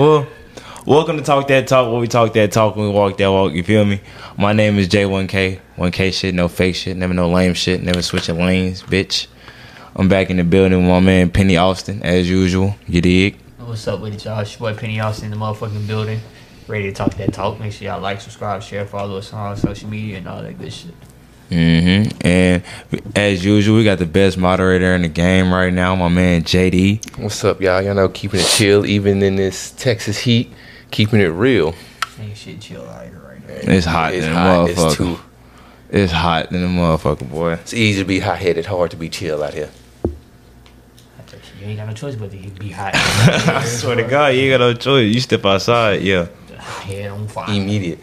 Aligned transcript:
Well, 0.00 0.26
welcome 0.86 1.18
to 1.18 1.22
Talk 1.22 1.46
That 1.48 1.68
Talk, 1.68 1.92
where 1.92 2.00
we 2.00 2.08
talk 2.08 2.32
that 2.32 2.52
talk 2.52 2.74
when 2.74 2.86
we 2.86 2.90
walk 2.94 3.18
that 3.18 3.30
walk. 3.30 3.52
You 3.52 3.62
feel 3.62 3.84
me? 3.84 4.00
My 4.38 4.54
name 4.54 4.78
is 4.78 4.88
J1K. 4.88 5.60
1K 5.76 6.14
shit, 6.14 6.34
no 6.34 6.48
fake 6.48 6.74
shit, 6.76 6.96
never 6.96 7.12
no 7.12 7.28
lame 7.28 7.52
shit, 7.52 7.82
never 7.82 8.00
switching 8.00 8.38
lanes, 8.38 8.82
bitch. 8.82 9.26
I'm 9.94 10.08
back 10.08 10.30
in 10.30 10.38
the 10.38 10.44
building 10.44 10.78
with 10.78 10.88
my 10.88 11.00
man 11.00 11.28
Pennie 11.28 11.58
Austin, 11.58 12.02
as 12.02 12.30
usual. 12.30 12.76
You 12.88 13.02
dig? 13.02 13.36
What's 13.58 13.86
up 13.88 14.00
with 14.00 14.14
it, 14.14 14.24
y'all? 14.24 14.40
It's 14.40 14.58
your 14.58 14.72
boy 14.72 14.78
Pennie 14.78 15.00
Austin 15.00 15.26
in 15.26 15.32
the 15.32 15.36
motherfucking 15.36 15.86
building. 15.86 16.20
Ready 16.66 16.84
to 16.84 16.92
talk 16.94 17.12
that 17.16 17.34
talk. 17.34 17.60
Make 17.60 17.74
sure 17.74 17.88
y'all 17.88 18.00
like, 18.00 18.22
subscribe, 18.22 18.62
share, 18.62 18.86
follow 18.86 19.18
us 19.18 19.34
on 19.34 19.48
all 19.48 19.56
social 19.56 19.90
media 19.90 20.16
and 20.16 20.26
all 20.26 20.40
that 20.40 20.58
good 20.58 20.72
shit. 20.72 20.94
Mm-hmm. 21.50 22.26
And 22.26 22.62
as 23.16 23.44
usual, 23.44 23.76
we 23.76 23.84
got 23.84 23.98
the 23.98 24.06
best 24.06 24.38
moderator 24.38 24.94
in 24.94 25.02
the 25.02 25.08
game 25.08 25.52
right 25.52 25.72
now, 25.72 25.96
my 25.96 26.08
man 26.08 26.42
JD. 26.44 27.18
What's 27.18 27.44
up, 27.44 27.60
y'all? 27.60 27.82
Y'all 27.82 27.94
know 27.94 28.08
keeping 28.08 28.40
it 28.40 28.46
chill, 28.46 28.86
even 28.86 29.20
in 29.22 29.36
this 29.36 29.72
Texas 29.72 30.18
heat, 30.18 30.52
keeping 30.92 31.20
it 31.20 31.26
real. 31.26 31.74
Ain't 32.20 32.36
shit 32.36 32.60
chill 32.60 32.88
out 32.88 33.04
here 33.04 33.20
right 33.26 33.46
now. 33.48 33.72
It's 33.72 33.86
hot 33.86 34.14
It's 34.14 34.24
than 34.26 34.34
a 34.34 34.38
hot. 34.38 34.70
It's 34.70 34.78
motherfucker. 34.80 34.96
too. 34.96 35.18
It's 35.90 36.12
hot 36.12 36.50
than 36.50 36.62
a 36.62 36.68
motherfucker, 36.68 37.28
boy. 37.28 37.52
It's 37.54 37.74
easy 37.74 38.02
to 38.02 38.06
be 38.06 38.20
hot 38.20 38.38
headed, 38.38 38.66
hard 38.66 38.92
to 38.92 38.96
be 38.96 39.08
chill 39.08 39.42
out 39.42 39.54
here. 39.54 39.70
I 40.04 41.22
tell 41.26 41.40
you, 41.40 41.64
You 41.64 41.66
ain't 41.70 41.78
got 41.78 41.88
no 41.88 41.94
choice 41.94 42.14
but 42.14 42.30
to 42.30 42.36
be 42.36 42.70
hot. 42.70 42.92
I 42.94 43.64
swear 43.64 43.96
to 43.96 44.04
God, 44.04 44.28
you 44.34 44.42
ain't 44.42 44.52
got 44.52 44.64
no 44.64 44.74
choice. 44.74 45.12
You 45.12 45.20
step 45.20 45.44
outside, 45.44 46.02
yeah. 46.02 46.28
Head 46.58 47.10
on 47.10 47.26
fire. 47.26 47.52
Immediate. 47.52 47.98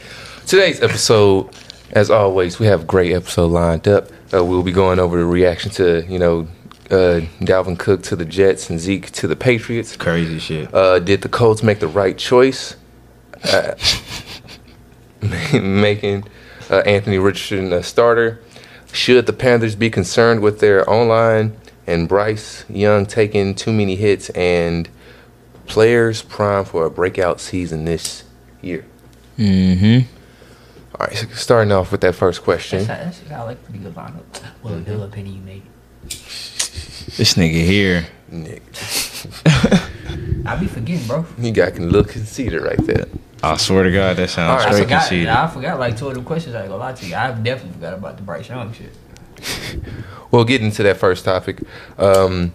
Today's 0.46 0.82
episode, 0.82 1.50
as 1.92 2.10
always, 2.10 2.60
we 2.60 2.66
have 2.68 2.84
a 2.84 2.86
great 2.86 3.14
episode 3.14 3.52
lined 3.52 3.88
up. 3.88 4.10
Uh, 4.34 4.44
we'll 4.44 4.64
be 4.64 4.72
going 4.72 5.00
over 5.00 5.18
the 5.18 5.26
reaction 5.26 5.72
to 5.72 6.06
you 6.08 6.20
know 6.20 6.48
uh, 6.90 7.22
Dalvin 7.40 7.78
Cook 7.78 8.04
to 8.04 8.16
the 8.16 8.26
Jets 8.26 8.70
and 8.70 8.80
Zeke 8.80 9.12
to 9.12 9.28
the 9.28 9.36
Patriots. 9.36 9.96
Crazy 9.96 10.40
shit. 10.40 10.74
Uh, 10.74 11.00
did 11.00 11.22
the 11.22 11.30
Colts 11.30 11.64
make 11.64 11.80
the 11.80 11.88
right 11.88 12.18
choice? 12.18 12.76
Uh, 13.44 13.76
making 15.62 16.26
uh, 16.70 16.78
Anthony 16.80 17.18
Richardson 17.18 17.72
a 17.74 17.84
starter. 17.84 18.42
Should 18.92 19.26
the 19.26 19.34
Panthers 19.34 19.76
be 19.76 19.90
concerned 19.90 20.42
with 20.42 20.60
their 20.60 20.90
O 20.90 21.04
line 21.06 21.56
and 21.86 22.08
Bryce 22.08 22.66
Young 22.70 23.06
taking 23.06 23.54
too 23.54 23.72
many 23.72 23.96
hits 23.96 24.30
and 24.32 24.90
players 25.68 26.22
prime 26.22 26.66
for 26.66 26.86
a 26.86 26.90
breakout 26.90 27.40
season 27.40 27.86
this 27.86 28.24
year? 28.62 28.86
Mm-hmm. 29.38 30.17
All 30.96 31.06
right, 31.08 31.16
so 31.16 31.28
starting 31.30 31.72
off 31.72 31.92
with 31.92 32.02
that 32.02 32.16
first 32.16 32.44
question. 32.44 32.84
That's, 32.86 33.20
that's, 33.20 33.32
I 33.32 33.42
like 33.44 33.64
pretty 33.64 33.80
good 33.80 33.94
lineup. 33.96 34.24
Well, 34.64 34.74
Mm-hmm. 34.76 34.84
Bill 34.84 35.08
Penny 35.10 35.30
you 35.32 35.42
made. 35.42 35.64
This 36.04 37.34
nigga 37.36 37.52
here. 37.66 38.08
Nick, 38.30 38.62
I 40.46 40.56
be 40.60 40.68
forgetting, 40.68 41.08
bro. 41.08 41.26
you 41.38 41.52
got 41.52 41.78
a 41.78 41.82
little 41.82 42.04
conceited 42.04 42.62
right 42.62 42.78
there. 42.86 43.06
I 43.42 43.56
swear 43.58 43.84
to 43.84 43.92
God, 43.92 44.18
that 44.18 44.30
sounds 44.30 44.50
All 44.50 44.58
right. 44.58 44.68
I 44.68 44.72
straight 44.72 44.84
forgot. 44.84 45.00
conceited. 45.02 45.28
I 45.30 45.48
forgot 45.48 45.80
like 45.80 45.96
two 45.98 46.10
of 46.10 46.16
the 46.16 46.22
questions. 46.22 46.56
I 46.56 46.62
ain't 46.62 46.70
gonna 46.70 46.80
lie 46.84 46.94
to 46.94 47.06
you. 47.06 47.16
I 47.16 47.32
definitely 47.32 47.74
forgot 47.74 47.94
about 47.94 48.18
the 48.18 48.24
Bryce 48.24 48.50
Young 48.50 48.74
shit. 48.74 48.94
Well, 50.30 50.44
getting 50.44 50.72
to 50.72 50.84
that 50.84 50.98
first 50.98 51.24
topic, 51.24 51.62
um, 51.98 52.54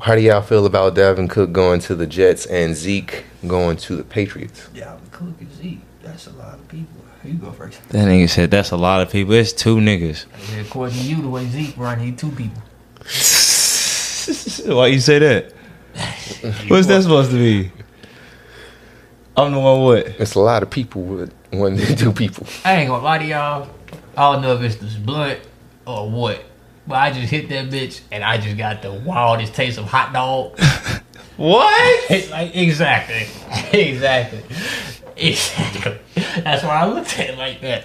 how 0.00 0.16
do 0.16 0.20
y'all 0.20 0.42
feel 0.42 0.66
about 0.66 0.96
Dalvin 0.96 1.30
Cook 1.30 1.52
going 1.52 1.78
to 1.82 1.94
the 1.94 2.08
Jets 2.08 2.44
and 2.46 2.74
Zeke 2.74 3.22
going 3.46 3.76
to 3.76 3.94
the 3.94 4.02
Patriots? 4.02 4.68
Yeah, 4.74 4.98
Cook 5.12 5.40
and 5.40 5.52
Zeke. 5.52 5.78
That's 6.02 6.26
a 6.26 6.32
lot 6.32 6.54
of 6.54 6.66
people. 6.66 7.01
You 7.24 7.34
go 7.34 7.52
first. 7.52 7.88
That 7.90 8.08
nigga 8.08 8.28
said 8.28 8.50
that's 8.50 8.72
a 8.72 8.76
lot 8.76 9.00
of 9.00 9.10
people. 9.10 9.34
It's 9.34 9.52
two 9.52 9.76
niggas. 9.76 10.26
Yeah, 10.52 10.62
according 10.62 10.98
to 10.98 11.04
you, 11.04 11.22
the 11.22 11.28
way 11.28 11.46
Zeke 11.46 11.76
run, 11.76 12.00
he 12.00 12.12
two 12.12 12.30
people. 12.30 12.60
Why 14.76 14.86
you 14.88 15.00
say 15.00 15.18
that? 15.20 15.52
What's 16.68 16.86
that 16.88 17.02
supposed 17.02 17.30
to 17.30 17.36
be? 17.36 17.70
I'm 19.36 19.52
the 19.52 19.60
one 19.60 19.82
what? 19.82 20.06
It's 20.06 20.34
a 20.34 20.40
lot 20.40 20.62
of 20.62 20.70
people 20.70 21.02
with 21.02 21.34
one 21.50 21.76
two 21.96 22.12
people. 22.12 22.46
I 22.64 22.76
ain't 22.76 22.88
gonna 22.88 23.02
lie 23.02 23.18
to 23.18 23.24
y'all. 23.24 23.70
I 24.16 24.32
don't 24.32 24.42
know 24.42 24.54
if 24.56 24.62
it's 24.62 24.76
this 24.76 24.94
blunt 24.94 25.40
or 25.86 26.10
what, 26.10 26.44
but 26.86 26.96
I 26.96 27.12
just 27.12 27.30
hit 27.30 27.48
that 27.48 27.70
bitch 27.70 28.00
and 28.10 28.24
I 28.24 28.38
just 28.38 28.56
got 28.56 28.82
the 28.82 28.92
wildest 28.92 29.54
taste 29.54 29.78
of 29.78 29.84
hot 29.86 30.12
dog. 30.12 30.58
What? 31.38 32.10
Like 32.30 32.54
exactly, 32.54 33.26
exactly, 33.72 34.42
exactly. 35.16 35.98
That's 36.42 36.62
why 36.62 36.80
I 36.80 36.86
looked 36.86 37.18
at 37.18 37.30
it 37.30 37.38
like 37.38 37.60
that. 37.60 37.84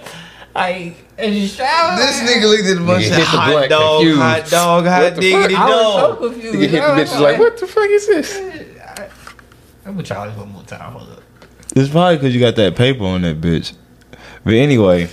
I 0.56 0.94
it's 1.16 1.56
just 1.56 1.58
This 1.58 2.20
nigga 2.30 2.50
looked 2.50 2.68
at 2.68 2.76
a 2.82 2.86
bunch 2.86 3.04
Nigga 3.04 3.10
of 3.10 3.16
hit 3.16 3.20
the 3.20 3.24
hot 3.24 3.50
blunt 3.50 3.70
dog, 3.70 4.00
confused. 4.00 4.20
hot 4.20 4.48
dog, 4.50 4.84
hot 4.86 5.02
What 5.02 5.14
the 5.14 5.20
diggity 5.20 5.54
I 5.54 5.66
was 5.66 5.94
so 5.94 6.16
confused. 6.16 6.54
You 6.54 6.60
hit 6.60 6.70
the 6.72 6.82
I 6.82 6.98
was 7.00 7.20
like, 7.20 7.38
what 7.38 7.56
the 7.58 7.66
fuck 7.66 7.88
is 7.90 8.06
this? 8.06 8.36
I'm 9.84 9.92
gonna 9.94 10.02
try 10.02 10.26
this 10.28 10.36
one 10.36 10.52
more 10.52 10.62
time. 10.64 10.92
Hold 10.92 11.10
up. 11.10 11.22
It's 11.76 11.90
probably 11.90 12.16
because 12.16 12.34
you 12.34 12.40
got 12.40 12.56
that 12.56 12.76
paper 12.76 13.04
on 13.04 13.22
that 13.22 13.40
bitch. 13.40 13.74
But 14.44 14.54
anyway, 14.54 15.08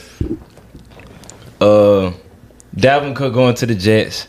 uh, 1.61 2.11
Dalvin 2.75 3.15
Cook 3.15 3.33
going 3.33 3.55
to 3.55 3.65
the 3.65 3.75
Jets. 3.75 4.27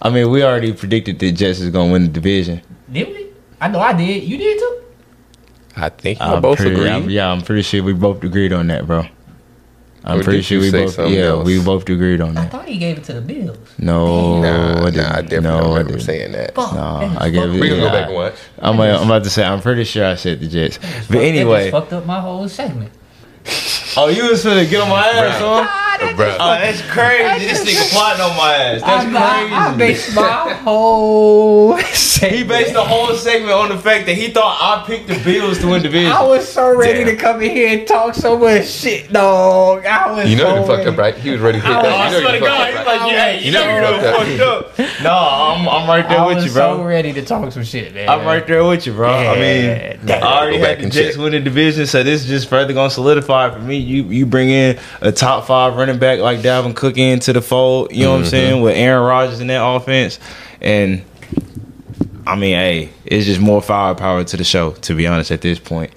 I 0.00 0.10
mean, 0.10 0.30
we 0.30 0.42
already 0.42 0.72
predicted 0.72 1.18
the 1.18 1.32
Jets 1.32 1.60
is 1.60 1.70
gonna 1.70 1.92
win 1.92 2.02
the 2.02 2.08
division. 2.08 2.62
Did 2.92 3.08
we? 3.08 3.26
I 3.60 3.68
know 3.68 3.80
I 3.80 3.92
did. 3.92 4.22
You 4.24 4.36
did 4.38 4.58
too. 4.58 4.67
I 5.80 5.88
think 5.90 6.18
we 6.20 6.26
I'm 6.26 6.42
both 6.42 6.58
pretty, 6.58 6.74
agree. 6.74 6.88
I'm- 6.90 7.08
yeah, 7.10 7.30
I'm 7.30 7.40
pretty 7.42 7.62
sure 7.62 7.82
we 7.82 7.92
both 7.92 8.22
agreed 8.24 8.52
on 8.52 8.66
that, 8.68 8.86
bro. 8.86 9.04
I'm 10.04 10.20
Or 10.20 10.22
pretty 10.22 10.42
sure 10.42 10.60
we 10.60 10.70
both. 10.70 10.96
Yeah, 10.98 11.24
else? 11.26 11.44
we 11.46 11.60
both 11.62 11.88
agreed 11.88 12.20
on 12.20 12.34
that. 12.34 12.46
I 12.46 12.48
thought 12.48 12.66
he 12.68 12.78
gave 12.78 12.98
it 12.98 13.04
to 13.04 13.12
the 13.14 13.20
Bills. 13.20 13.58
No, 13.78 14.40
Nah, 14.40 14.86
I 14.86 14.90
didn't. 14.90 15.04
I 15.06 15.20
definitely 15.22 15.40
no, 15.40 15.50
don't 15.58 15.64
I 15.64 15.68
remember 15.70 15.90
didn't. 15.92 16.00
saying 16.04 16.32
that. 16.32 16.54
Fuck. 16.54 16.72
No, 16.74 17.00
that 17.00 17.10
is 17.12 17.16
I 17.18 17.30
gave 17.30 17.42
fucked 17.42 17.54
it- 17.56 17.60
We 17.60 17.68
can 17.68 17.78
go 17.80 17.90
back 17.90 18.06
and 18.06 18.14
watch. 18.14 18.34
I'm, 18.60 18.80
I'm 18.80 19.02
about 19.06 19.24
to 19.24 19.30
say. 19.30 19.44
I'm 19.44 19.60
pretty 19.60 19.84
sure 19.84 20.06
I 20.06 20.14
said 20.14 20.40
the 20.40 20.46
Jets. 20.48 20.78
But 20.78 20.88
Fuck, 21.08 21.16
anyway, 21.16 21.70
just 21.70 21.72
fucked 21.72 21.92
up 21.92 22.06
my 22.06 22.20
whole 22.20 22.48
segment. 22.48 22.92
oh, 23.96 24.08
you 24.08 24.30
was 24.30 24.44
finna 24.44 24.68
get 24.70 24.80
on 24.80 24.88
my 24.88 25.00
ass, 25.06 25.40
Bruh. 25.42 25.66
Ah. 25.66 25.84
Huh? 26.00 26.14
Bruh. 26.16 26.36
Oh, 26.38 26.50
that's 26.58 26.82
crazy. 26.90 27.46
This 27.46 27.64
nigga 27.64 27.92
plotting 27.92 28.22
on 28.22 28.36
my 28.36 28.54
ass. 28.54 28.80
That's 28.82 29.06
I, 29.16 29.68
I 29.70 29.74
crazy. 29.74 29.78
based 29.78 30.14
my 30.14 30.52
whole 30.64 31.76
He 31.76 32.42
based 32.44 32.72
the 32.74 32.84
whole 32.84 33.14
segment 33.14 33.52
on 33.52 33.68
the 33.68 33.78
fact 33.78 34.06
that 34.06 34.14
he 34.16 34.28
thought 34.30 34.58
I 34.60 34.86
picked 34.86 35.08
the 35.08 35.18
Bills 35.24 35.58
to 35.58 35.66
win 35.66 35.82
the 35.82 35.88
division. 35.88 36.12
I 36.12 36.22
was 36.22 36.48
so 36.48 36.74
ready 36.76 37.04
Damn. 37.04 37.14
to 37.14 37.16
come 37.16 37.42
in 37.42 37.50
here 37.50 37.78
and 37.78 37.86
talk 37.86 38.14
so 38.14 38.36
much 38.38 38.66
shit, 38.68 39.12
dog. 39.12 39.84
I 39.86 40.10
was 40.12 40.28
You 40.30 40.36
know 40.36 40.44
so 40.44 40.54
you 40.60 40.66
fucked 40.66 40.78
ready. 40.78 40.90
up, 40.90 40.96
right? 40.98 41.14
He 41.16 41.30
was 41.30 41.40
ready 41.40 41.60
to 41.60 41.66
hit 41.66 41.72
that. 41.72 41.84
I 41.86 42.06
You 42.06 42.12
know 42.12 42.20
swear 42.20 42.32
to 42.32 42.38
you 42.38 42.44
God, 42.44 42.60
up, 42.60 42.66
he's 42.66 42.76
right? 42.76 42.86
like, 42.86 43.12
yeah, 43.12 43.30
you 43.32 43.46
You 43.46 43.52
know 43.52 43.64
know 43.64 43.70
you 43.70 43.74
you 43.76 44.36
done 44.38 44.68
fucked 44.78 44.78
up. 44.80 45.02
No, 45.02 45.12
I'm, 45.12 45.68
I'm 45.68 45.88
right 45.88 46.08
there 46.08 46.18
I 46.20 46.26
with 46.26 46.44
you, 46.44 46.50
bro. 46.52 46.78
so 46.78 46.82
ready 46.84 47.12
to 47.12 47.24
talk 47.24 47.52
some 47.52 47.62
shit, 47.64 47.94
man. 47.94 48.08
I'm 48.08 48.26
right 48.26 48.46
there 48.46 48.64
with 48.64 48.86
you, 48.86 48.92
bro. 48.94 49.08
I 49.10 49.34
mean, 49.34 49.98
damn. 50.04 50.22
I 50.22 50.38
already 50.40 50.58
Go 50.58 50.64
had 50.64 50.78
the 50.78 50.82
and 50.84 50.92
Jets 50.92 51.16
win 51.16 51.32
the 51.32 51.40
division, 51.40 51.86
so 51.86 52.02
this 52.02 52.22
is 52.22 52.26
just 52.28 52.48
further 52.48 52.72
gonna 52.72 52.90
solidify 52.90 53.50
for 53.50 53.60
me. 53.60 53.76
You 53.76 54.04
you 54.04 54.26
bring 54.26 54.50
in 54.50 54.78
a 55.00 55.12
top 55.12 55.46
five 55.46 55.76
running 55.76 55.87
back 55.96 56.18
like 56.18 56.40
Dalvin 56.40 56.74
Cook 56.74 56.98
into 56.98 57.32
the 57.32 57.40
fold. 57.40 57.92
You 57.92 58.04
know 58.04 58.12
what 58.12 58.20
I'm 58.20 58.26
saying 58.26 58.62
with 58.62 58.76
Aaron 58.76 59.04
Rodgers 59.04 59.40
in 59.40 59.46
that 59.46 59.66
offense, 59.66 60.18
and 60.60 61.02
I 62.26 62.36
mean, 62.36 62.54
hey, 62.54 62.90
it's 63.06 63.24
just 63.24 63.40
more 63.40 63.62
firepower 63.62 64.24
to 64.24 64.36
the 64.36 64.44
show. 64.44 64.72
To 64.72 64.94
be 64.94 65.06
honest, 65.06 65.30
at 65.30 65.40
this 65.40 65.58
point. 65.58 65.92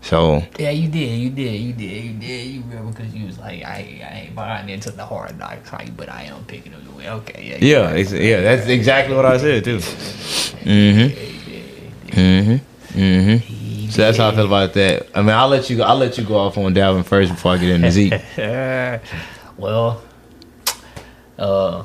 So 0.00 0.42
Yeah, 0.58 0.70
you 0.70 0.88
did, 0.88 1.18
you 1.18 1.30
did, 1.30 1.60
you 1.60 1.72
did, 1.72 2.04
you 2.04 2.12
did. 2.14 2.46
You 2.46 2.62
remember 2.62 2.92
because 2.92 3.14
you 3.14 3.26
was 3.26 3.38
like, 3.38 3.64
I, 3.64 4.00
I 4.02 4.18
ain't 4.20 4.34
buying 4.34 4.68
into 4.68 4.90
the 4.90 5.04
hard 5.04 5.38
knocks 5.38 5.68
hype, 5.68 5.96
but 5.96 6.08
I 6.08 6.22
am 6.22 6.44
picking 6.44 6.72
them 6.72 6.84
to 6.84 6.90
win. 6.92 7.06
Okay, 7.06 7.58
yeah, 7.58 7.58
yeah, 7.60 7.90
it's, 7.90 8.12
yeah, 8.12 8.40
that's 8.40 8.66
exactly 8.68 9.14
what 9.14 9.26
I 9.26 9.38
said 9.38 9.64
too. 9.64 9.78
Mm-hmm. 9.78 11.08
Mm-hmm. 12.18 12.98
Mm-hmm. 12.98 13.67
So 13.90 14.02
that's 14.02 14.18
how 14.18 14.28
I 14.28 14.34
feel 14.34 14.46
about 14.46 14.74
that. 14.74 15.08
I 15.14 15.22
mean, 15.22 15.30
I'll 15.30 15.48
let 15.48 15.70
you. 15.70 15.82
I'll 15.82 15.96
let 15.96 16.18
you 16.18 16.24
go 16.24 16.36
off 16.36 16.58
on 16.58 16.74
Dalvin 16.74 17.04
first 17.04 17.32
before 17.32 17.52
I 17.52 17.58
get 17.58 17.70
into 17.70 17.90
Zeke. 17.90 18.20
well, 19.56 20.02
uh, 21.38 21.84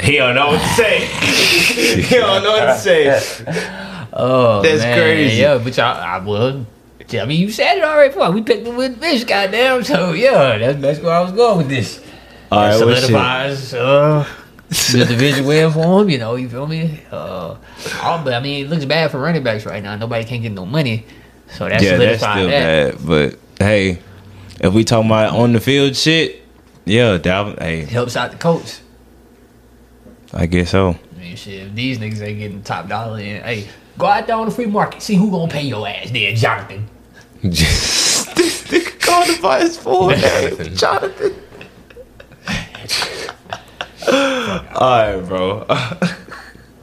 He 0.00 0.16
don't 0.16 0.34
know 0.34 0.48
what 0.48 0.60
to 0.60 0.68
say. 0.68 1.06
he 2.02 2.16
don't 2.16 2.42
know 2.42 2.52
what 2.52 2.66
to 2.66 2.78
say. 2.78 3.08
oh, 4.12 4.62
That's 4.62 4.82
man, 4.82 4.98
crazy. 4.98 5.40
Yeah, 5.40 5.58
but 5.58 5.76
y'all, 5.76 5.96
I 5.96 6.18
will. 6.18 6.66
I 7.12 7.24
mean, 7.26 7.40
you 7.40 7.50
said 7.50 7.78
it 7.78 7.84
already. 7.84 8.12
Before. 8.12 8.30
We 8.30 8.42
picked 8.42 8.64
the 8.64 8.70
with 8.70 9.00
fish, 9.00 9.24
goddamn. 9.24 9.84
So 9.84 10.12
yeah, 10.12 10.58
that's 10.58 10.80
that's 10.80 11.00
where 11.00 11.14
I 11.14 11.20
was 11.20 11.32
going 11.32 11.58
with 11.58 11.68
this. 11.68 12.02
All 12.50 12.60
right, 12.60 12.78
what 12.78 12.96
shit? 12.96 13.06
solidifies 13.06 13.74
uh, 13.74 14.26
the 14.68 15.04
division 15.08 15.46
win 15.46 15.70
for 15.72 16.00
him. 16.02 16.08
You 16.10 16.18
know, 16.18 16.34
you 16.36 16.48
feel 16.48 16.66
me? 16.66 17.00
Uh, 17.10 17.56
I 18.02 18.40
mean, 18.42 18.66
it 18.66 18.68
looks 18.70 18.84
bad 18.84 19.10
for 19.10 19.18
running 19.18 19.42
backs 19.42 19.66
right 19.66 19.82
now. 19.82 19.96
Nobody 19.96 20.24
can't 20.24 20.42
get 20.42 20.52
no 20.52 20.66
money, 20.66 21.04
so 21.52 21.68
that's 21.68 21.82
Yeah, 21.82 21.96
that's 21.96 22.20
still 22.22 22.46
that. 22.48 22.94
bad. 22.98 23.06
But 23.06 23.38
hey, 23.58 23.98
if 24.60 24.72
we 24.72 24.84
talking 24.84 25.06
about 25.10 25.34
on 25.36 25.52
the 25.52 25.60
field 25.60 25.94
shit, 25.96 26.42
yeah, 26.84 27.18
Dalvin. 27.18 27.58
Hey, 27.58 27.80
It 27.80 27.88
helps 27.90 28.16
out 28.16 28.30
the 28.30 28.36
coach. 28.38 28.78
I 30.32 30.46
guess 30.46 30.70
so. 30.70 30.90
I 31.16 31.20
mean, 31.20 31.36
shit, 31.36 31.68
if 31.68 31.74
these 31.74 31.98
niggas 31.98 32.20
ain't 32.20 32.38
getting 32.38 32.62
top 32.62 32.88
dollar, 32.88 33.18
then 33.18 33.42
hey, 33.42 33.68
go 33.98 34.06
out 34.06 34.26
there 34.26 34.36
on 34.36 34.46
the 34.46 34.50
free 34.54 34.66
market, 34.66 35.00
see 35.02 35.14
who 35.14 35.30
gonna 35.30 35.50
pay 35.52 35.62
your 35.62 35.86
ass 35.86 36.10
there, 36.10 36.34
Jonathan. 36.34 36.88
this 37.42 38.26
nigga 38.64 39.00
called 39.00 39.28
him 39.28 39.40
by 39.42 39.60
his 39.60 39.76
full 39.76 40.08
name, 40.08 40.74
Jonathan. 40.74 41.34
All 44.08 44.80
right, 44.80 45.20
bro. 45.20 45.66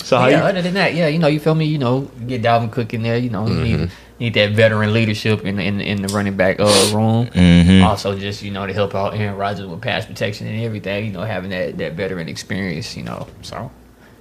So 0.04 0.18
how 0.18 0.28
yeah, 0.28 0.40
you, 0.40 0.44
other 0.44 0.62
than 0.62 0.74
that, 0.74 0.94
yeah, 0.94 1.08
you 1.08 1.20
know, 1.20 1.28
you 1.28 1.40
feel 1.40 1.56
me? 1.56 1.66
You 1.66 1.78
know, 1.78 2.02
get 2.28 2.42
Dalvin 2.42 2.72
Cook 2.72 2.94
in 2.94 3.02
there. 3.04 3.18
You 3.18 3.30
know, 3.30 3.48
you 3.48 3.54
need, 3.54 3.92
need 4.20 4.34
that 4.34 4.52
veteran 4.52 4.92
leadership 4.94 5.46
in 5.46 5.60
in, 5.60 5.80
in 5.80 6.02
the 6.02 6.10
running 6.10 6.36
back 6.36 6.60
uh, 6.60 6.66
room. 6.92 7.28
Mhm. 7.28 7.82
Also, 7.86 8.18
just 8.18 8.42
you 8.44 8.52
know, 8.52 8.66
to 8.68 8.74
help 8.74 8.94
out 8.94 9.14
Aaron 9.14 9.38
Rodgers 9.38 9.68
with 9.68 9.80
pass 9.80 10.06
protection 10.06 10.48
and 10.48 10.60
everything. 10.64 11.06
You 11.06 11.12
know, 11.14 11.22
having 11.22 11.52
that 11.52 11.78
that 11.78 11.94
veteran 11.94 12.28
experience. 12.28 12.98
You 12.98 13.04
know, 13.04 13.28
so 13.42 13.72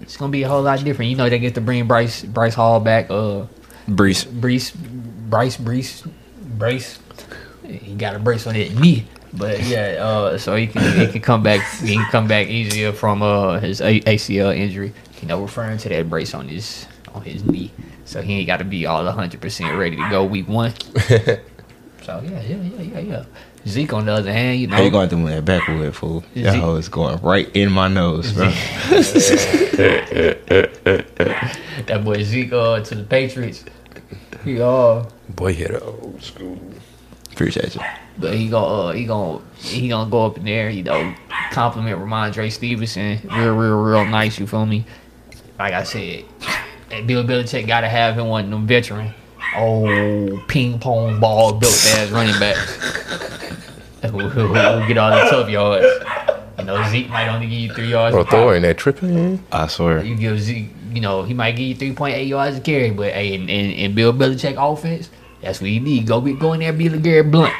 it's 0.00 0.17
gonna 0.17 0.31
be 0.31 0.43
a 0.43 0.49
whole 0.49 0.62
lot 0.62 0.85
different. 0.85 1.11
You 1.11 1.17
know, 1.17 1.29
they 1.29 1.38
get 1.38 1.55
to 1.55 1.61
bring 1.61 1.87
Bryce 1.88 2.23
Bryce 2.23 2.55
Hall 2.55 2.79
back. 2.79 3.11
Uh, 3.11 3.46
Brees? 3.88 4.26
Brees, 4.26 4.73
Bryce, 4.75 5.56
Brees, 5.56 6.06
brace. 6.58 6.99
He 7.67 7.94
got 7.94 8.14
a 8.14 8.19
brace 8.19 8.46
on 8.46 8.55
his 8.55 8.79
knee, 8.79 9.06
but 9.32 9.62
yeah, 9.65 9.97
uh, 10.00 10.38
so 10.38 10.56
he 10.56 10.67
can 10.67 10.82
he 10.99 11.06
can 11.06 11.21
come 11.21 11.43
back. 11.43 11.61
He 11.81 11.94
can 11.94 12.05
come 12.06 12.27
back 12.27 12.49
easier 12.49 12.93
from 12.93 13.23
uh 13.23 13.59
his 13.61 13.81
A- 13.81 14.00
ACL 14.00 14.56
injury. 14.56 14.93
You 15.23 15.29
know, 15.29 15.41
referring 15.43 15.79
to 15.79 15.88
that 15.91 16.09
brace 16.09 16.35
on 16.35 16.49
his 16.49 16.87
on 17.15 17.23
his 17.23 17.44
knee, 17.44 17.71
so 18.05 18.23
he 18.23 18.38
ain't 18.38 18.47
got 18.47 18.59
to 18.59 18.65
be 18.65 18.87
all 18.87 19.05
hundred 19.11 19.41
percent 19.41 19.77
ready 19.77 19.97
to 19.97 20.09
go 20.11 20.25
week 20.25 20.49
one. 20.49 20.73
so 22.03 22.23
yeah, 22.25 22.41
yeah, 22.43 22.56
yeah, 22.56 22.81
yeah, 22.82 22.99
yeah. 23.00 23.25
Zeke 23.67 23.93
on 23.93 24.06
the 24.06 24.12
other 24.12 24.32
hand, 24.32 24.59
you 24.59 24.67
know, 24.69 24.77
How 24.77 24.82
you 24.82 24.91
going 24.91 25.11
through 25.11 25.27
that 25.27 25.44
backwood 25.44 25.94
fool? 25.94 26.25
That 26.35 26.53
Zeke- 26.53 26.62
hoe 26.62 26.77
is 26.77 26.88
going 26.88 27.21
right 27.21 27.47
in 27.55 27.71
my 27.71 27.88
nose, 27.88 28.32
bro. 28.32 28.47
that 31.87 32.00
boy 32.03 32.23
Zeke 32.23 32.53
uh, 32.53 32.81
to 32.81 32.94
the 32.94 33.05
Patriots. 33.05 33.65
He 34.44 34.61
uh, 34.61 35.05
Boy, 35.29 35.53
he 35.53 35.62
had 35.62 35.73
an 35.73 35.82
old 35.82 36.23
school. 36.23 36.59
Appreciate 37.32 37.75
you. 37.75 37.82
But 38.20 38.34
he 38.34 38.49
gonna 38.49 38.67
uh, 38.67 38.93
he 38.93 39.06
gonna 39.06 39.40
he 39.56 39.88
gonna 39.88 40.11
go 40.11 40.26
up 40.26 40.37
in 40.37 40.44
there, 40.44 40.69
you 40.69 40.82
know, 40.82 41.14
compliment 41.52 41.99
Rhamondre 41.99 42.52
Stevenson, 42.52 43.20
real, 43.25 43.55
real, 43.55 43.81
real 43.81 44.05
nice. 44.05 44.38
You 44.38 44.46
feel 44.46 44.67
me? 44.67 44.84
Like 45.58 45.72
I 45.72 45.84
said, 45.84 46.25
and 46.90 47.06
Bill 47.06 47.25
Belichick 47.25 47.67
gotta 47.67 47.88
have 47.88 48.19
him 48.19 48.28
one 48.28 48.44
of 48.44 48.50
them 48.50 48.67
veteran, 48.67 49.14
old 49.56 50.46
ping 50.49 50.78
pong 50.78 51.19
ball 51.19 51.55
built 51.55 51.72
ass 51.72 52.11
running 52.11 52.38
back. 52.38 52.56
who, 54.02 54.28
who, 54.28 54.46
who 54.49 54.88
get 54.88 54.99
all 54.99 55.11
the 55.11 55.31
tough 55.31 55.49
yards. 55.49 55.87
You 56.58 56.64
know, 56.64 56.90
Zeke 56.90 57.08
might 57.08 57.28
only 57.28 57.46
give 57.46 57.58
you 57.58 57.72
three 57.72 57.88
yards. 57.88 58.12
Bro, 58.12 58.22
a 58.22 58.25
pop. 58.25 58.32
Thor 58.32 58.56
in 58.56 58.62
that 58.62 58.76
tripping. 58.76 59.43
I 59.50 59.67
swear. 59.67 60.05
You 60.05 60.14
give 60.14 60.38
Zeke, 60.40 60.69
you 60.93 61.00
know, 61.00 61.22
he 61.22 61.34
might 61.34 61.52
give 61.52 61.67
you 61.67 61.75
three 61.75 61.94
point 61.94 62.17
eight 62.17 62.28
yards 62.28 62.56
a 62.56 62.61
carry, 62.61 62.90
but 62.90 63.12
hey, 63.12 63.34
in, 63.34 63.49
in, 63.49 63.70
in 63.70 63.94
Bill 63.94 64.12
Belichick 64.12 64.56
offense, 64.56 65.11
that's 65.40 65.61
what 65.61 65.70
you 65.70 65.81
need. 65.81 66.06
Go 66.06 66.20
be 66.20 66.34
go 66.34 66.52
in 66.52 66.61
there, 66.61 66.72
be 66.72 66.88
LeGarrette 66.88 67.31
Blunt. 67.31 67.55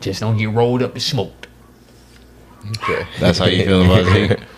Just 0.00 0.20
don't 0.20 0.36
get 0.36 0.50
rolled 0.50 0.82
up 0.82 0.92
and 0.92 1.02
smoked. 1.02 1.46
Okay. 2.68 3.06
That's 3.18 3.38
how 3.38 3.46
you 3.46 3.64
feel 3.64 3.84
about 3.84 4.12
Zeke? 4.12 4.38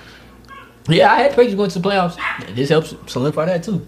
Yeah, 0.89 1.12
I 1.12 1.19
had 1.19 1.31
Patriots 1.31 1.55
going 1.55 1.71
to 1.71 1.79
the 1.79 1.89
playoffs. 1.89 2.56
This 2.56 2.69
helps 2.69 2.93
solidify 3.06 3.44
that 3.44 3.62
too. 3.62 3.87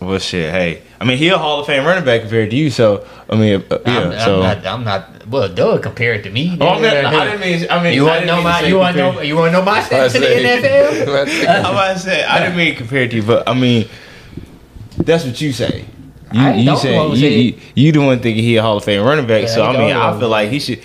Well, 0.00 0.18
shit. 0.18 0.50
Hey, 0.50 0.82
I 0.98 1.04
mean, 1.04 1.18
he 1.18 1.28
a 1.28 1.36
Hall 1.36 1.60
of 1.60 1.66
Fame 1.66 1.84
running 1.84 2.06
back 2.06 2.22
compared 2.22 2.48
to 2.50 2.56
you. 2.56 2.70
So, 2.70 3.06
I 3.28 3.36
mean, 3.36 3.62
uh, 3.70 3.78
yeah. 3.84 3.98
I'm, 3.98 4.18
so, 4.20 4.36
I'm 4.36 4.40
not. 4.40 4.66
I'm 4.66 4.84
not. 4.84 5.26
Well, 5.26 5.48
duh, 5.54 5.78
compared 5.78 6.24
to 6.24 6.30
me. 6.30 6.56
Oh, 6.58 6.68
I, 6.68 6.80
mean, 6.80 6.86
I 6.86 7.24
didn't 7.26 7.40
mean. 7.40 7.66
I 7.70 7.82
mean, 7.82 7.92
you 7.92 8.06
want 8.06 8.20
to 8.20 8.26
know 8.26 8.42
my? 8.42 8.62
You 8.62 8.78
want 8.78 8.96
to 8.96 9.12
know? 9.12 9.20
You 9.20 9.36
want 9.36 9.52
to 9.52 9.58
know 9.58 9.64
my 9.64 9.80
stats 9.80 10.14
in 10.14 10.22
the 10.22 10.28
NFL? 10.28 11.48
I'm 11.48 11.72
about 11.72 11.92
to 11.92 11.98
say 11.98 12.24
I 12.24 12.38
didn't 12.38 12.56
mean 12.56 12.74
compared 12.74 13.10
to 13.10 13.16
you, 13.16 13.22
but 13.22 13.46
I 13.46 13.52
mean 13.52 13.86
that's 14.96 15.24
what 15.24 15.38
you 15.40 15.52
say. 15.52 15.84
You, 16.32 16.40
I 16.40 16.54
you 16.54 16.64
don't 16.66 16.76
say 16.78 16.96
wanna 16.96 17.14
you, 17.14 17.20
say- 17.20 17.40
you, 17.40 17.58
you 17.74 17.92
the 17.92 18.00
one 18.00 18.20
thinking 18.20 18.42
he 18.44 18.56
a 18.56 18.62
Hall 18.62 18.76
of 18.76 18.84
Fame 18.84 19.04
running 19.04 19.26
back. 19.26 19.42
Yeah, 19.42 19.48
so 19.48 19.62
I 19.64 19.74
I 19.74 19.78
mean, 19.78 19.96
I 19.96 20.18
feel 20.18 20.28
like 20.28 20.50
he 20.50 20.60
should 20.60 20.80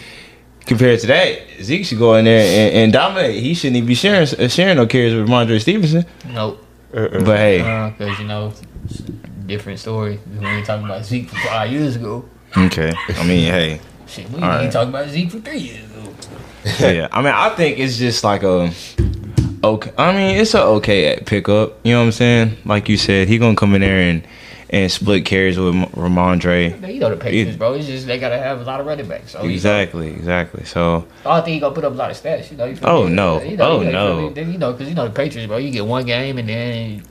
compared 0.66 1.00
to 1.02 1.08
that. 1.08 1.40
Zeke 1.62 1.86
should 1.86 2.00
go 2.00 2.16
in 2.16 2.26
there 2.26 2.42
and, 2.70 2.76
and 2.78 2.94
dominate. 2.94 3.42
He 3.42 3.54
shouldn't 3.54 3.78
even 3.78 3.88
be 3.88 3.96
sharing 3.96 4.24
uh, 4.28 4.48
sharing 4.48 4.78
no 4.78 4.88
carries 4.88 5.14
with 5.14 5.28
Rhamondre 5.28 5.62
Stevenson. 5.62 6.06
Nope. 6.30 6.62
But 6.92 7.38
hey, 7.38 7.94
Because 7.98 8.18
you 8.20 8.26
know, 8.26 8.54
it's 8.86 9.00
a 9.02 9.04
different 9.48 9.80
story. 9.80 10.20
We 10.40 10.46
ain't 10.48 10.66
talking 10.66 10.86
about 10.86 11.06
Zeke 11.06 11.30
from 11.30 11.40
five 11.40 11.72
years 11.72 11.96
ago. 11.98 12.26
okay. 12.58 12.94
I 13.10 13.28
mean, 13.28 13.52
hey, 13.52 13.82
Shit, 14.08 14.30
we 14.30 14.42
All 14.42 14.44
ain't 14.52 14.64
right. 14.64 14.72
talking 14.72 14.90
about 14.90 15.10
Zeke 15.10 15.30
for 15.32 15.40
three 15.40 15.60
years 15.60 15.84
ago. 15.92 16.14
yeah. 16.80 17.08
I 17.12 17.22
mean, 17.22 17.34
I 17.36 17.50
think 17.50 17.78
it's 17.80 17.98
just 17.98 18.24
like 18.24 18.44
a 18.44 18.72
okay. 19.64 19.92
I 19.98 20.14
mean, 20.16 20.38
it's 20.38 20.54
a 20.54 20.64
okay 20.64 21.22
pickup. 21.26 21.80
You 21.84 21.94
know 21.94 22.00
what 22.00 22.06
I'm 22.06 22.12
saying? 22.14 22.58
Like 22.66 22.88
you 22.90 22.98
said, 22.98 23.28
he 23.28 23.38
gonna 23.38 23.56
come 23.56 23.76
in 23.76 23.82
there 23.82 24.00
and 24.00 24.24
and 24.76 24.92
split 24.92 25.24
carries 25.26 25.58
with 25.58 25.74
Rhamondre. 25.94 26.94
You 26.94 27.00
know 27.00 27.10
the 27.10 27.16
Patriots, 27.16 27.56
bro. 27.58 27.74
It's 27.76 27.88
just 27.88 28.06
they 28.08 28.20
gotta 28.20 28.38
have 28.38 28.60
a 28.60 28.64
lot 28.66 28.82
of 28.82 28.86
running 28.86 29.08
backs. 29.08 29.32
So 29.32 29.40
you 29.42 29.48
know, 29.48 29.54
Exactly, 29.54 30.10
exactly. 30.10 30.66
So 30.66 31.08
I 31.26 31.36
don't 31.36 31.46
think 31.46 31.54
he 31.56 31.60
gonna 31.62 31.74
put 31.74 31.86
up 31.86 31.94
a 31.94 31.96
lot 31.96 32.12
of 32.12 32.18
stats. 32.18 32.52
You 32.52 32.58
know. 32.58 32.66
You 32.66 32.78
Oh, 32.84 33.08
me? 33.08 33.14
no. 33.14 33.42
You 33.42 33.56
know, 33.58 33.64
Oh, 33.72 33.82
you 33.82 33.92
know, 33.92 33.92
no. 33.92 34.28
You, 34.30 34.36
feel 34.36 34.46
me? 34.46 34.52
you 34.54 34.58
know, 34.58 34.74
because 34.74 34.90
you 34.90 34.96
know 34.96 35.06
the 35.08 35.14
Patriots, 35.14 35.48
bro. 35.48 35.58
You 35.58 35.72
get 35.72 35.86
one 35.86 36.06
game 36.06 36.38
and 36.38 36.50
then 36.50 37.04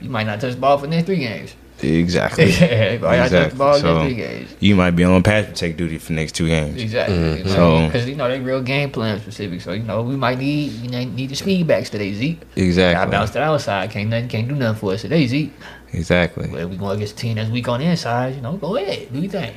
you 0.00 0.10
might 0.10 0.26
not 0.26 0.40
touch 0.40 0.54
the 0.54 0.60
ball 0.60 0.76
for 0.78 0.86
the 0.86 0.90
next 0.96 1.06
three 1.06 1.18
games. 1.18 1.54
exactly. 1.80 2.46
you 2.50 2.98
might 2.98 3.18
not 3.18 3.30
touch 3.30 3.50
the 3.52 3.56
ball 3.56 3.74
Exactly. 3.76 3.80
So- 3.80 3.94
next 4.02 4.06
three 4.06 4.14
games. 4.16 4.56
you 4.58 4.74
might 4.74 4.90
be 4.92 5.04
on 5.04 5.22
pass 5.22 5.46
protect 5.46 5.76
duty 5.76 5.98
for 5.98 6.06
the 6.08 6.14
next 6.14 6.32
two 6.34 6.48
games. 6.48 6.82
Exactly. 6.82 7.16
Mm-hmm. 7.16 7.48
So- 7.50 7.86
because 7.86 8.08
you 8.08 8.16
know 8.16 8.28
they 8.28 8.40
real 8.40 8.62
game 8.62 8.90
plan 8.90 9.20
specific. 9.20 9.60
So 9.60 9.72
you 9.72 9.84
know 9.84 10.02
we 10.02 10.16
might 10.16 10.38
need 10.38 10.72
you 10.72 10.90
know, 10.90 11.04
need 11.04 11.30
the 11.30 11.36
speed 11.36 11.68
backs 11.68 11.88
today, 11.90 12.12
Zeke. 12.14 12.40
Exactly. 12.56 12.82
I 12.82 12.88
Exactly. 13.04 13.10
bounced 13.12 13.36
it 13.36 13.42
outside. 13.42 13.90
Can't 13.90 14.08
nothing 14.10 14.28
can't 14.28 14.48
do 14.48 14.56
nothing 14.56 14.80
for 14.80 14.92
us 14.94 15.02
today, 15.02 15.24
Zeke. 15.28 15.52
Exactly. 15.94 16.48
But 16.48 16.60
if 16.60 16.68
we 16.70 16.76
going 16.76 16.96
against 16.96 17.14
a 17.14 17.16
team 17.16 17.36
that's 17.36 17.50
weak 17.50 17.68
on 17.68 17.80
the 17.80 17.86
inside, 17.86 18.34
you 18.34 18.40
know, 18.40 18.56
go 18.56 18.76
ahead, 18.76 19.12
do 19.12 19.20
your 19.20 19.30
thing, 19.30 19.54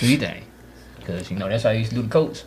do 0.00 0.08
your 0.08 0.18
thing. 0.20 0.42
Because 0.98 1.30
you 1.30 1.38
know 1.38 1.48
that's 1.48 1.62
how 1.62 1.70
you 1.70 1.78
used 1.78 1.90
to 1.90 1.96
do 1.96 2.02
the 2.02 2.08
coach. 2.10 2.42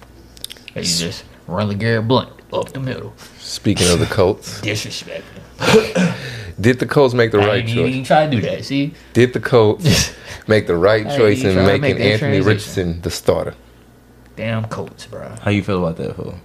They 0.75 0.81
used 0.81 0.99
to 0.99 1.05
just 1.07 1.23
run 1.47 1.67
LeGarrette 1.67 2.07
Blunt 2.07 2.29
up 2.53 2.71
the 2.71 2.79
middle, 2.79 3.11
Speaking 3.39 3.87
of 3.89 3.97
the 3.99 4.05
Colts, 4.05 4.61
disrespect. 4.69 5.25
did 6.61 6.77
the 6.77 6.85
Colts 6.85 7.15
make 7.15 7.31
the 7.31 7.39
I 7.39 7.47
right 7.47 7.65
didn't 7.65 7.79
even 7.87 7.99
choice? 8.01 8.07
try 8.07 8.25
to 8.27 8.31
do 8.31 8.41
that. 8.41 8.63
See, 8.65 8.93
Did 9.13 9.33
the 9.33 9.39
Colts 9.39 10.13
make 10.47 10.67
the 10.67 10.75
right 10.75 11.07
choice 11.17 11.43
in 11.43 11.55
making 11.65 11.81
make 11.81 11.95
Anthony 11.95 12.17
transition. 12.17 12.45
Richardson 12.45 13.01
the 13.01 13.09
starter? 13.09 13.55
damn 14.35 14.65
coach, 14.65 15.09
bro. 15.09 15.35
How 15.41 15.49
you 15.51 15.63
feel 15.63 15.79
about 15.83 15.97
that, 15.97 16.15
fool? 16.15 16.35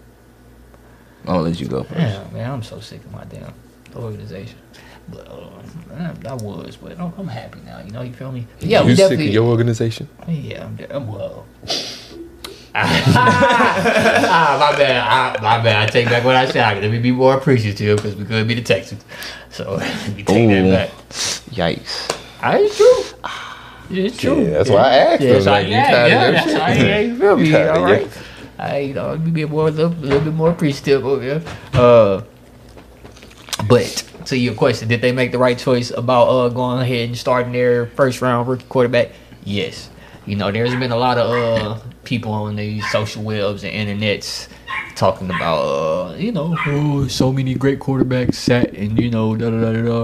I'll 1.27 1.43
let 1.43 1.61
you 1.61 1.67
go 1.67 1.83
first. 1.85 2.01
Yeah, 2.01 2.25
man, 2.33 2.51
I'm 2.51 2.63
so 2.63 2.81
sick 2.81 3.05
of 3.05 3.13
my 3.13 3.25
damn 3.25 3.53
organization. 3.95 4.59
But 5.09 5.29
uh, 5.29 5.51
I, 5.95 6.31
I 6.31 6.35
was, 6.35 6.77
but 6.77 6.99
I'm, 6.99 7.13
I'm 7.17 7.29
happy 7.29 7.61
now. 7.65 7.81
You 7.81 7.91
know, 7.93 8.03
you 8.03 8.13
feel 8.13 8.33
me? 8.33 8.47
Yeah, 8.61 8.83
we 8.83 8.91
you 8.91 8.97
sick 8.97 9.13
of 9.13 9.21
your 9.21 9.45
organization? 9.47 10.09
Yeah, 10.29 10.65
I'm, 10.67 10.79
I'm 10.91 11.07
well. 11.09 11.47
ah, 12.79 14.57
my 14.61 14.77
bad. 14.79 14.97
I, 15.39 15.41
my 15.41 15.63
bad. 15.63 15.89
I 15.89 15.91
take 15.91 16.07
back 16.09 16.25
what 16.25 16.37
I 16.37 16.47
said. 16.51 16.83
Let 16.83 16.91
me 16.91 16.99
be 16.99 17.13
more 17.13 17.35
appreciative 17.35 17.97
because 17.97 18.17
we 18.17 18.25
could 18.25 18.47
be 18.49 18.55
the 18.55 18.63
Texans. 18.63 19.05
So 19.51 19.75
let 19.77 20.17
me 20.17 20.23
take 20.25 20.49
Ooh. 20.51 20.71
that 20.71 20.89
back. 20.91 21.09
Yikes. 21.51 22.17
Ah, 22.43 22.55
It's 22.57 22.77
true. 22.77 23.03
It's 23.99 24.19
true. 24.19 24.43
Yeah, 24.43 24.51
that's 24.51 24.71
why 24.71 24.81
I 24.83 24.97
asked 24.97 25.23
Yeah, 25.23 25.35
him. 25.35 25.43
so 25.43 25.51
Like, 25.53 25.67
you 25.67 25.73
yeah, 25.73 25.91
tired 25.91 26.09
yeah, 26.11 26.23
your 26.25 26.33
that's 26.33 26.47
shit? 26.51 26.59
why, 26.59 26.73
yeah, 26.75 26.99
you 27.01 27.17
feel 27.19 27.37
me? 27.37 27.47
You 27.47 27.53
tired 27.53 27.69
of 27.69 27.77
All 27.83 27.89
your- 27.89 27.99
right. 27.99 28.19
I, 28.59 28.79
you 28.79 28.95
know, 28.95 29.11
let 29.11 29.21
me 29.21 29.31
be 29.31 29.45
more, 29.45 29.69
a 29.69 29.71
little, 29.71 29.91
little 29.93 30.21
bit 30.21 30.33
more 30.35 30.51
appreciative 30.51 31.05
over 31.07 31.23
here. 31.23 31.43
Uh, 31.75 32.23
but 33.69 34.03
to 34.27 34.37
your 34.37 34.55
question, 34.55 34.89
did 34.89 35.01
they 35.01 35.13
make 35.13 35.33
the 35.33 35.39
right 35.39 35.59
choice 35.59 35.91
about 35.91 36.29
uh 36.29 36.49
going 36.49 36.81
ahead 36.81 37.09
and 37.09 37.19
starting 37.19 37.53
their 37.53 37.87
first 37.87 38.21
round 38.21 38.49
rookie 38.49 38.65
quarterback? 38.69 39.13
Yes. 39.45 39.91
You 40.27 40.37
know, 40.37 40.51
there's 40.51 40.75
been 40.75 40.93
a 40.93 40.97
lot 40.97 41.19
of 41.19 41.31
uh 41.31 41.81
people 42.05 42.33
on 42.33 42.57
these 42.57 42.89
social 42.91 43.23
webs 43.23 43.65
and 43.65 43.73
internets 43.73 44.49
talking 44.95 45.29
about 45.29 45.59
uh 45.59 46.15
you 46.17 46.33
know 46.33 46.57
oh 46.67 47.07
so 47.09 47.31
many 47.33 47.55
great 47.55 47.79
quarterbacks 47.81 48.35
sat 48.35 48.73
and 48.73 48.99
you 48.99 49.11
know 49.11 49.37
da 49.37 49.51
da 49.51 49.61
da 49.61 49.73
da. 49.73 49.83
da. 49.83 50.01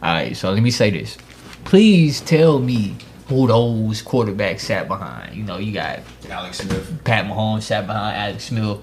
All 0.00 0.14
right, 0.14 0.36
so 0.36 0.52
let 0.52 0.62
me 0.62 0.70
say 0.70 0.90
this. 0.90 1.16
Please 1.64 2.20
tell 2.20 2.60
me 2.60 2.94
who 3.26 3.48
those 3.48 4.00
quarterbacks 4.00 4.60
sat 4.60 4.86
behind. 4.86 5.34
You 5.34 5.42
know, 5.42 5.58
you 5.58 5.72
got 5.72 6.00
Alex 6.30 6.58
Smith. 6.58 7.04
Pat 7.04 7.24
Mahomes 7.26 7.62
sat 7.62 7.86
behind 7.86 8.16
Alex 8.16 8.44
Smith. 8.44 8.78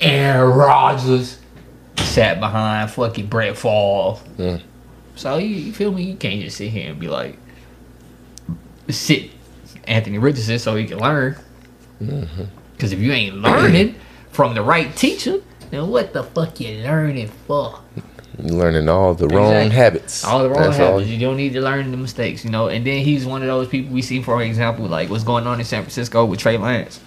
Aaron 0.00 0.56
Rodgers 0.56 1.38
sat 1.98 2.40
behind 2.40 2.90
fucking 2.90 3.26
Brett 3.26 3.56
Favre. 3.56 4.20
Mm. 4.38 4.62
So 5.14 5.38
you, 5.38 5.48
you 5.48 5.72
feel 5.72 5.92
me? 5.92 6.02
You 6.02 6.16
can't 6.16 6.40
just 6.42 6.56
sit 6.56 6.70
here 6.70 6.90
and 6.90 7.00
be 7.00 7.08
like, 7.08 7.38
sit 8.88 9.30
Anthony 9.84 10.18
Richardson 10.18 10.58
so 10.58 10.76
he 10.76 10.86
can 10.86 10.98
learn. 10.98 11.36
Because 11.98 12.92
if 12.92 12.98
you 12.98 13.12
ain't 13.12 13.36
learning 13.36 13.94
from 14.30 14.54
the 14.54 14.62
right 14.62 14.94
teacher, 14.96 15.42
then 15.70 15.88
what 15.88 16.12
the 16.12 16.22
fuck 16.22 16.60
you 16.60 16.82
learning 16.82 17.28
for? 17.46 17.80
You 18.38 18.54
learning 18.54 18.88
all 18.88 19.14
the 19.14 19.28
wrong 19.28 19.70
habits. 19.70 20.22
All 20.22 20.42
the 20.42 20.50
wrong 20.50 20.64
That's 20.64 20.76
habits. 20.76 20.92
all. 20.92 21.02
You 21.02 21.18
don't 21.18 21.38
need 21.38 21.54
to 21.54 21.62
learn 21.62 21.90
the 21.90 21.96
mistakes, 21.96 22.44
you 22.44 22.50
know. 22.50 22.68
And 22.68 22.86
then 22.86 23.02
he's 23.02 23.24
one 23.24 23.40
of 23.40 23.48
those 23.48 23.66
people 23.68 23.94
we 23.94 24.02
see, 24.02 24.22
for 24.22 24.42
example, 24.42 24.86
like 24.86 25.08
what's 25.08 25.24
going 25.24 25.46
on 25.46 25.58
in 25.58 25.64
San 25.64 25.82
Francisco 25.82 26.24
with 26.26 26.38
Trey 26.38 26.58
Lance. 26.58 27.00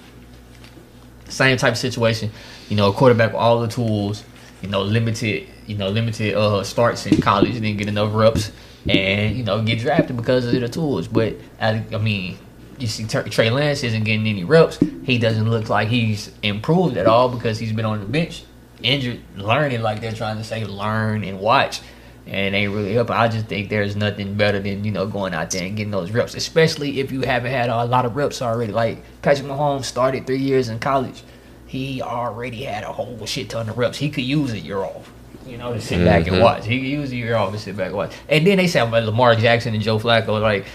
Same 1.28 1.58
type 1.58 1.74
of 1.74 1.78
situation, 1.78 2.32
you 2.70 2.76
know, 2.76 2.90
a 2.90 2.94
quarterback 2.94 3.34
with 3.34 3.40
all 3.40 3.62
the 3.62 3.68
tools, 3.68 4.24
you 4.62 4.70
know, 4.70 4.82
limited, 4.82 5.48
you 5.68 5.78
know, 5.78 5.90
limited 5.90 6.36
uh 6.36 6.64
starts 6.64 7.06
in 7.06 7.22
college, 7.22 7.54
didn't 7.54 7.78
get 7.78 7.88
enough 7.88 8.14
reps, 8.14 8.52
and 8.88 9.36
you 9.36 9.44
know, 9.44 9.62
get 9.62 9.80
drafted 9.80 10.18
because 10.18 10.46
of 10.46 10.60
the 10.60 10.68
tools. 10.70 11.08
But 11.08 11.36
I, 11.60 11.84
I 11.94 11.98
mean, 11.98 12.38
you 12.78 12.88
see, 12.88 13.06
Trey 13.06 13.50
Lance 13.50 13.84
isn't 13.84 14.04
getting 14.04 14.28
any 14.28 14.44
reps. 14.44 14.80
He 15.04 15.18
doesn't 15.18 15.50
look 15.50 15.70
like 15.70 15.88
he's 15.90 16.32
improved 16.44 16.98
at 16.98 17.08
all 17.08 17.30
because 17.30 17.60
he's 17.60 17.74
been 17.74 17.86
on 17.86 18.00
the 18.00 18.06
bench, 18.06 18.44
injured, 18.82 19.20
learning 19.36 19.82
like 19.82 20.02
they're 20.02 20.12
trying 20.14 20.38
to 20.38 20.44
say, 20.44 20.64
learn 20.66 21.24
and 21.24 21.40
watch. 21.40 21.82
and 22.26 22.54
ain't 22.56 22.74
really 22.74 22.94
helping. 22.94 23.16
I 23.16 23.28
just 23.28 23.48
think 23.48 23.70
there's 23.70 23.96
nothing 23.96 24.36
better 24.36 24.60
than 24.60 24.84
you 24.84 24.92
know 24.92 25.08
going 25.08 25.34
out 25.34 25.50
there 25.52 25.66
and 25.66 25.76
getting 25.76 25.92
those 25.92 26.12
reps, 26.12 26.36
especially 26.36 27.00
if 27.00 27.12
you 27.12 27.22
haven't 27.22 27.52
had 27.52 27.70
a 27.70 27.86
lot 27.86 28.06
of 28.06 28.16
reps 28.16 28.42
already. 28.42 28.72
Like 28.72 29.04
Patrick 29.22 29.48
Mahomes 29.48 29.86
started 29.86 30.28
three 30.28 30.38
years 30.38 30.70
in 30.70 30.80
college, 30.80 31.24
he 31.70 32.02
already 32.02 32.64
had 32.64 32.84
a 32.84 32.92
whole 32.92 33.24
shit 33.28 33.52
ton 33.52 33.70
of 33.70 33.78
reps. 33.78 34.00
He 34.00 34.10
could 34.10 34.24
use 34.24 34.52
a 34.54 34.60
year 34.60 34.80
off. 34.80 35.12
You 35.46 35.60
know, 35.60 35.72
to 35.74 35.80
sit 35.80 36.04
back 36.04 36.26
and 36.26 36.38
mm-hmm. 36.38 36.44
watch. 36.44 36.66
He 36.66 36.80
could 36.80 36.88
use 36.88 37.12
a 37.12 37.16
year 37.16 37.36
off 37.36 37.54
to 37.54 37.60
sit 37.60 37.78
back 37.78 37.88
and 37.88 37.96
watch. 37.96 38.12
And 38.28 38.46
then 38.46 38.58
they 38.58 38.66
say 38.66 38.80
about 38.80 39.04
Lamar 39.04 39.36
Jackson 39.36 39.76
and 39.76 39.84
Joe 39.84 40.00
Flacco, 40.00 40.42
like, 40.42 40.66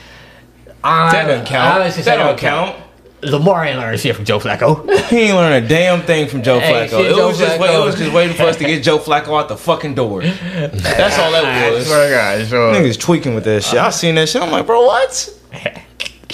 I, 0.84 1.10
That 1.10 1.26
doesn't 1.26 1.46
count. 1.46 1.80
honestly 1.80 2.04
say 2.04 2.16
That 2.16 2.24
don't 2.24 2.38
count. 2.38 2.76
Lamar 3.22 3.64
ain't 3.64 3.78
learned 3.78 3.98
shit 3.98 4.14
from 4.14 4.24
Joe 4.24 4.38
Flacco. 4.38 4.88
He 5.08 5.22
ain't 5.22 5.34
learned 5.34 5.64
a 5.64 5.68
damn 5.68 6.02
thing 6.02 6.28
from 6.28 6.44
Joe 6.44 6.60
Hey, 6.60 6.86
Flacco. 6.86 6.90
shit, 6.90 7.10
it 7.10 7.16
Joe 7.16 7.26
was 7.26 7.38
just 7.38 7.60
wait, 7.60 7.74
it 7.74 7.84
was 7.84 7.96
just 7.96 8.12
waiting 8.12 8.36
for 8.36 8.44
us 8.44 8.56
to 8.58 8.64
get 8.64 8.84
Joe 8.84 8.98
Flacco 8.98 9.40
out 9.40 9.48
the 9.48 9.56
fucking 9.56 9.94
door. 9.96 10.22
That's 10.22 11.18
all 11.18 11.32
that 11.32 11.42
was. 11.42 11.62
I 11.62 11.70
was. 11.70 11.86
swear 11.86 12.08
to 12.08 12.14
God, 12.14 12.48
sure. 12.48 12.72
Niggas 12.72 13.00
tweaking 13.00 13.34
with 13.34 13.44
that 13.44 13.64
shit. 13.64 13.80
I 13.80 13.90
seen 13.90 14.14
that 14.14 14.28
shit. 14.28 14.42
I'm 14.42 14.52
like, 14.52 14.66
bro, 14.66 14.86
what? 14.86 15.40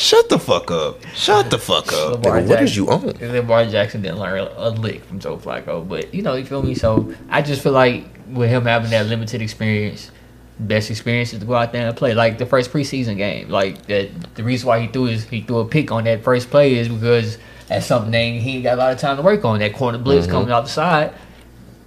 Shut 0.00 0.30
the 0.30 0.38
fuck 0.38 0.70
up. 0.70 1.04
Shut 1.14 1.50
the 1.50 1.58
fuck 1.58 1.92
up. 1.92 2.24
Lamar 2.24 2.40
Nigga, 2.40 2.48
what 2.48 2.62
is 2.62 2.74
Jackson- 2.74 2.84
you 2.84 2.90
on? 2.90 3.08
And 3.20 3.32
Lamar 3.32 3.66
Jackson 3.66 4.00
didn't 4.00 4.18
learn 4.18 4.48
a 4.56 4.70
lick 4.70 5.04
from 5.04 5.18
Joe 5.20 5.36
Flacco, 5.36 5.86
but 5.86 6.14
you 6.14 6.22
know, 6.22 6.36
you 6.36 6.46
feel 6.46 6.62
me. 6.62 6.74
So 6.74 7.14
I 7.28 7.42
just 7.42 7.62
feel 7.62 7.72
like 7.72 8.06
with 8.32 8.48
him 8.48 8.64
having 8.64 8.90
that 8.92 9.08
limited 9.08 9.42
experience, 9.42 10.10
best 10.58 10.90
experience 10.90 11.34
is 11.34 11.40
to 11.40 11.44
go 11.44 11.54
out 11.54 11.72
there 11.72 11.86
and 11.86 11.94
play. 11.94 12.14
Like 12.14 12.38
the 12.38 12.46
first 12.46 12.72
preseason 12.72 13.18
game, 13.18 13.50
like 13.50 13.84
that. 13.88 14.34
The 14.36 14.42
reason 14.42 14.68
why 14.68 14.80
he 14.80 14.86
threw 14.86 15.06
is 15.06 15.24
he 15.24 15.42
threw 15.42 15.58
a 15.58 15.66
pick 15.66 15.92
on 15.92 16.04
that 16.04 16.24
first 16.24 16.48
play 16.48 16.76
is 16.76 16.88
because 16.88 17.36
that's 17.68 17.84
something 17.84 18.10
that 18.10 18.40
he 18.42 18.54
ain't 18.54 18.62
got 18.64 18.76
a 18.76 18.80
lot 18.80 18.92
of 18.94 18.98
time 18.98 19.18
to 19.18 19.22
work 19.22 19.44
on. 19.44 19.58
That 19.58 19.74
corner 19.74 19.98
blitz 19.98 20.26
coming 20.26 20.50
out 20.50 20.62
the 20.64 20.70
side, 20.70 21.12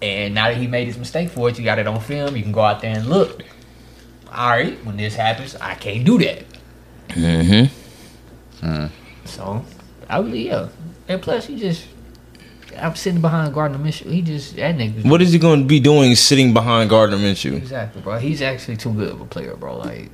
and 0.03 0.35
now 0.35 0.49
that 0.49 0.57
he 0.57 0.67
made 0.67 0.85
his 0.85 0.99
mistake 0.99 1.29
for 1.29 1.49
it, 1.49 1.57
you 1.57 1.63
got 1.65 1.79
it 1.79 1.87
on 1.87 1.99
film. 1.99 2.35
You 2.35 2.43
can 2.43 2.51
go 2.51 2.61
out 2.61 2.79
there 2.81 2.95
and 2.95 3.07
look. 3.07 3.41
All 4.31 4.49
right, 4.49 4.77
when 4.85 4.97
this 4.97 5.15
happens, 5.15 5.55
I 5.55 5.73
can't 5.73 6.05
do 6.05 6.19
that. 6.19 6.43
Mm-hmm. 7.09 7.82
Mm. 8.63 8.89
So, 9.25 9.65
I 10.09 10.19
really 10.19 10.47
yeah. 10.47 10.69
And 11.07 11.21
plus, 11.21 11.45
he 11.45 11.59
just 11.59 11.85
I'm 12.77 12.95
sitting 12.95 13.21
behind 13.21 13.53
Gardner 13.53 13.77
Minshew. 13.77 14.11
He 14.11 14.21
just 14.21 14.55
that 14.55 14.75
nigga. 14.75 15.05
What 15.05 15.21
is 15.21 15.31
he 15.31 15.39
going 15.39 15.61
to 15.61 15.65
be 15.65 15.79
doing 15.79 16.15
sitting 16.15 16.53
behind 16.53 16.89
Gardner 16.89 17.17
Minshew? 17.17 17.55
exactly, 17.55 18.01
bro? 18.01 18.17
He's 18.17 18.41
actually 18.41 18.77
too 18.77 18.93
good 18.93 19.11
of 19.11 19.21
a 19.21 19.25
player, 19.25 19.55
bro. 19.55 19.77
Like 19.77 20.09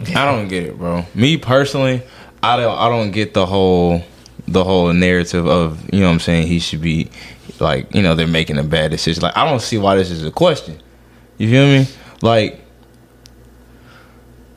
I 0.00 0.24
don't 0.24 0.48
get 0.48 0.64
it, 0.64 0.78
bro. 0.78 1.06
Me 1.14 1.36
personally, 1.36 2.02
I 2.42 2.56
don't. 2.56 2.76
I 2.76 2.88
don't 2.88 3.10
get 3.10 3.34
the 3.34 3.46
whole 3.46 4.02
the 4.48 4.64
whole 4.64 4.92
narrative 4.92 5.46
of 5.46 5.82
you 5.92 6.00
know 6.00 6.06
what 6.06 6.14
I'm 6.14 6.20
saying. 6.20 6.46
He 6.46 6.58
should 6.58 6.80
be 6.80 7.10
like 7.60 7.94
you 7.94 8.02
know 8.02 8.14
they're 8.14 8.26
making 8.26 8.58
a 8.58 8.64
bad 8.64 8.90
decision. 8.90 9.22
Like 9.22 9.36
I 9.36 9.44
don't 9.44 9.62
see 9.62 9.78
why 9.78 9.96
this 9.96 10.10
is 10.10 10.24
a 10.24 10.30
question. 10.30 10.80
You 11.38 11.48
feel 11.50 11.66
me? 11.66 11.86
Like 12.20 12.60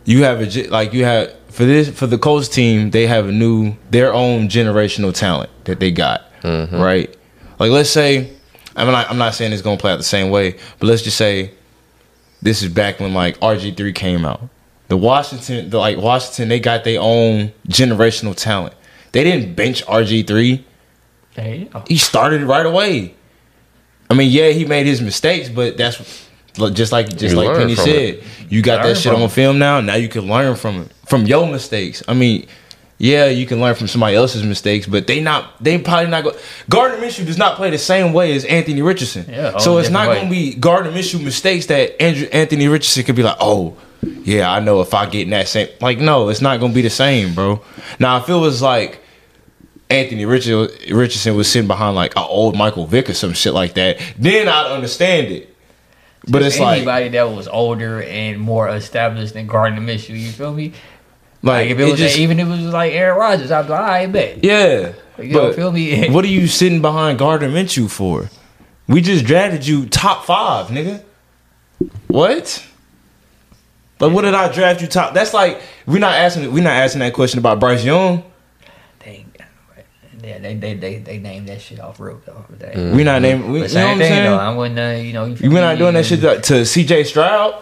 you 0.06 0.24
have 0.24 0.42
a 0.42 0.68
like 0.68 0.94
you 0.94 1.06
have 1.06 1.34
for 1.56 1.64
this 1.64 1.90
for 1.90 2.06
the 2.06 2.18
Colts 2.18 2.50
team. 2.50 2.92
They 2.92 3.08
have 3.08 3.30
a 3.30 3.32
new 3.32 3.76
their 3.90 4.14
own 4.14 4.50
generational 4.50 5.14
talent 5.14 5.50
that 5.64 5.80
they 5.80 5.90
got 5.90 6.30
mm-hmm. 6.42 6.76
right. 6.76 7.16
Like 7.60 7.72
let's 7.72 7.90
say 7.90 8.36
I'm 8.76 8.88
not 8.88 9.10
I'm 9.10 9.18
not 9.18 9.36
saying 9.36 9.54
it's 9.54 9.62
gonna 9.62 9.78
play 9.78 9.94
out 9.94 9.98
the 9.98 10.04
same 10.04 10.30
way, 10.30 10.58
but 10.80 10.88
let's 10.88 11.02
just 11.02 11.18
say 11.18 11.52
this 12.42 12.62
is 12.62 12.70
back 12.70 13.00
when 13.00 13.14
like 13.14 13.40
RG 13.40 13.78
three 13.78 13.94
came 13.94 14.26
out. 14.26 14.50
The 14.90 14.98
Washington, 14.98 15.70
the, 15.70 15.80
like 15.80 15.98
Washington, 15.98 16.50
they 16.50 16.60
got 16.60 16.84
their 16.84 17.00
own 17.00 17.54
generational 17.68 18.36
talent. 18.36 18.76
They 19.14 19.24
didn't 19.24 19.56
bench 19.56 19.84
RG 19.86 20.28
three. 20.28 20.66
hey, 21.32 21.70
oh, 21.74 21.84
He 21.88 21.98
started 21.98 22.44
right 22.44 22.66
away. 22.66 23.16
I 24.10 24.14
mean, 24.14 24.30
yeah, 24.30 24.50
he 24.50 24.66
made 24.66 24.86
his 24.86 25.02
mistakes, 25.02 25.50
but 25.50 25.78
that's 25.78 25.98
just 26.74 26.92
like 26.92 27.10
just 27.16 27.34
You 27.34 27.42
like 27.42 27.58
Penny 27.58 27.76
from 27.76 27.86
said. 27.86 28.24
You 28.50 28.62
got 28.62 28.84
Learn 28.84 28.94
that 28.94 29.00
shit 29.00 29.14
on 29.14 29.30
film 29.30 29.58
now. 29.58 29.82
Now 29.82 29.96
you 29.96 30.10
can 30.10 30.28
learn 30.28 30.56
from 30.56 30.82
it, 30.82 30.92
from 31.06 31.26
your 31.26 31.48
mistakes. 31.48 32.04
I 32.08 32.14
mean, 32.14 32.48
yeah, 32.98 33.26
you 33.28 33.46
can 33.46 33.60
learn 33.60 33.76
from 33.76 33.88
somebody 33.88 34.16
else's 34.16 34.44
mistakes, 34.44 34.88
but 34.88 35.08
they 35.08 35.20
not 35.20 35.64
they 35.64 35.78
probably 35.78 36.10
not 36.10 36.24
go. 36.24 36.36
Gardner 36.70 36.98
Minshew 36.98 37.26
does 37.26 37.38
not 37.38 37.58
play 37.58 37.70
the 37.70 37.78
same 37.78 38.14
way 38.14 38.36
as 38.36 38.46
Anthony 38.46 38.82
Richardson. 38.82 39.26
Yeah, 39.30 39.58
so 39.58 39.78
it's 39.78 39.90
not 39.90 40.06
going 40.08 40.26
to 40.26 40.30
be 40.30 40.56
Gardner 40.56 40.92
Minshew 40.92 41.24
mistakes 41.24 41.66
that 41.68 42.02
Andrew 42.02 42.28
Anthony 42.32 42.68
Richardson 42.68 43.04
could 43.04 43.16
be 43.16 43.24
like, 43.24 43.38
oh. 43.40 43.78
Yeah, 44.24 44.52
I 44.52 44.60
know 44.60 44.82
if 44.82 44.94
I 44.94 45.10
get 45.10 45.24
in 45.24 45.32
that 45.32 45.48
same 45.48 45.68
like 45.82 45.98
no, 45.98 46.30
it's 46.30 46.42
not 46.42 46.60
gonna 46.60 46.74
be 46.74 46.84
the 46.84 46.92
same, 46.92 47.34
bro. 47.34 47.64
Now 47.98 48.18
if 48.18 48.30
it 48.30 48.36
was 48.36 48.62
like 48.62 49.00
Anthony 49.90 50.26
Richardson 50.26 51.36
was 51.36 51.52
sitting 51.52 51.68
behind 51.68 51.96
like 51.96 52.16
an 52.16 52.24
old 52.28 52.56
Michael 52.56 52.86
Vick 52.86 53.10
or 53.10 53.16
some 53.16 53.34
shit 53.34 53.54
like 53.54 53.74
that, 53.76 54.00
then 54.20 54.48
I'd 54.48 54.72
understand 54.72 55.28
it. 55.28 55.56
But 56.28 56.44
it's 56.44 56.60
like 56.60 56.78
anybody 56.78 57.10
that 57.10 57.32
was 57.32 57.48
older 57.48 58.04
and 58.04 58.40
more 58.40 58.70
established 58.70 59.34
than 59.34 59.48
Gardner 59.48 59.82
Minshew. 59.82 60.20
You 60.20 60.32
feel 60.32 60.54
me? 60.54 60.74
Like 61.46 61.64
Like 61.64 61.70
if 61.72 61.80
it 61.80 61.84
was 61.86 62.00
just, 62.00 62.18
even 62.18 62.40
if 62.40 62.48
it 62.48 62.50
was 62.50 62.74
like 62.74 62.94
Aaron 62.94 63.18
Rodgers, 63.18 63.52
I'd 63.52 63.64
be 63.64 63.70
like, 63.70 63.82
I 63.82 64.06
bet. 64.08 64.44
yeah. 64.44 64.94
You 65.18 65.32
know, 65.34 65.48
but 65.48 65.56
feel 65.56 65.72
me? 65.72 66.10
what 66.12 66.26
are 66.26 66.30
you 66.30 66.48
sitting 66.48 66.82
behind 66.82 67.20
Gardner 67.20 67.50
Minshew 67.50 67.90
for? 67.90 68.30
We 68.88 69.00
just 69.02 69.26
drafted 69.26 69.66
you 69.66 69.86
top 69.86 70.26
five, 70.26 70.68
nigga. 70.68 71.04
What? 72.08 72.66
But 73.98 74.12
what 74.12 74.24
did 74.24 74.34
I 74.34 74.52
draft 74.52 74.82
you 74.82 74.88
top? 74.88 75.14
That's 75.14 75.34
like 75.34 75.62
we're 75.86 76.00
not 76.00 76.14
asking 76.16 76.52
we're 76.52 76.64
not 76.64 76.74
asking 76.74 77.00
that 77.00 77.14
question 77.14 77.40
about 77.40 77.60
Bryce 77.60 77.84
Young. 77.84 78.24
Dang. 79.04 79.32
Yeah, 80.22 80.40
they 80.40 80.56
they 80.56 80.74
they 80.74 80.98
they 80.98 81.18
named 81.20 81.48
that 81.48 81.62
shit 81.62 81.80
off 81.80 82.00
real 82.00 82.20
though. 82.26 82.46
They, 82.50 82.74
We're 82.76 83.06
not 83.06 83.22
naming. 83.22 83.52
We, 83.52 83.54
you 83.54 83.54
know 83.54 83.62
what 83.62 83.72
same 83.72 83.88
I'm 83.88 83.98
thing 83.98 84.10
saying? 84.12 84.24
though. 84.26 84.38
I 84.38 84.56
wouldn't, 84.56 84.80
uh, 84.80 85.02
you 85.02 85.14
know. 85.14 85.26
You 85.26 85.50
We're 85.52 85.62
not 85.62 85.78
doing 85.78 85.94
that 85.94 86.06
shit 86.06 86.22
to, 86.22 86.42
to 86.42 86.54
CJ 86.62 87.06
Stroud. 87.06 87.62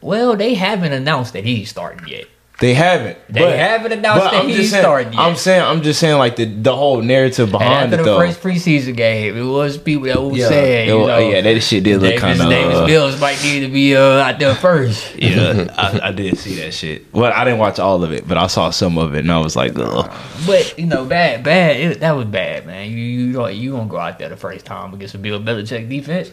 Well, 0.00 0.34
they 0.34 0.54
haven't 0.54 0.92
announced 0.92 1.34
that 1.34 1.44
he's 1.44 1.68
starting 1.70 2.08
yet. 2.08 2.24
They 2.60 2.74
haven't. 2.74 3.16
They 3.30 3.56
haven't 3.56 3.90
announced 3.92 4.30
that 4.32 4.44
he's 4.44 4.70
saying, 4.70 4.82
starting 4.82 5.12
yet. 5.14 5.18
I'm 5.22 5.34
saying. 5.34 5.62
I'm 5.62 5.80
just 5.80 5.98
saying 5.98 6.18
like 6.18 6.36
the 6.36 6.44
the 6.44 6.76
whole 6.76 7.00
narrative 7.00 7.50
behind 7.50 7.72
And 7.72 7.94
after 7.94 7.94
it 7.94 7.98
the 7.98 8.04
though. 8.04 8.18
first 8.18 8.40
preseason 8.42 8.94
game, 8.96 9.34
it 9.34 9.42
was 9.42 9.78
people 9.78 10.04
that 10.08 10.20
was 10.22 10.36
yeah, 10.36 10.48
saying, 10.48 10.88
you 10.90 10.98
was- 10.98 11.06
know, 11.08 11.18
yeah, 11.30 11.40
that 11.40 11.60
shit 11.62 11.84
did 11.84 12.02
look 12.02 12.16
kind 12.18 12.38
of. 12.38 12.50
Davis 12.50 12.86
Mills 12.86 13.18
might 13.18 13.42
need 13.42 13.60
to 13.60 13.68
be 13.68 13.96
uh, 13.96 14.00
out 14.02 14.38
there 14.38 14.54
first. 14.54 15.14
yeah, 15.18 15.74
I, 15.78 16.08
I 16.08 16.12
did 16.12 16.36
see 16.36 16.56
that 16.56 16.74
shit. 16.74 17.06
Well, 17.14 17.32
I 17.34 17.44
didn't 17.44 17.60
watch 17.60 17.78
all 17.78 18.04
of 18.04 18.12
it, 18.12 18.28
but 18.28 18.36
I 18.36 18.46
saw 18.46 18.68
some 18.68 18.98
of 18.98 19.14
it, 19.14 19.20
and 19.20 19.32
I 19.32 19.38
was 19.38 19.56
like, 19.56 19.72
Ugh. 19.78 20.10
But 20.46 20.78
you 20.78 20.84
know, 20.86 21.06
bad, 21.06 21.42
bad. 21.42 21.76
It, 21.76 22.00
that 22.00 22.12
was 22.12 22.26
bad, 22.26 22.66
man. 22.66 22.90
You 22.90 22.98
you 22.98 23.32
don't 23.32 23.54
you 23.54 23.72
gonna 23.72 23.88
go 23.88 23.96
out 23.96 24.18
there 24.18 24.28
the 24.28 24.36
first 24.36 24.66
time 24.66 24.92
against 24.92 25.14
a 25.14 25.18
Bill 25.18 25.40
Belichick 25.40 25.88
defense? 25.88 26.30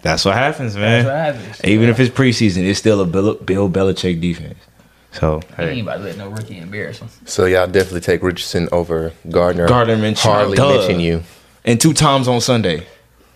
"That's 0.00 0.24
what 0.24 0.34
happens, 0.34 0.74
man." 0.74 1.04
That's 1.04 1.34
what 1.36 1.44
happens. 1.44 1.64
Even 1.64 1.90
if 1.90 2.00
it's 2.00 2.14
preseason, 2.14 2.64
it's 2.64 2.78
still 2.78 3.02
a 3.02 3.04
Bill, 3.06 3.34
Bill 3.34 3.68
Belichick 3.68 4.20
defense. 4.22 4.56
So 5.12 5.40
He 5.56 5.62
ain't 5.62 5.82
about 5.82 5.96
to 5.98 6.02
let 6.04 6.16
no 6.18 6.28
rookie 6.28 6.58
embarrass 6.58 6.98
him. 7.00 7.08
So 7.24 7.46
y'all 7.46 7.66
definitely 7.66 8.00
take 8.02 8.22
Richardson 8.22 8.68
over 8.72 9.12
Gardner. 9.30 9.66
Gardner 9.66 9.96
Minshew, 9.96 10.18
Hardly 10.24 10.56
duh. 10.56 10.68
mention 10.78 11.00
you. 11.00 11.22
and 11.64 11.80
two 11.80 11.92
times 11.94 12.28
on 12.28 12.40
Sunday. 12.40 12.86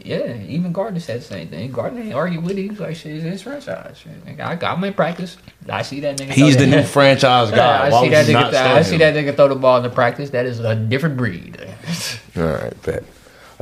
Yeah, 0.05 0.35
even 0.49 0.73
Gardner 0.73 0.99
said 0.99 1.21
the 1.21 1.25
same 1.25 1.47
thing. 1.49 1.71
Gardner 1.71 2.00
ain't 2.02 2.12
argue 2.14 2.41
with 2.41 2.59
him. 2.59 2.71
He's 2.71 2.81
like, 2.81 2.97
shit, 2.97 3.14
it's 3.14 3.25
his 3.25 3.43
franchise. 3.43 3.97
Shit, 3.99 4.41
I 4.41 4.57
got 4.57 4.76
him 4.79 4.83
in 4.85 4.95
practice. 4.95 5.37
I 5.69 5.83
see 5.83 6.00
that 6.00 6.19
nigga. 6.19 6.31
He's 6.33 6.57
the 6.57 6.67
that- 6.67 6.76
new 6.76 6.83
franchise 6.99 7.50
guy. 7.52 7.87
I 7.87 7.91
Why 7.91 8.02
see 8.02 8.09
that 8.11 8.26
nigga. 8.26 8.50
th- 8.50 8.55
I 8.62 8.83
see 8.83 8.97
that 8.99 9.14
nigga 9.14 9.37
throw 9.37 9.47
the 9.49 9.55
ball 9.55 9.76
in 9.76 9.85
the 9.85 9.91
practice. 9.91 10.31
That 10.31 10.45
is 10.45 10.59
a 10.59 10.75
different 10.75 11.17
breed. 11.17 11.57
All 12.37 12.43
right, 12.43 12.83
bet. 12.83 13.05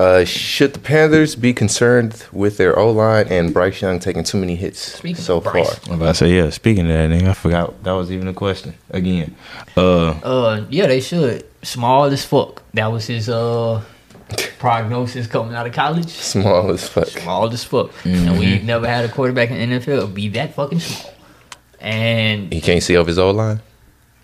Uh, 0.01 0.25
should 0.25 0.73
the 0.73 0.79
Panthers 0.79 1.37
be 1.37 1.53
concerned 1.53 2.25
with 2.33 2.57
their 2.57 2.79
O 2.79 2.91
line 2.91 3.27
and 3.29 3.53
Bryce 3.53 3.83
Young 3.83 3.99
taking 3.99 4.25
too 4.25 4.39
many 4.39 4.57
hits 4.57 4.81
Speaking 4.81 5.23
so 5.23 5.37
of 5.39 5.45
Bryce. 5.45 5.75
far? 5.79 5.93
I'm 5.93 6.01
about 6.01 6.13
to 6.13 6.15
say 6.15 6.35
yeah. 6.35 6.49
Speaking 6.49 6.85
of 6.91 6.97
that, 6.97 7.11
nigga, 7.11 7.29
I 7.29 7.35
forgot 7.35 7.83
that 7.85 7.93
was 7.93 8.11
even 8.11 8.27
a 8.29 8.33
question 8.33 8.75
again. 8.91 9.35
Uh, 9.77 10.11
Uh, 10.25 10.65
yeah, 10.71 10.87
they 10.87 11.01
should. 11.01 11.45
Small 11.63 12.05
as 12.05 12.25
fuck. 12.25 12.63
That 12.73 12.87
was 12.91 13.07
his 13.07 13.29
uh 13.29 13.83
prognosis 14.59 15.27
coming 15.27 15.55
out 15.55 15.67
of 15.67 15.75
college. 15.75 16.09
Small 16.09 16.71
as 16.71 16.89
fuck. 16.89 17.07
Small 17.09 17.53
as 17.53 17.65
fuck. 17.65 17.91
And 18.07 18.39
we've 18.39 18.65
never 18.65 18.87
had 18.87 19.05
a 19.05 19.09
quarterback 19.09 19.51
in 19.51 19.71
the 19.71 19.79
NFL 19.81 20.15
be 20.15 20.29
that 20.31 20.55
fucking 20.55 20.81
small. 20.81 21.13
And 21.81 22.53
He 22.53 22.61
can't 22.63 22.83
see 22.83 22.97
over 22.97 23.09
his 23.09 23.19
O 23.19 23.31
line. 23.33 23.61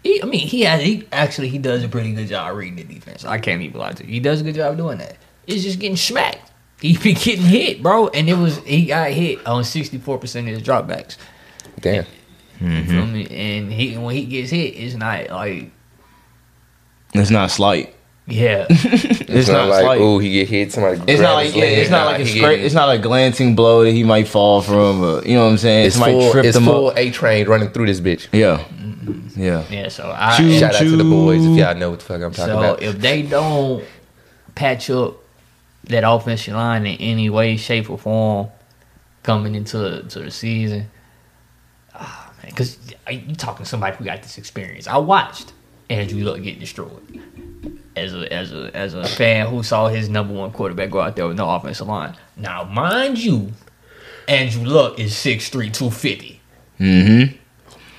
he, 0.04 0.23
I 0.23 0.26
mean, 0.26 0.47
he 0.47 0.62
has, 0.62 0.80
he 0.83 1.06
actually 1.12 1.49
he 1.49 1.59
does 1.59 1.83
a 1.85 1.88
pretty 1.88 2.12
good 2.14 2.28
job 2.28 2.56
reading 2.56 2.76
the 2.76 2.85
defense. 2.95 3.25
I 3.25 3.38
can't 3.38 3.61
even 3.62 3.78
lie 3.78 3.92
to 3.92 4.04
you. 4.06 4.12
He 4.12 4.21
does 4.21 4.40
a 4.40 4.45
good 4.45 4.54
job 4.54 4.76
doing 4.76 4.99
that. 4.99 5.16
It's 5.47 5.62
just 5.62 5.79
getting 5.79 5.97
smacked. 5.97 6.50
He 6.81 6.97
be 6.99 7.15
getting 7.15 7.45
hit, 7.45 7.83
bro. 7.83 8.09
And 8.09 8.29
it 8.29 8.35
was 8.37 8.59
he 8.59 8.87
got 8.87 9.11
hit 9.11 9.47
on 9.47 9.65
sixty 9.65 9.99
four 9.99 10.19
percent 10.19 10.49
of 10.49 10.55
his 10.55 10.62
dropbacks. 10.62 11.17
Damn. 11.81 12.05
You 12.61 12.85
feel 12.85 13.07
me? 13.07 13.26
And 13.31 13.73
he 13.73 13.97
when 13.97 14.15
he 14.15 14.25
gets 14.25 14.50
hit, 14.50 14.75
it's 14.76 14.95
not 14.95 15.29
like 15.31 15.71
it's 17.15 17.31
not 17.31 17.50
slight. 17.50 17.95
yeah. 18.26 18.67
It's, 19.29 19.49
not, 19.49 19.55
not, 19.65 19.69
like, 19.69 19.83
slight. 19.83 20.00
oh, 20.00 20.19
he 20.19 20.33
get 20.33 20.49
hit. 20.49 20.73
Somebody. 20.73 21.12
It's 21.12 21.21
not 21.21 21.35
like 21.35 21.55
yeah, 21.55 21.65
it's 21.65 21.91
not 21.91 22.05
Nah, 22.05 22.11
like 22.12 22.21
a 22.21 22.25
he 22.25 22.38
scrape. 22.38 22.43
getting- 22.53 22.65
It's 22.67 22.75
not 22.75 22.95
a 22.95 22.99
glancing 22.99 23.55
blow 23.55 23.85
that 23.85 23.91
he 23.93 24.03
might 24.03 24.26
fall 24.29 24.62
from. 24.62 25.03
Uh, 25.03 25.21
you 25.23 25.35
know 25.35 25.45
what 25.45 25.50
I'm 25.53 25.59
saying? 25.59 25.87
It's 25.87 25.97
Somebody 25.97 26.12
full. 26.21 26.33
tripped 26.33 26.47
It's 26.47 26.57
him 26.57 26.65
full 26.65 26.87
up. 26.88 26.97
A 26.97 27.11
train 27.11 27.47
running 27.47 27.69
through 27.71 27.87
this 27.87 28.00
bitch. 28.00 28.29
Yeah, 28.33 28.65
yeah. 29.37 29.65
Yeah, 29.71 29.88
so 29.88 30.11
I 30.17 30.37
Choo- 30.38 30.59
Shout 30.59 30.75
out 30.75 30.79
to 30.81 30.97
the 30.97 31.05
boys 31.05 31.45
if 31.45 31.57
y'all 31.59 31.75
know 31.75 31.91
what 31.91 31.99
the 32.00 32.05
fuck 32.07 32.23
I'm 32.23 32.33
talking 32.33 32.55
so 32.55 32.59
about. 32.59 32.83
if 32.83 32.99
they 32.99 33.23
don't 33.23 33.85
patch 34.55 34.88
up 34.88 35.23
that 35.87 36.05
offensive 36.09 36.55
line 36.55 36.87
in 36.87 36.97
any 37.00 37.31
way, 37.31 37.57
shape, 37.57 37.90
or 37.90 37.99
form, 37.99 38.49
coming 39.23 39.55
into 39.55 40.02
to 40.02 40.21
the 40.21 40.31
season. 40.31 40.90
Ah 41.95 42.33
man, 42.38 42.50
because 42.50 42.78
you 43.11 43.35
talking 43.35 43.64
to 43.64 43.69
somebody 43.69 43.97
who 43.97 44.05
got 44.05 44.23
this 44.23 44.38
experience. 44.38 44.87
I 44.87 44.99
watched 44.99 45.52
Andrew 45.88 46.23
Luck 46.23 46.43
get 46.43 46.59
destroyed 46.61 47.23
as 47.97 48.14
a 48.14 48.33
as 48.33 48.52
a 48.52 48.71
as 48.76 48.95
a 48.95 49.07
fan 49.07 49.49
who 49.49 49.62
saw 49.62 49.88
his 49.88 50.09
number 50.09 50.35
one 50.35 50.52
quarterback 50.52 50.90
go 50.90 51.00
out 51.00 51.16
there 51.16 51.26
with 51.26 51.37
no 51.37 51.49
offensive 51.50 51.87
line. 51.87 52.16
Now, 52.37 52.64
mind 52.64 53.19
you, 53.19 53.52
Andrew 54.28 54.64
Luck 54.64 54.99
is 54.99 55.12
6'3", 55.14 55.73
250. 55.73 56.40
Mm-hmm. 56.78 57.37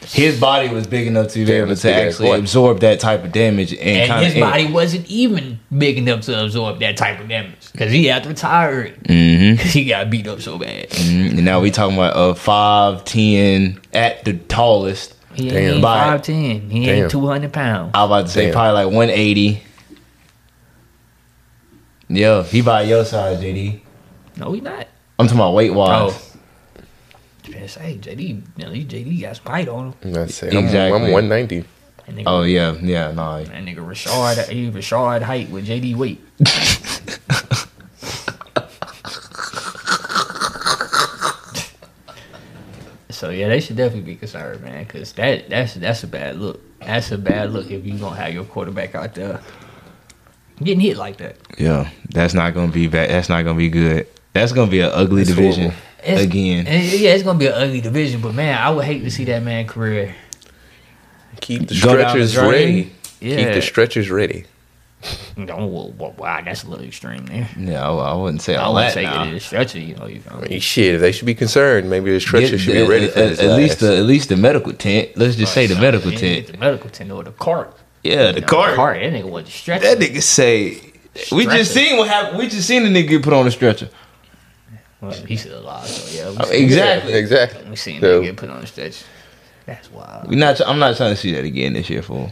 His 0.10 0.40
body 0.40 0.70
was 0.70 0.88
big 0.88 1.06
enough 1.08 1.28
to 1.30 1.40
be 1.40 1.46
Damn, 1.46 1.66
able 1.68 1.76
to 1.76 1.94
actually 1.94 2.32
absorb 2.32 2.80
that 2.80 3.00
type 3.00 3.24
of 3.24 3.32
damage, 3.32 3.74
and, 3.74 3.82
And 3.82 4.10
kinda, 4.12 4.26
his 4.26 4.40
body 4.40 4.72
wasn't 4.72 5.06
even 5.08 5.60
big 5.78 5.98
enough 5.98 6.22
to 6.22 6.44
absorb 6.46 6.80
that 6.80 6.96
type 6.98 7.20
of 7.20 7.28
damage 7.28 7.72
because 7.74 7.92
he 7.92 8.06
had 8.06 8.24
to 8.24 8.30
retire 8.30 8.94
Mm-hmm. 9.04 9.52
because 9.58 9.74
he 9.74 9.86
got 9.86 10.10
beat 10.10 10.26
up 10.28 10.42
so 10.42 10.58
bad. 10.58 10.88
And 10.98 11.44
now 11.44 11.60
we 11.60 11.72
talking 11.72 11.96
about 11.98 12.14
a 12.16 12.36
five 12.36 13.04
ten 13.06 13.80
at 13.94 14.24
the 14.24 14.34
tallest. 14.34 15.14
He 15.34 15.50
Damn. 15.50 15.74
ain't 15.74 15.82
By- 15.82 16.00
five 16.00 16.22
ten. 16.24 16.70
He 16.70 16.86
Damn. 16.86 16.96
ain't 17.04 17.12
two 17.12 17.28
hundred 17.28 17.52
pounds. 17.54 17.92
I 17.94 18.04
was 18.04 18.08
about 18.10 18.26
to 18.28 18.32
say 18.32 18.46
Damn. 18.46 18.54
probably 18.54 18.86
like 18.86 18.94
one 18.94 19.10
eighty. 19.10 19.62
Yeah, 22.10 22.44
he 22.44 22.62
by 22.62 22.84
your 22.84 23.04
size, 23.04 23.40
JD. 23.40 23.82
No, 24.38 24.54
he 24.54 24.62
not. 24.62 24.88
I'm 25.20 25.26
talking 25.28 25.40
about 25.40 25.54
weight 25.54 25.74
wise. 25.74 26.14
Oh. 26.14 26.24
Just 27.68 27.80
say 27.80 27.98
JD, 27.98 28.44
you 28.56 28.66
know, 28.66 28.72
he- 28.72 28.86
JD 28.86 29.20
got 29.22 29.36
some 29.36 29.46
height 29.48 29.68
on 29.68 29.92
him. 29.92 30.14
That's 30.14 30.42
it. 30.42 30.54
I'm, 30.54 30.64
Exactly. 30.64 31.08
I'm 31.08 31.12
190. 31.12 31.60
That 31.60 32.16
nigga, 32.16 32.24
Oh 32.26 32.44
yeah, 32.44 32.72
yeah, 32.82 33.12
no. 33.12 33.44
that 33.44 33.52
nigga 33.66 33.80
Rashard, 33.86 34.48
he 34.48 34.72
Rashard 34.72 35.22
height 35.22 35.50
with 35.50 35.68
JD 35.68 35.96
weight. 35.98 36.22
so 43.10 43.30
yeah, 43.30 43.48
they 43.50 43.60
should 43.60 43.76
definitely 43.78 44.14
be 44.14 44.16
concerned, 44.16 44.62
man, 44.62 44.84
because 44.84 45.14
that 45.14 45.50
that's 45.50 45.76
that's 45.76 46.04
a 46.04 46.08
bad 46.08 46.38
look. 46.38 46.62
That's 46.80 47.12
a 47.12 47.18
bad 47.18 47.52
look 47.52 47.72
if 47.72 47.86
you 47.86 47.98
gonna 47.98 48.16
have 48.16 48.34
your 48.34 48.44
quarterback 48.46 48.96
out 48.96 49.16
there 49.16 49.42
getting 50.64 50.80
hit 50.80 50.98
like 50.98 51.18
that. 51.18 51.36
Yeah, 51.58 51.90
that's 52.10 52.34
not 52.34 52.54
gonna 52.54 52.72
be 52.72 52.88
bad. 52.88 53.10
That's 53.10 53.30
not 53.30 53.44
gonna 53.44 53.58
be 53.58 53.70
good. 53.70 54.08
That's 54.34 54.52
gonna 54.52 54.70
be 54.70 54.82
an 54.82 54.92
ugly 54.94 55.24
That's 55.24 55.36
division 55.36 55.72
horrible. 55.72 55.82
It's- 56.08 56.24
again. 56.24 56.68
and 56.68 56.84
yeah, 56.92 57.12
it's 57.14 57.24
gonna 57.24 57.38
be 57.40 57.48
an 57.48 57.54
ugly 57.54 57.82
division, 57.82 58.22
but 58.22 58.34
man, 58.34 58.58
I 58.58 58.70
would 58.70 58.86
hate 58.86 59.04
to 59.04 59.12
see 59.12 59.26
that 59.26 59.44
man 59.44 59.68
career. 59.68 60.16
Keep 61.42 61.68
the 61.68 61.80
Go 61.82 61.96
down 61.96 62.18
the 62.18 62.28
stretchers 62.28 62.38
ready. 62.38 62.92
Yeah, 63.22 63.36
Keep 63.38 63.54
the 63.54 63.62
stretchers 63.62 64.10
ready. 64.10 64.46
Don't, 65.36 65.72
well, 65.72 65.94
well, 65.98 66.16
wow, 66.18 66.42
that's 66.44 66.64
a 66.64 66.68
little 66.70 66.86
extreme 66.86 67.28
there. 67.28 67.48
No, 67.56 68.00
I, 68.00 68.12
I 68.12 68.14
wouldn't 68.16 68.42
say 68.42 68.56
I 68.56 68.64
all 68.64 68.74
wouldn't 68.74 68.96
that. 68.96 69.00
take 69.02 69.08
now. 69.10 69.24
it 69.24 69.30
as 69.36 69.44
a 69.44 69.46
stretcher, 69.46 69.80
you 69.80 69.96
know. 69.96 70.08
You 70.08 70.20
feel 70.22 70.34
I 70.44 70.48
mean, 70.48 70.60
shit, 70.60 71.00
they 71.00 71.12
should 71.12 71.28
be 71.28 71.36
concerned. 71.36 71.88
Maybe 71.90 72.12
the 72.12 72.20
stretcher 72.20 72.48
Yeah, 72.56 72.58
should 72.58 72.74
be 72.74 72.82
at- 72.82 72.90
ready 72.90 73.08
for 73.08 73.20
at, 73.20 73.30
this. 73.30 73.40
at 73.40 73.56
least 73.56 73.80
the 73.80 73.98
at 73.98 74.04
least 74.06 74.30
the 74.30 74.38
medical 74.38 74.74
tent. 74.74 75.10
Let's 75.16 75.36
just 75.36 75.54
say 75.54 75.68
the 75.68 75.76
medical 75.80 76.12
tent. 76.12 76.48
the 76.48 76.58
medical 76.58 76.90
tent 76.90 77.12
or 77.12 77.24
the 77.24 77.32
cart. 77.32 77.78
Yeah, 78.04 78.32
the 78.32 78.36
You 78.36 78.42
know, 78.42 78.48
cart. 78.48 78.76
cart. 78.76 79.00
That 79.00 79.14
nigga 79.14 79.30
wasn't 79.30 79.50
stretching. 79.50 79.88
That 79.88 80.00
nigga 80.00 80.24
say 80.24 80.82
we 81.32 81.46
just 81.46 81.72
seen 81.74 81.98
what 81.98 82.08
happened. 82.08 82.40
We 82.40 82.48
just 82.48 82.68
seen 82.68 82.84
the 82.84 82.90
nigga 82.90 83.10
get 83.10 83.24
put 83.24 83.34
on 83.34 83.46
a 83.46 83.52
stretcher. 83.52 83.90
Well, 85.02 85.12
he's 85.12 85.42
still 85.42 85.60
alive, 85.60 85.88
so 85.88 86.18
yeah. 86.18 86.32
We 86.32 86.38
I 86.38 86.44
seen, 86.46 86.64
exactly. 86.66 87.12
Yeah, 87.14 87.18
exactly. 87.20 87.70
we 87.70 87.76
seen 87.76 88.02
So- 88.02 88.18
him 88.18 88.24
get 88.24 88.38
put 88.38 88.50
on 88.50 88.62
the 88.62 88.68
stretch. 88.68 89.04
That's 89.66 89.92
wild. 89.92 90.30
We 90.30 90.38
not. 90.38 90.60
I'm 90.66 90.80
not 90.80 90.96
trying 90.96 91.14
to 91.14 91.18
see 91.20 91.34
that 91.34 91.44
again 91.44 91.74
this 91.74 91.90
year, 91.90 92.02
fool. 92.02 92.32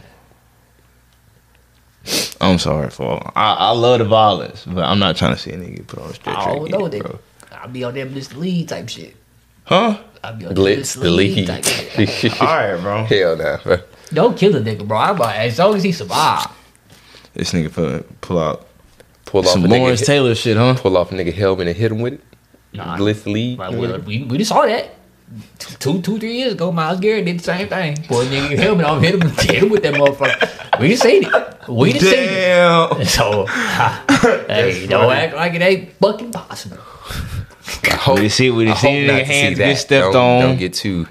I'm 2.40 2.58
sorry, 2.58 2.88
fool. 2.90 3.20
I, 3.34 3.52
I 3.54 3.70
love 3.72 3.98
the 3.98 4.04
violence, 4.04 4.64
but 4.64 4.84
I'm 4.84 4.98
not 4.98 5.16
trying 5.16 5.34
to 5.34 5.40
see 5.40 5.50
a 5.50 5.56
nigga 5.58 5.76
get 5.76 5.86
put 5.86 5.98
on 6.00 6.10
a 6.10 6.14
stretcher 6.14 6.38
I 6.38 6.54
don't 6.54 6.70
know 6.70 6.88
that. 6.88 7.18
I'll 7.52 7.68
be 7.68 7.84
on 7.84 7.94
that 7.94 8.10
blitz 8.12 8.28
the 8.28 8.38
lead 8.38 8.68
type 8.68 8.88
shit. 8.88 9.16
Huh? 9.64 9.98
I'll 10.22 10.34
be 10.34 10.44
on 10.44 10.50
that 10.50 10.54
Blitz 10.54 10.94
the 10.94 11.10
lead. 11.10 11.46
type 11.46 11.64
shit. 11.64 12.40
All 12.40 12.46
right, 12.46 12.80
bro. 12.80 13.04
Hell 13.04 13.36
nah, 13.36 13.56
bro. 13.62 13.78
Don't 14.12 14.38
kill 14.38 14.52
the 14.52 14.60
nigga, 14.60 14.86
bro. 14.86 14.96
I'm 14.98 15.16
about, 15.16 15.34
as 15.36 15.58
long 15.58 15.74
as 15.74 15.82
he 15.82 15.90
survive. 15.92 16.46
This 17.34 17.52
nigga 17.52 17.72
pull, 17.72 18.00
pull 18.20 18.38
out 18.38 18.66
Pull 19.24 19.40
off 19.40 19.46
some 19.48 19.64
a 19.64 19.68
Lawrence 19.68 20.02
nigga, 20.02 20.06
Taylor 20.06 20.34
shit, 20.36 20.56
huh? 20.56 20.74
pull 20.78 20.96
off 20.96 21.10
a 21.10 21.14
nigga 21.16 21.34
helmet 21.34 21.66
and 21.66 21.76
hit 21.76 21.90
him 21.90 22.00
with 22.00 22.14
it. 22.14 22.20
Nah, 22.76 22.96
Blitz 22.96 23.22
the. 23.22 23.56
Like, 23.56 23.72
well, 23.72 23.98
we, 24.00 24.24
we 24.24 24.38
just 24.38 24.50
saw 24.50 24.64
that. 24.66 24.90
Two, 25.58 25.74
two, 25.78 26.02
two, 26.02 26.18
three 26.20 26.36
years 26.38 26.52
ago, 26.52 26.70
Myles 26.70 27.00
Garrett 27.00 27.24
did 27.24 27.40
the 27.40 27.42
same 27.42 27.68
thing. 27.68 27.96
Put 28.04 28.26
a 28.26 28.30
nigga 28.30 28.56
helmet 28.58 28.86
on, 28.86 29.02
hit 29.02 29.14
him, 29.16 29.28
hit 29.30 29.62
him 29.62 29.70
with 29.70 29.82
that 29.82 29.94
motherfucker. 29.94 30.78
We 30.80 30.88
just 30.90 31.02
seen 31.02 31.24
it. 31.24 31.68
We 31.68 31.92
just 31.92 32.04
seen 32.04 32.14
it. 32.14 32.26
Damn. 32.28 33.04
So, 33.06 33.46
hey, 33.46 34.86
don't 34.88 35.12
act 35.12 35.34
like 35.34 35.54
it 35.54 35.62
ain't 35.62 35.92
fucking 35.94 36.30
possible. 36.30 36.78
I 36.78 37.96
hope, 37.96 38.20
We 38.20 38.28
see- 38.28 38.50
we 38.52 38.68
I 38.70 38.74
see 38.74 38.86
hope 38.86 38.96
nigga 38.96 39.06
not 39.18 39.26
hands 39.26 39.56
see 39.56 39.64
get 39.64 39.76
stepped 39.78 40.12
don't, 40.12 40.16
on. 40.16 40.40
Don't 40.42 40.58
get 40.58 40.74
too. 40.74 41.08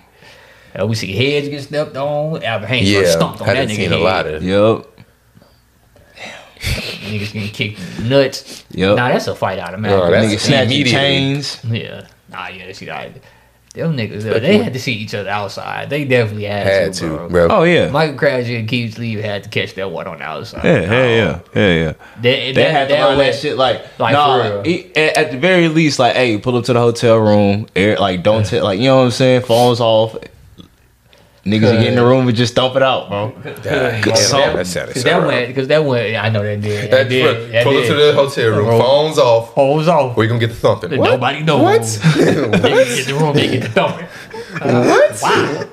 Uh, 0.80 0.88
we 0.88 0.96
see 0.96 1.12
heads 1.14 1.50
get 1.50 1.64
stepped 1.64 1.98
on. 1.98 2.42
Albert 2.44 2.68
Haynes 2.68 2.90
Yeah, 2.90 3.06
stumped 3.12 3.42
on 3.42 3.50
I 3.50 3.54
that 3.54 3.60
done 3.62 3.68
nigga 3.70 3.76
seen 3.76 3.90
head. 3.92 4.00
a 4.00 4.04
lot 4.04 4.28
of. 4.28 4.44
Yup. 4.44 4.95
Niggas 7.06 7.34
getting 7.34 7.50
kicked 7.50 7.80
in 7.80 8.04
the 8.04 8.10
nuts. 8.10 8.66
Yup. 8.72 8.98
Nah, 8.98 9.10
that's 9.10 9.28
a 9.28 9.36
fight 9.36 9.60
out 9.60 9.74
of 9.74 9.80
No, 9.82 10.10
man. 10.10 10.12
that's 10.12 10.34
Nigga 10.34 10.40
snatching 10.40 10.72
immediately. 10.72 10.92
chains. 10.92 11.66
yeah. 11.66 12.08
Nah, 12.30 12.48
yeah, 12.48 12.72
see 12.74 12.86
that. 12.86 13.12
Them 13.74 13.98
niggas, 13.98 14.26
uh, 14.26 14.40
they 14.40 14.58
had 14.60 14.72
to 14.72 14.80
see 14.80 14.94
each 14.94 15.14
other 15.14 15.30
outside. 15.30 15.90
They 15.90 16.06
definitely 16.06 16.46
had, 16.46 16.66
Had 16.66 16.94
to, 16.94 17.00
to, 17.02 17.08
bro. 17.18 17.28
bro. 17.28 17.48
Oh 17.50 17.64
yeah. 17.64 17.90
Michael 17.90 18.16
Crabtree 18.16 18.56
and 18.56 18.70
Keith 18.70 18.98
Lee 18.98 19.16
had 19.16 19.44
to 19.44 19.50
catch 19.50 19.74
that 19.76 19.92
one 19.92 20.08
on 20.08 20.20
the 20.20 20.24
outside. 20.24 20.64
Yeah, 20.64 20.80
hell 20.80 21.10
yeah, 21.10 21.40
hell 21.54 21.72
yeah. 21.74 21.94
They, 22.22 22.54
They 22.54 22.72
had 22.72 22.88
to 22.88 22.94
learn 22.96 23.18
way- 23.18 23.32
that 23.32 23.36
shit 23.38 23.58
like, 23.58 24.00
Like, 24.00 24.14
nah, 24.14 24.42
for 24.44 24.62
real. 24.62 24.68
e- 24.68 24.92
at, 24.96 25.18
at 25.18 25.32
the 25.32 25.38
very 25.38 25.68
least, 25.68 26.00
like, 26.00 26.16
hey, 26.16 26.38
pull 26.38 26.56
up 26.56 26.64
to 26.66 26.74
the 26.74 26.80
hotel 26.80 27.18
room, 27.18 27.68
air, 27.76 27.98
like, 27.98 28.24
don't 28.24 28.46
tell, 28.46 28.64
like, 28.64 28.80
you 28.80 28.86
know 28.86 28.96
what 29.00 29.04
I'm 29.04 29.12
saying, 29.12 29.42
phones 29.42 29.82
off, 29.82 30.16
niggas 31.46 31.80
get 31.80 31.88
in 31.88 31.96
the 31.96 32.04
room 32.06 32.28
and 32.28 32.36
just 32.36 32.56
dump 32.56 32.76
it 32.76 32.82
out, 32.82 33.08
bro. 33.10 33.32
Damn, 33.62 34.02
Good 34.02 34.18
song. 34.18 34.56
That 34.56 34.66
sounded 34.68 34.94
Cause 34.94 35.04
so 35.04 35.10
that 35.10 35.26
went, 35.28 35.56
cause 35.56 35.68
that 35.68 35.86
went. 35.86 36.16
I 36.18 36.30
know 36.30 36.44
that 36.44 36.60
did. 36.62 36.86
That 36.92 36.92
That's 36.92 37.10
did. 37.10 37.52
That 37.52 37.64
pull 37.64 37.78
up 37.78 37.84
did. 37.84 37.90
to 37.90 37.96
the 37.96 38.14
hotel 38.14 38.50
room. 38.50 38.66
Bro. 38.66 38.80
Phones 38.80 39.18
off. 39.18 39.50
Holes 39.54 39.88
off. 39.88 40.18
We 40.18 40.28
gonna 40.28 40.40
get 40.40 40.48
the 40.50 40.56
thumping. 40.56 40.98
What? 41.00 41.12
Nobody 41.12 41.44
knows. 41.44 41.62
What? 41.62 41.82
Niggas 41.82 42.96
get 42.98 43.08
the 43.08 43.14
room, 43.16 43.34
they 43.36 43.48
get 43.48 43.62
the 43.64 43.70
thumping. 43.70 44.08
what? 44.60 45.22
Wow. 45.22 45.64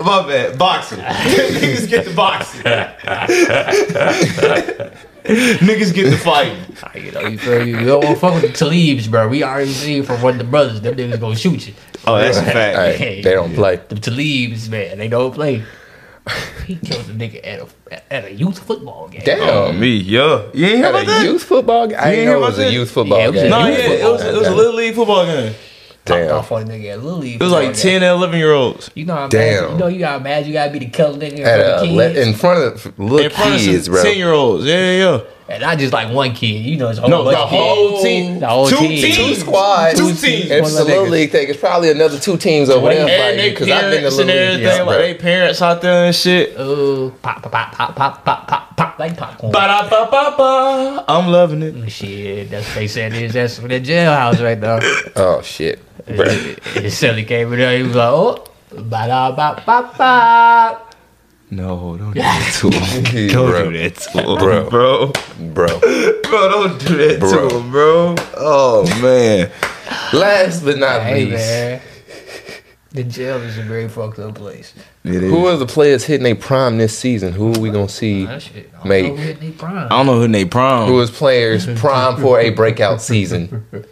My 0.00 0.26
bad, 0.26 0.58
boxing. 0.58 0.98
niggas 1.02 1.88
get 1.88 2.04
the 2.04 2.14
boxing. 2.14 2.62
niggas 5.24 5.94
get 5.94 6.10
the 6.10 6.16
fight. 6.16 6.56
Ah, 6.82 6.96
you 6.96 7.12
know, 7.12 7.20
you 7.20 7.38
feel 7.38 7.64
me? 7.64 7.70
You 7.70 7.84
don't 7.84 8.04
want 8.04 8.16
to 8.16 8.20
fuck 8.20 8.42
with 8.42 8.42
the 8.42 8.64
Talibs, 8.64 9.08
bro. 9.08 9.28
We 9.28 9.44
already 9.44 9.70
seen 9.70 10.02
from 10.02 10.20
one 10.20 10.32
of 10.32 10.38
the 10.38 10.44
brothers. 10.44 10.80
Them 10.80 10.96
niggas 10.96 11.20
gonna 11.20 11.36
shoot 11.36 11.68
you. 11.68 11.74
Oh, 12.06 12.18
that's 12.18 12.38
a 12.38 12.42
fact. 12.42 12.98
Hey, 12.98 13.22
they 13.22 13.32
don't 13.32 13.54
play. 13.54 13.76
The 13.76 13.94
Talibs, 13.94 14.68
man, 14.68 14.98
they 14.98 15.08
don't 15.08 15.32
play. 15.32 15.64
He 16.66 16.76
killed 16.76 17.08
a 17.10 17.14
nigga 17.14 17.40
at 17.44 17.60
a 17.60 18.12
at 18.12 18.24
a 18.24 18.32
youth 18.32 18.58
football 18.60 19.08
game. 19.08 19.22
Damn. 19.24 19.40
Oh, 19.40 19.72
me, 19.72 19.96
yeah. 19.96 20.46
You 20.54 20.66
ain't 20.66 20.76
hear 20.76 20.86
about 20.86 21.02
a 21.02 21.06
that? 21.06 21.24
youth 21.24 21.42
football 21.42 21.88
game? 21.88 21.98
I 22.00 22.10
didn't 22.10 22.18
ain't 22.18 22.26
know 22.28 22.36
it 22.36 22.40
was 22.40 22.58
about 22.58 22.68
a 22.68 22.72
youth 22.72 22.90
football 22.90 23.18
Yeah, 23.18 23.24
it 23.26 23.32
was 23.32 23.40
a 23.40 23.42
game. 23.42 23.50
No, 23.50 23.66
youth 23.66 23.78
yeah, 23.78 23.90
it 23.90 24.12
was, 24.12 24.22
it 24.24 24.34
was 24.34 24.46
a 24.46 24.54
little 24.54 24.74
league 24.74 24.94
football 24.94 25.26
game. 25.26 25.54
Popped 26.04 26.18
Damn. 26.20 26.34
off 26.34 26.50
on 26.50 26.62
a 26.62 26.64
nigga 26.64 26.94
at 26.94 27.02
Little 27.02 27.20
League. 27.20 27.40
It 27.40 27.44
was 27.44 27.52
like 27.52 27.74
10 27.74 27.96
and 28.02 28.04
11 28.04 28.36
year 28.36 28.50
olds. 28.52 28.90
You 28.94 29.04
know 29.04 29.14
how 29.14 29.28
Damn. 29.28 29.62
mad 29.64 29.72
you 29.72 29.78
know 29.78 29.86
you 29.86 29.98
got 30.00 30.20
mad 30.22 30.46
you 30.46 30.52
gotta 30.52 30.72
be 30.72 30.80
the 30.80 30.86
killer 30.90 31.16
nigga 31.16 31.38
in 31.38 31.44
front 31.44 31.60
of 31.62 31.82
a, 31.82 31.86
the 31.86 31.92
le- 31.92 32.12
kids. 32.12 32.26
in 32.28 32.34
front 32.34 32.58
of 32.64 32.98
little 32.98 33.18
In 33.20 33.30
front 33.30 33.60
kids, 33.60 33.86
of 33.86 33.94
bro. 33.94 34.02
10 34.02 34.16
year 34.16 34.32
olds. 34.32 34.64
Yeah, 34.64 34.74
yeah, 34.74 34.98
yeah. 35.16 35.20
and 35.48 35.60
not 35.62 35.78
just 35.78 35.92
like 35.92 36.12
one 36.12 36.32
kid, 36.34 36.46
you 36.64 36.76
know, 36.76 36.88
it's 36.88 36.98
a 36.98 37.02
whole 37.02 37.10
No, 37.10 37.22
bunch 37.22 37.36
the 37.36 37.42
of 37.44 37.50
kids. 37.50 37.62
whole 37.62 38.02
team. 38.02 38.40
The 38.40 38.48
whole 38.48 38.66
Two 38.68 38.76
team. 38.78 38.88
teams. 39.00 39.16
Two 39.16 39.34
squads. 39.36 39.96
Two 40.00 40.06
teams. 40.08 40.50
If 40.50 40.64
it's 40.64 40.76
a 40.76 40.82
little 40.84 41.04
niggas. 41.06 41.10
league 41.10 41.30
thing, 41.30 41.48
it's 41.48 41.60
probably 41.60 41.90
another 41.92 42.18
two 42.18 42.36
teams 42.36 42.68
over 42.68 42.88
there 42.88 43.06
fighting. 43.06 43.52
Because 43.52 43.70
I've 43.70 43.82
been 43.82 43.90
to 43.92 43.96
parents 43.98 44.16
little 44.16 44.20
and 44.20 44.28
league. 44.28 44.66
everything, 44.66 44.76
Yeah, 44.78 44.82
like 44.82 44.98
they 44.98 45.14
parents 45.14 45.62
out 45.62 45.80
there 45.82 46.04
and 46.06 46.14
shit. 46.16 46.56
Uh, 46.58 47.10
pop, 47.22 47.42
pop, 47.44 47.52
pop, 47.52 47.72
pop, 47.76 47.94
pop, 47.94 48.24
pop, 48.24 48.48
pop, 48.48 48.76
pop, 48.76 48.98
like 48.98 49.16
popcorn. 49.16 49.52
Ba-da-ba-ba-ba. 49.52 51.04
I'm 51.08 51.28
loving 51.28 51.62
it. 51.62 51.90
Shit, 51.90 52.50
that's 52.50 52.66
what 52.68 52.74
they 52.74 52.88
said 52.88 53.12
is 53.14 53.32
that's 53.34 53.58
for 53.58 53.68
the 53.68 53.80
jailhouse 53.80 54.42
right 54.42 54.60
there. 54.60 54.80
Oh 55.16 55.42
shit, 55.42 55.78
bro. 56.06 56.24
His 56.80 56.96
Sally 56.98 57.24
came 57.24 57.52
in 57.52 57.58
there, 57.58 57.76
he 57.76 57.82
was 57.84 57.94
like, 57.96 58.08
oh, 58.12 58.44
ba 58.70 59.06
da 59.06 59.32
ba 59.32 59.62
ba 59.64 59.92
ba. 59.96 60.82
No, 61.50 61.98
don't 61.98 62.14
do 62.14 62.20
that 62.20 62.54
to 62.60 62.70
him. 62.70 63.28
Don't 63.28 63.50
Bro. 63.50 63.70
do 63.72 63.78
that 63.78 63.94
to 63.96 64.10
him, 64.20 64.38
Bro. 64.38 64.70
bro. 64.70 65.12
bro. 65.52 65.66
Bro, 66.22 66.48
don't 66.50 66.80
do 66.86 66.96
that 66.96 67.20
Bro. 67.20 67.48
to 67.50 67.56
him, 67.58 67.70
bro. 67.70 68.14
Oh, 68.38 68.84
man. 69.02 69.50
Last 70.14 70.64
but 70.64 70.78
not 70.78 71.02
Hey 71.02 71.26
least, 71.26 71.36
man, 71.36 71.82
the 72.92 73.04
jail 73.04 73.36
is 73.42 73.58
a 73.58 73.62
very 73.62 73.86
fucked 73.88 74.18
up 74.18 74.34
place. 74.36 74.72
It 75.04 75.22
is. 75.24 75.30
who 75.30 75.46
are 75.46 75.56
the 75.58 75.66
players 75.66 76.04
hitting 76.04 76.24
their 76.24 76.34
prime 76.34 76.78
this 76.78 76.96
season? 76.98 77.34
Who 77.34 77.52
are 77.54 77.58
we 77.58 77.68
gonna 77.70 77.86
see? 77.88 78.24
That 78.24 78.40
shit, 78.40 78.70
I 78.72 78.78
don't 78.78 78.88
Mate. 78.88 79.02
know 79.10 79.16
who 79.16 79.22
hit 79.22 79.40
they 79.40 79.50
prime. 79.50 79.86
I 79.86 79.88
don't 79.90 80.06
know 80.06 80.20
who 80.20 80.28
they 80.28 80.44
prom. 80.46 80.88
Who 80.88 81.00
is 81.00 81.10
players 81.10 81.66
prime 81.78 82.18
for 82.18 82.40
a 82.40 82.48
breakout 82.50 83.02
season 83.02 83.66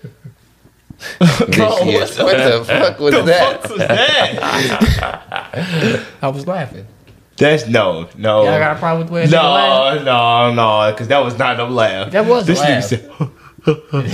this 1.18 1.56
Bro, 1.56 1.78
year? 1.84 2.00
what 2.00 2.10
the- 2.14 2.24
What 2.24 2.36
the 2.36 2.64
fuck 2.64 2.98
was 3.00 3.14
the 3.14 3.22
that? 3.22 3.62
fuck 3.62 3.70
was 3.70 3.78
that? 3.78 4.36
I 6.22 6.28
was 6.28 6.46
laughing. 6.46 6.86
That's 7.36 7.66
no, 7.66 8.06
no. 8.18 8.44
Y'all 8.44 8.58
got 8.58 8.76
a 8.76 8.78
problem 8.78 9.04
with 9.06 9.10
where 9.12 9.26
nigga? 9.26 9.32
No, 9.32 9.94
no, 10.04 10.52
no, 10.52 10.92
because 10.92 11.08
that 11.08 11.24
was 11.24 11.38
not 11.38 11.56
no 11.56 11.68
laugh. 11.68 12.10
That 12.12 12.26
was 12.26 12.44
a 12.44 12.46
this 12.52 12.58
laugh. 12.60 12.84
nigga 12.84 12.84
said, 12.84 13.10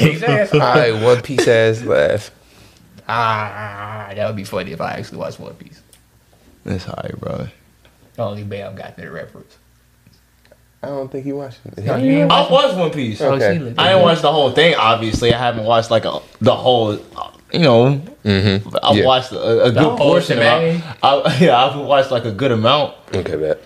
Exactly. 0.09 0.61
All 0.61 0.75
right, 0.75 0.95
one 1.03 1.21
piece 1.23 1.47
ass 1.49 1.83
laugh. 1.83 2.31
Ah, 3.09 4.11
that 4.15 4.27
would 4.27 4.37
be 4.37 4.45
funny 4.45 4.73
if 4.73 4.81
I 4.81 4.93
actually 4.95 5.19
watched 5.19 5.39
One 5.41 5.55
Piece. 5.55 5.81
That's 6.65 6.89
alright, 6.89 7.17
bro. 7.21 7.47
Only 8.19 8.43
Bam 8.43 8.75
got 8.75 8.97
that 8.97 9.13
reference. 9.13 9.57
I 10.83 10.89
don't 10.89 11.11
think 11.11 11.25
he 11.25 11.33
watched 11.33 11.59
it. 11.65 11.79
No, 11.85 11.97
you 11.97 12.13
ain't 12.21 12.31
I 12.31 12.49
watched 12.51 12.77
One 12.77 12.91
Piece. 12.91 13.21
Oh, 13.21 13.33
Okay. 13.33 13.59
see, 13.59 13.75
I 13.79 13.89
didn't 13.89 14.03
watch 14.03 14.21
the 14.21 14.31
whole 14.33 14.51
thing. 14.53 14.75
Obviously, 14.77 15.33
I 15.35 15.39
haven't 15.39 15.65
watched 15.65 15.91
like 15.91 16.05
a, 16.05 16.21
the 16.41 16.55
whole. 16.55 16.99
You 17.53 17.61
know, 17.61 18.03
Mm-hmm. 18.25 18.77
I've 18.83 18.97
Yeah. 18.97 19.05
watched 19.07 19.31
a, 19.33 19.65
a 19.67 19.73
good 19.73 19.83
whole 19.83 19.97
portion. 19.97 20.39
Of 20.39 20.45
shebang. 20.45 20.77
it. 20.77 20.83
I, 21.03 21.39
yeah, 21.41 21.65
I've 21.65 21.79
watched 21.79 22.11
like 22.11 22.25
a 22.25 22.33
good 22.33 22.51
amount. 22.53 22.95
Okay, 23.15 23.37
bet. 23.37 23.61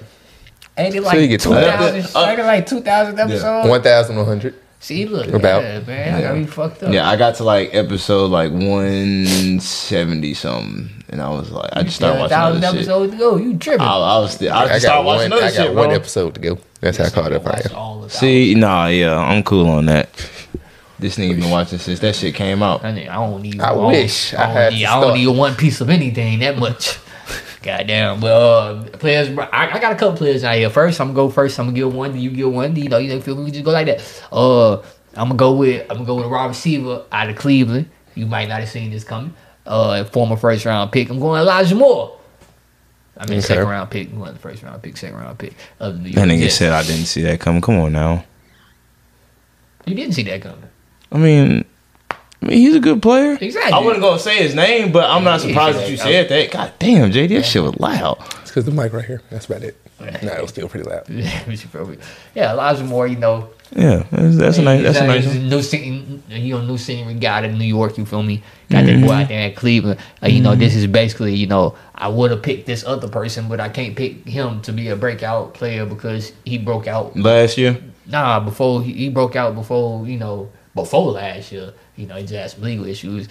Ain't 0.77 0.95
it 0.95 0.99
you 0.99 1.01
like 1.01 1.19
get 1.29 1.41
two 1.41 1.51
to 1.51 1.59
it. 1.59 1.65
thousand? 1.65 2.17
Uh, 2.41 2.45
like 2.45 2.67
two 2.67 2.81
thousand 2.81 3.19
episodes? 3.19 3.69
One 3.69 3.83
thousand 3.83 4.17
one 4.17 4.27
hundred. 4.27 4.55
See, 4.83 5.05
look, 5.05 5.29
About. 5.29 5.63
yeah, 5.63 5.81
man, 5.81 6.15
I 6.15 6.41
got 6.41 6.49
fucked 6.51 6.83
up. 6.83 6.93
Yeah, 6.93 7.07
I 7.09 7.17
got 7.17 7.35
to 7.37 7.45
like 7.45 7.75
episode 7.75 8.31
like 8.31 8.51
one 8.51 9.61
seventy 9.61 10.33
something, 10.33 10.89
and 11.11 11.21
I 11.21 11.29
was 11.29 11.51
like, 11.51 11.69
I 11.75 11.83
just 11.83 11.97
started 11.97 12.15
Yeah, 12.17 12.21
watching 12.23 12.31
thousand 12.37 12.65
other 12.65 12.79
shit. 12.79 12.89
episodes 12.89 13.13
to 13.13 13.19
go. 13.19 13.37
You 13.37 13.59
tripping? 13.59 13.81
I, 13.83 13.93
I 13.97 14.19
was, 14.21 14.33
still, 14.33 14.53
I 14.55 14.61
just 14.63 14.71
I 14.71 14.75
got 14.77 14.81
started 14.81 15.07
watching 15.07 15.31
one. 15.31 15.39
other 15.39 15.47
I 15.47 15.51
got 15.51 15.57
shit, 15.67 15.75
one 15.75 15.89
bro. 15.89 15.97
episode 15.97 16.35
to 16.35 16.41
go. 16.41 16.59
That's 16.81 16.97
how 16.97 17.11
caught 17.11 17.33
up 17.33 17.47
I 17.47 17.51
Watch 17.75 18.05
am. 18.05 18.09
See, 18.09 18.55
nah, 18.55 18.87
yeah, 18.87 19.19
I'm 19.19 19.43
cool 19.43 19.69
on 19.69 19.85
that. 19.87 20.09
This 20.99 21.17
nigga 21.19 21.39
been 21.41 21.51
watching 21.51 21.79
since 21.79 22.01
that 22.01 22.15
shit 22.17 22.35
came 22.35 22.63
out. 22.63 22.83
I, 22.83 22.93
need, 22.93 23.09
I 23.09 23.15
don't 23.17 23.43
need. 23.43 23.61
I 23.61 23.73
wish 23.73 24.33
I 24.35 24.47
don't 24.47 24.53
had 24.53 24.73
Need, 24.73 24.81
to 24.81 24.87
I 24.87 25.01
don't 25.01 25.15
need 25.15 25.27
one 25.29 25.55
piece 25.57 25.81
of 25.83 25.91
anything 25.91 26.39
that 26.39 26.57
much. 26.59 26.99
Goddamn. 27.63 28.21
Well, 28.21 28.79
uh, 28.79 28.85
players. 28.97 29.37
I, 29.39 29.71
I 29.73 29.79
got 29.79 29.93
a 29.93 29.97
couple 29.97 30.17
players 30.17 30.45
out 30.45 30.55
here. 30.57 30.71
First, 30.71 31.01
I'm 31.01 31.09
gonna 31.09 31.17
go 31.17 31.29
first. 31.31 31.59
I'm 31.59 31.67
gonna 31.67 31.77
give 31.77 31.95
one. 31.95 32.19
You 32.19 32.31
give 32.31 32.51
one. 32.53 32.75
You 32.75 32.89
know, 32.89 32.99
you 32.99 33.21
feel 33.21 33.37
me? 33.37 33.45
We 33.45 33.51
just 33.51 33.65
go 33.65 33.71
like 33.73 33.87
that. 33.87 34.23
Uh, 34.33 34.77
I'm 35.15 35.29
gonna 35.29 35.35
go 35.35 35.53
with. 35.55 35.83
I'm 35.91 35.97
gonna 35.99 36.07
go 36.07 36.15
with 36.17 36.25
a 36.25 36.29
wide 36.29 36.47
receiver 36.47 37.05
out 37.13 37.29
of 37.29 37.37
Cleveland. 37.37 37.91
You 38.15 38.27
might 38.27 38.49
not 38.49 38.61
have 38.61 38.69
seen 38.69 38.91
this 38.91 39.05
coming. 39.05 39.35
Uh, 39.67 40.05
former 40.05 40.37
first 40.37 40.65
round 40.65 40.91
pick. 40.91 41.11
I'm 41.11 41.21
going 41.21 41.41
Elijah 41.43 41.75
Moore. 41.75 42.17
I 43.19 43.27
mean, 43.27 43.39
Okay. 43.39 43.49
second 43.49 43.69
round 43.69 43.91
pick. 43.91 44.11
One 44.11 44.35
first 44.37 44.63
round 44.63 44.83
pick, 44.83 44.97
second 44.97 45.19
round 45.19 45.39
pick 45.39 45.53
of 45.79 45.95
the 45.95 45.99
New 46.01 46.11
That 46.13 46.27
York 46.27 46.29
nigga 46.31 46.43
Jets. 46.45 46.55
said 46.57 46.73
I 46.73 46.83
didn't 46.83 47.05
see 47.07 47.21
that 47.23 47.39
coming. 47.41 47.61
Come 47.61 47.79
on 47.79 47.93
now. 47.93 48.25
You 49.85 49.95
didn't 49.95 50.15
see 50.15 50.23
that 50.23 50.41
coming. 50.41 50.63
I 51.13 51.19
mean, 51.19 51.65
I 52.43 52.47
mean, 52.47 52.59
he's 52.59 52.75
a 52.75 52.81
good 52.81 53.03
player. 53.03 53.37
Exactly. 53.41 53.73
I 53.73 53.79
wasn't 53.81 54.03
gonna 54.03 54.19
say 54.19 54.43
his 54.43 54.55
name, 54.55 54.93
but 54.93 55.09
I'm 55.09 55.25
not 55.25 55.41
surprised 55.41 55.77
yeah, 55.77 55.83
that 55.83 55.91
you 55.91 55.97
yeah. 55.97 56.03
said 56.03 56.29
that. 56.31 56.51
God 56.51 56.73
damn, 56.79 57.11
JD, 57.11 57.29
that 57.29 57.43
shit 57.45 57.63
was 57.63 57.79
loud. 57.79 58.19
It's 58.41 58.51
because 58.51 58.65
the 58.65 58.71
mic 58.71 58.93
right 58.93 59.05
here. 59.05 59.23
That's 59.31 59.47
about 59.47 59.63
it. 59.63 59.77
No, 60.01 60.33
it 60.33 60.41
was 60.41 60.51
still 60.51 60.67
pretty 60.67 60.89
loud. 60.89 61.07
yeah, 62.35 62.53
Elijah 62.53 62.85
Moore. 62.85 63.07
You 63.07 63.17
know, 63.17 63.51
Yeah, 63.73 64.05
that's, 64.11 64.37
that's 64.39 64.59
a 64.59 64.63
nice. 64.63 64.83
That's 64.83 64.99
a 64.99 65.07
nice. 65.07 65.25
He's 65.25 65.43
new 65.43 65.61
scene, 65.61 66.23
you 66.29 66.55
know, 66.55 66.65
new 66.65 66.79
scenery 66.79 67.15
guy 67.15 67.45
in 67.45 67.59
New 67.59 67.67
York. 67.67 67.99
You 67.99 68.07
feel 68.07 68.23
me? 68.23 68.43
Got 68.71 68.87
that 68.87 68.93
mm-hmm. 68.93 69.07
boy 69.07 69.13
out 69.13 69.29
there 69.29 69.49
in 69.51 69.55
Cleveland. 69.55 70.01
Like, 70.23 70.33
you 70.33 70.41
know, 70.41 70.53
mm-hmm. 70.53 70.61
this 70.61 70.75
is 70.75 70.87
basically, 70.87 71.35
you 71.35 71.47
know, 71.47 71.77
I 71.95 72.09
would 72.09 72.31
have 72.31 72.43
picked 72.43 72.65
this 72.67 72.83
other 72.85 73.09
person, 73.09 73.49
but 73.49 73.61
I 73.61 73.69
can't 73.69 73.95
pick 73.95 74.27
him 74.27 74.63
to 74.63 74.73
be 74.73 74.89
a 74.89 74.97
breakout 74.97 75.53
player 75.53 75.85
because 75.85 76.33
he 76.47 76.57
broke 76.57 76.87
out. 76.87 77.15
Last 77.15 77.59
year, 77.59 77.79
Nah, 78.11 78.41
before 78.41 78.83
he, 78.83 78.93
he 78.93 79.09
broke 79.09 79.37
out 79.37 79.55
before 79.55 80.07
you 80.07 80.19
know 80.19 80.51
before 80.75 81.13
last 81.13 81.53
year. 81.53 81.73
You 81.97 82.07
know, 82.07 82.17
he 82.17 82.23
just 82.23 82.35
had 82.35 82.51
some 82.51 82.63
legal 82.63 82.87
issues. 82.87 83.29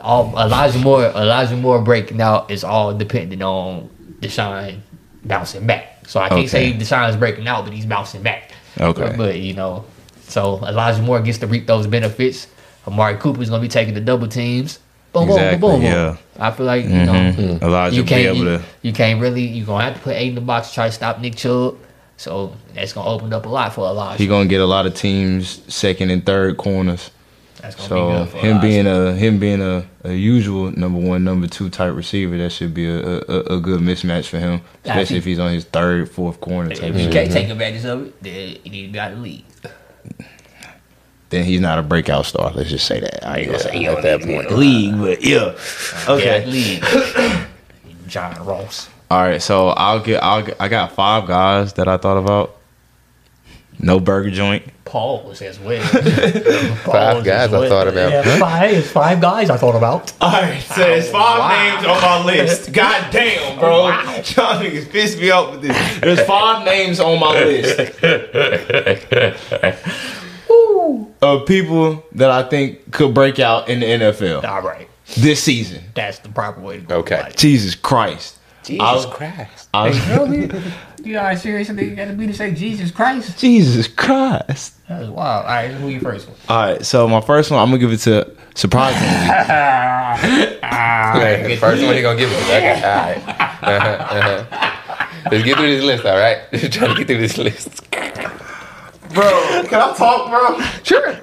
All 0.00 0.30
Elijah 0.38 0.78
Moore, 0.78 1.04
Elijah 1.06 1.56
Moore 1.56 1.80
breaking 1.82 2.20
out 2.20 2.50
is 2.50 2.64
all 2.64 2.94
dependent 2.94 3.42
on 3.42 3.90
Deshaun 4.20 4.80
bouncing 5.24 5.66
back. 5.66 6.06
So 6.06 6.20
I 6.20 6.28
can't 6.28 6.40
Okay. 6.40 6.46
say 6.48 6.72
Deshaun's 6.72 7.16
breaking 7.16 7.46
out, 7.46 7.64
but 7.64 7.72
he's 7.74 7.86
bouncing 7.86 8.22
back. 8.22 8.50
Okay. 8.80 9.14
But 9.16 9.36
you 9.38 9.54
know, 9.54 9.84
so 10.28 10.64
Elijah 10.66 11.02
Moore 11.02 11.20
gets 11.20 11.38
to 11.38 11.46
reap 11.46 11.66
those 11.66 11.86
benefits. 11.86 12.46
Amari 12.86 13.16
Cooper's 13.16 13.50
gonna 13.50 13.60
be 13.62 13.68
taking 13.68 13.94
the 13.94 14.00
double 14.00 14.26
teams. 14.28 14.78
Boom, 15.12 15.28
Exactly, 15.28 15.58
boom, 15.58 15.70
boom, 15.72 15.80
boom. 15.82 15.90
yeah. 15.92 16.16
I 16.38 16.50
feel 16.52 16.64
like 16.64 16.84
you 16.84 16.90
Mhm. 16.90 17.60
know 17.60 17.66
Elijah 17.68 17.96
you 17.96 18.02
be 18.02 18.08
can't 18.08 18.36
you, 18.36 18.44
to. 18.44 18.62
you 18.80 18.92
can't 18.94 19.20
really 19.20 19.42
you're 19.42 19.66
gonna 19.66 19.84
have 19.84 19.94
to 19.94 20.00
put 20.00 20.16
eight 20.16 20.28
in 20.30 20.34
the 20.34 20.40
box 20.40 20.68
to 20.68 20.74
try 20.74 20.86
to 20.86 20.92
stop 20.92 21.20
Nick 21.20 21.36
Chubb. 21.36 21.76
So 22.22 22.54
that's 22.72 22.92
gonna 22.92 23.08
open 23.10 23.32
up 23.32 23.46
a 23.46 23.48
lot 23.48 23.74
for 23.74 23.84
Elijah. 23.88 24.22
He 24.22 24.28
gonna 24.28 24.46
get 24.48 24.60
a 24.60 24.64
lot 24.66 24.86
of 24.86 24.94
teams 24.94 25.60
second 25.66 26.10
and 26.10 26.24
third 26.24 26.56
corners. 26.56 27.10
That's 27.60 27.74
gonna 27.74 27.88
be 27.88 27.88
So 27.88 28.10
good 28.10 28.28
for 28.28 28.36
him 28.38 28.50
Elijah. 28.58 28.66
being 28.68 28.86
a 28.86 29.12
him 29.14 29.38
being 29.40 29.60
a, 29.60 29.84
a 30.04 30.12
usual 30.12 30.70
number 30.70 31.00
one, 31.00 31.24
number 31.24 31.48
two 31.48 31.68
type 31.68 31.96
receiver, 31.96 32.38
that 32.38 32.50
should 32.52 32.74
be 32.74 32.88
a, 32.88 33.00
a, 33.00 33.56
a 33.56 33.60
good 33.60 33.80
mismatch 33.80 34.28
for 34.28 34.38
him, 34.38 34.60
especially 34.84 35.04
think- 35.06 35.18
if 35.18 35.24
he's 35.24 35.40
on 35.40 35.52
his 35.52 35.64
third, 35.64 36.08
fourth 36.10 36.40
corner 36.40 36.72
type 36.72 36.94
if 36.94 37.00
you 37.00 37.10
can't 37.10 37.32
take 37.32 37.48
advantage 37.48 37.84
of 37.86 38.06
it, 38.06 38.22
then 38.22 38.56
you 38.62 38.70
need 38.70 38.86
to 38.86 38.92
be 38.92 38.98
out 39.00 39.10
of 39.10 39.18
the 39.18 39.22
league. 39.24 39.44
Then 41.30 41.44
he's 41.44 41.60
not 41.60 41.80
a 41.80 41.82
breakout 41.82 42.26
star. 42.26 42.52
Let's 42.54 42.70
just 42.70 42.86
say 42.86 43.00
that. 43.00 43.26
I 43.26 43.38
ain't 43.38 43.46
gonna 43.48 43.58
say 43.58 43.78
he 43.78 43.86
at 43.88 44.00
that 44.02 44.20
need 44.20 44.20
to 44.20 44.26
be 44.28 44.34
in 44.34 44.42
point. 44.44 44.58
league, 44.58 44.98
but 44.98 45.24
yeah. 45.24 45.58
Okay. 46.08 46.44
the 46.44 46.46
league. 46.46 47.46
John 48.06 48.44
Ross. 48.46 48.88
All 49.12 49.22
right. 49.22 49.42
So 49.42 49.68
I'll 49.68 50.00
get. 50.00 50.22
I'll. 50.22 50.42
Get, 50.42 50.56
I 50.60 50.68
got 50.68 50.92
five 50.92 51.26
guys 51.26 51.74
that 51.74 51.86
I 51.88 51.96
thought 51.98 52.16
about. 52.16 52.56
No 53.78 53.98
burger 54.00 54.30
joint. 54.30 54.64
Paul 54.84 55.24
was 55.24 55.40
as 55.42 55.58
well. 55.58 55.82
Five 55.88 57.24
guys 57.24 57.52
I 57.52 57.68
thought 57.68 57.88
about. 57.88 58.12
Yeah, 58.12 58.38
five, 58.38 58.86
five 58.86 59.20
guys 59.20 59.50
I 59.50 59.56
thought 59.56 59.74
about. 59.74 60.12
All 60.20 60.30
right, 60.30 60.60
so 60.60 60.74
there's 60.76 61.10
five 61.10 61.38
Wow. 61.38 61.48
names 61.74 61.86
on 61.86 62.00
my 62.02 62.24
list. 62.24 62.72
God 62.82 63.10
damn, 63.10 63.58
bro. 63.58 63.84
Wow. 63.84 64.02
Y'all 64.14 64.60
niggas 64.62 64.88
pissed 64.90 65.18
me 65.18 65.30
off 65.30 65.52
with 65.52 65.62
this. 65.62 65.98
There's 66.00 66.20
five 66.26 66.64
names 66.66 67.00
on 67.00 67.18
my 67.18 67.42
list 67.42 67.78
of 71.22 71.46
people 71.46 72.04
that 72.12 72.30
I 72.30 72.42
think 72.48 72.90
could 72.92 73.14
break 73.14 73.38
out 73.38 73.68
in 73.68 73.80
the 73.80 73.86
NFL 73.86 74.44
All 74.44 74.62
right, 74.62 74.88
this 75.16 75.42
season. 75.42 75.82
that's 75.94 76.18
the 76.18 76.28
proper 76.28 76.60
way 76.60 76.76
to 76.76 76.82
go. 76.82 76.96
Okay. 76.98 77.32
Jesus 77.36 77.74
Christ. 77.74 78.38
Jesus 78.64 78.80
I'll- 78.82 79.10
Christ. 79.10 79.68
I 79.74 79.88
was- 79.88 79.98
You 80.08 80.14
know 80.16 80.26
me? 80.26 80.50
You 81.04 81.12
know 81.14 81.20
how 81.22 81.34
serious 81.34 81.68
you 81.68 81.96
got 81.96 82.06
to 82.06 82.12
be 82.12 82.26
to 82.28 82.32
say 82.34 82.52
Jesus 82.52 82.90
Christ? 82.92 83.36
Jesus 83.38 83.88
Christ. 83.88 84.74
That's 84.88 85.08
wild. 85.08 85.44
All 85.46 85.50
right, 85.50 85.70
who 85.70 85.88
you 85.88 85.98
first 86.00 86.28
one? 86.28 86.36
All 86.48 86.62
right, 86.72 86.84
so 86.86 87.08
my 87.08 87.20
first 87.20 87.50
one, 87.50 87.58
I'm 87.60 87.68
gonna 87.70 87.78
give 87.78 87.90
it 87.92 87.98
to 88.00 88.30
surprisingly. 88.54 89.08
Okay, 90.22 91.42
the 91.48 91.56
first 91.56 91.82
one 91.84 91.94
he 91.94 92.02
gonna 92.02 92.18
give 92.18 92.30
it 92.30 92.36
to. 92.36 92.56
Okay, 92.56 92.82
all 92.82 92.96
right. 93.06 93.38
Uh-huh, 93.62 93.88
uh-huh. 94.18 95.28
Let's 95.30 95.44
get 95.44 95.56
through 95.56 95.68
this 95.76 95.84
list, 95.84 96.04
all 96.04 96.16
right? 96.18 96.38
Just 96.52 96.72
trying 96.72 96.90
to 96.90 96.96
get 96.98 97.06
through 97.06 97.18
this 97.18 97.38
list. 97.38 97.88
bro, 97.92 99.62
can 99.68 99.80
I 99.80 99.94
talk, 99.96 100.28
bro? 100.30 100.60
Sure. 100.82 101.14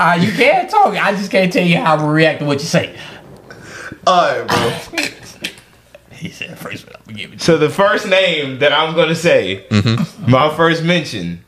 Uh, 0.00 0.18
you 0.18 0.32
can't 0.32 0.70
talk. 0.70 0.94
I 0.94 1.12
just 1.12 1.30
can't 1.30 1.52
tell 1.52 1.62
you 1.66 1.76
how 1.76 1.92
I'm 1.94 1.98
gonna 2.00 2.12
react 2.12 2.40
to 2.40 2.46
what 2.46 2.60
you 2.60 2.66
say. 2.66 2.98
All 4.06 4.44
right, 4.44 4.48
bro. 4.48 5.04
He 6.24 6.30
said 6.30 6.58
first 6.58 6.86
one. 6.86 6.96
I'm 6.96 7.04
gonna 7.06 7.18
give 7.18 7.32
it 7.32 7.38
to 7.38 7.44
So 7.44 7.58
the 7.58 7.70
first 7.70 8.08
name 8.08 8.58
that 8.58 8.72
I'm 8.72 8.94
gonna 8.96 9.14
say, 9.14 9.66
my 10.26 10.52
first 10.56 10.82
mention, 10.82 11.44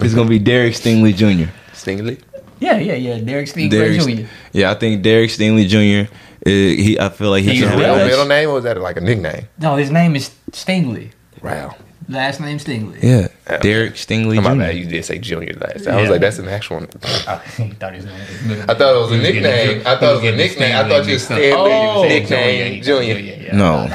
is 0.00 0.14
gonna 0.14 0.28
be 0.28 0.38
Derek 0.38 0.74
Stingley 0.74 1.14
Jr. 1.14 1.50
Stingley. 1.72 2.20
Yeah, 2.58 2.78
yeah, 2.78 2.94
yeah. 2.94 3.18
Derek 3.18 3.48
Steve 3.48 3.70
Derek, 3.70 4.00
Jr. 4.00 4.26
yeah, 4.52 4.70
I 4.70 4.74
think 4.74 5.02
Derek 5.02 5.30
Stingley 5.30 5.66
Jr. 5.66 6.12
Uh, 6.44 6.50
he, 6.50 6.98
I 6.98 7.08
feel 7.10 7.30
like 7.30 7.44
he 7.44 7.52
He's 7.52 7.60
can 7.60 7.70
have 7.70 7.78
Real 7.78 7.94
real 7.94 8.04
a 8.04 8.08
middle 8.08 8.26
name 8.26 8.48
or 8.48 8.54
was 8.54 8.64
that 8.64 8.78
like 8.80 8.96
a 8.96 9.00
nickname? 9.00 9.48
No, 9.58 9.76
his 9.76 9.90
name 9.90 10.16
is 10.16 10.30
Stingley. 10.50 11.12
Wow. 11.42 11.76
Last 12.10 12.40
name 12.40 12.58
Stingley. 12.58 13.00
yeah, 13.02 13.58
Derek 13.58 13.94
Stingley 13.94 14.34
Come 14.34 14.46
on, 14.46 14.56
Jr. 14.56 14.58
man. 14.58 14.76
You 14.76 14.84
did 14.86 15.04
say 15.04 15.18
junior 15.18 15.54
last. 15.54 15.86
I 15.86 16.00
was 16.00 16.10
like, 16.10 16.20
that's 16.20 16.38
an 16.38 16.48
actual. 16.48 16.84
Oh, 17.04 17.36
he 17.56 17.70
thought 17.70 17.94
his 17.94 18.04
name 18.04 18.18
was 18.48 18.60
I 18.62 18.74
thought 18.74 18.96
it 18.96 19.00
was 19.00 19.12
a 19.12 19.18
nickname. 19.18 19.82
I 19.86 19.96
thought 19.96 20.02
it 20.02 20.16
was 20.16 20.24
a 20.24 20.36
nickname. 20.36 20.76
I 20.76 20.88
thought 20.88 21.06
you 21.06 21.12
mixed 21.12 21.30
up. 21.30 21.38
Stanley. 21.38 21.70
Oh. 21.72 22.02
nickname 22.08 22.82
Junior. 22.82 23.14
Yeah, 23.16 23.36
yeah. 23.36 23.56
No. 23.56 23.86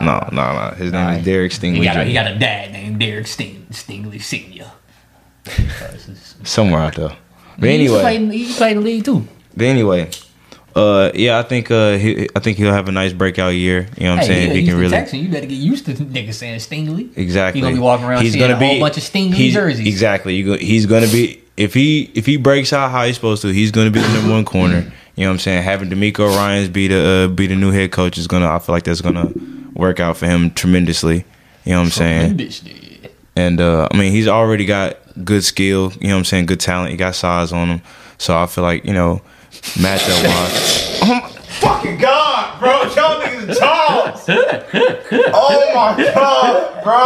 No, 0.00 0.28
no, 0.32 0.70
no. 0.70 0.74
His 0.76 0.92
name 0.92 1.18
is 1.18 1.24
Derek 1.26 1.52
Stingley 1.52 1.76
He 1.76 1.84
got, 1.84 1.96
a, 1.98 2.04
he 2.04 2.12
got 2.14 2.26
a 2.30 2.38
dad 2.38 2.72
named 2.72 3.00
Derek 3.00 3.26
Sting, 3.26 3.66
Stingley 3.70 4.22
Senior. 4.22 4.70
Somewhere 6.44 6.80
out 6.80 6.94
there. 6.94 7.16
But 7.58 7.68
he 7.68 7.82
used 7.82 7.94
anyway, 7.94 8.36
he 8.36 8.54
played 8.54 8.76
in 8.76 8.82
the 8.82 8.84
league 8.84 9.04
too. 9.04 9.26
but 9.56 9.66
anyway, 9.66 10.08
uh, 10.78 11.12
yeah, 11.14 11.38
I 11.38 11.42
think 11.42 11.70
uh, 11.70 11.96
he, 11.96 12.28
I 12.36 12.40
think 12.40 12.56
he'll 12.58 12.72
have 12.72 12.88
a 12.88 12.92
nice 12.92 13.12
breakout 13.12 13.54
year. 13.54 13.88
You 13.96 14.04
know 14.04 14.10
what 14.16 14.20
I'm 14.22 14.26
Hey, 14.26 14.26
saying? 14.26 14.48
yeah, 14.48 14.54
he 14.54 14.64
can 14.66 14.76
really 14.76 14.90
Texan. 14.90 15.20
You 15.20 15.28
better 15.28 15.46
get 15.46 15.54
used 15.56 15.86
to 15.86 15.94
niggas 15.94 16.34
saying 16.34 16.58
Stingley. 16.60 17.16
Exactly. 17.16 17.60
He's 17.60 17.64
gonna 17.66 17.76
be 17.76 17.80
walking 17.80 18.06
around 18.06 18.24
seeing 18.26 18.50
a 18.50 18.56
whole 18.56 18.80
bunch 18.80 18.96
of 18.96 19.02
Stingley 19.02 19.34
he's- 19.34 19.54
jerseys. 19.54 19.86
Exactly. 19.86 20.34
You 20.36 20.44
go, 20.44 20.56
he's 20.56 20.86
gonna 20.86 21.06
be 21.08 21.42
if 21.56 21.74
he 21.74 22.10
if 22.14 22.24
he 22.26 22.36
breaks 22.36 22.72
out 22.72 22.90
how 22.90 23.04
he's 23.04 23.16
supposed 23.16 23.42
to, 23.42 23.48
he's 23.48 23.70
gonna 23.70 23.90
be 23.90 24.00
the 24.00 24.08
number 24.14 24.30
one 24.30 24.44
corner. 24.44 24.90
You 25.16 25.24
know 25.24 25.30
what 25.30 25.34
I'm 25.34 25.38
saying? 25.40 25.64
Having 25.64 25.90
DeMeco 25.90 26.28
Ryans 26.36 26.68
be 26.68 26.86
the 26.88 27.00
uh, 27.08 27.28
be 27.28 27.46
the 27.48 27.56
new 27.56 27.72
head 27.72 27.90
coach 27.90 28.16
is 28.18 28.26
gonna 28.28 28.48
I 28.48 28.58
feel 28.60 28.74
like 28.74 28.84
that's 28.84 29.00
gonna 29.00 29.32
work 29.74 29.98
out 30.00 30.16
for 30.16 30.26
him 30.26 30.50
tremendously. 30.52 31.24
You 31.64 31.72
know 31.72 31.78
what 31.80 31.84
I'm 31.86 31.90
saying? 32.38 33.02
And 33.36 33.60
uh, 33.60 33.88
I 33.90 33.96
mean 33.96 34.12
he's 34.12 34.28
already 34.28 34.64
got 34.64 34.96
good 35.24 35.42
skill. 35.44 35.92
You 36.00 36.08
know 36.08 36.14
what 36.14 36.18
I'm 36.20 36.24
saying? 36.24 36.46
Good 36.46 36.60
talent. 36.60 36.90
He 36.92 36.96
got 36.96 37.14
size 37.14 37.52
on 37.52 37.68
him. 37.68 37.82
So 38.18 38.36
I 38.36 38.46
feel 38.46 38.62
like 38.64 38.84
you 38.84 38.92
know 38.92 39.20
matchup 39.50 40.24
wise. 40.26 40.98
Oh 41.02 41.06
my 41.06 41.28
fucking 41.30 41.98
god, 41.98 42.58
bro! 42.60 42.82
Y'all 42.94 43.20
niggas 43.20 43.58
tall. 43.58 44.12
Oh 45.34 45.72
my 45.74 45.96
god, 46.14 46.82
bro. 46.84 47.02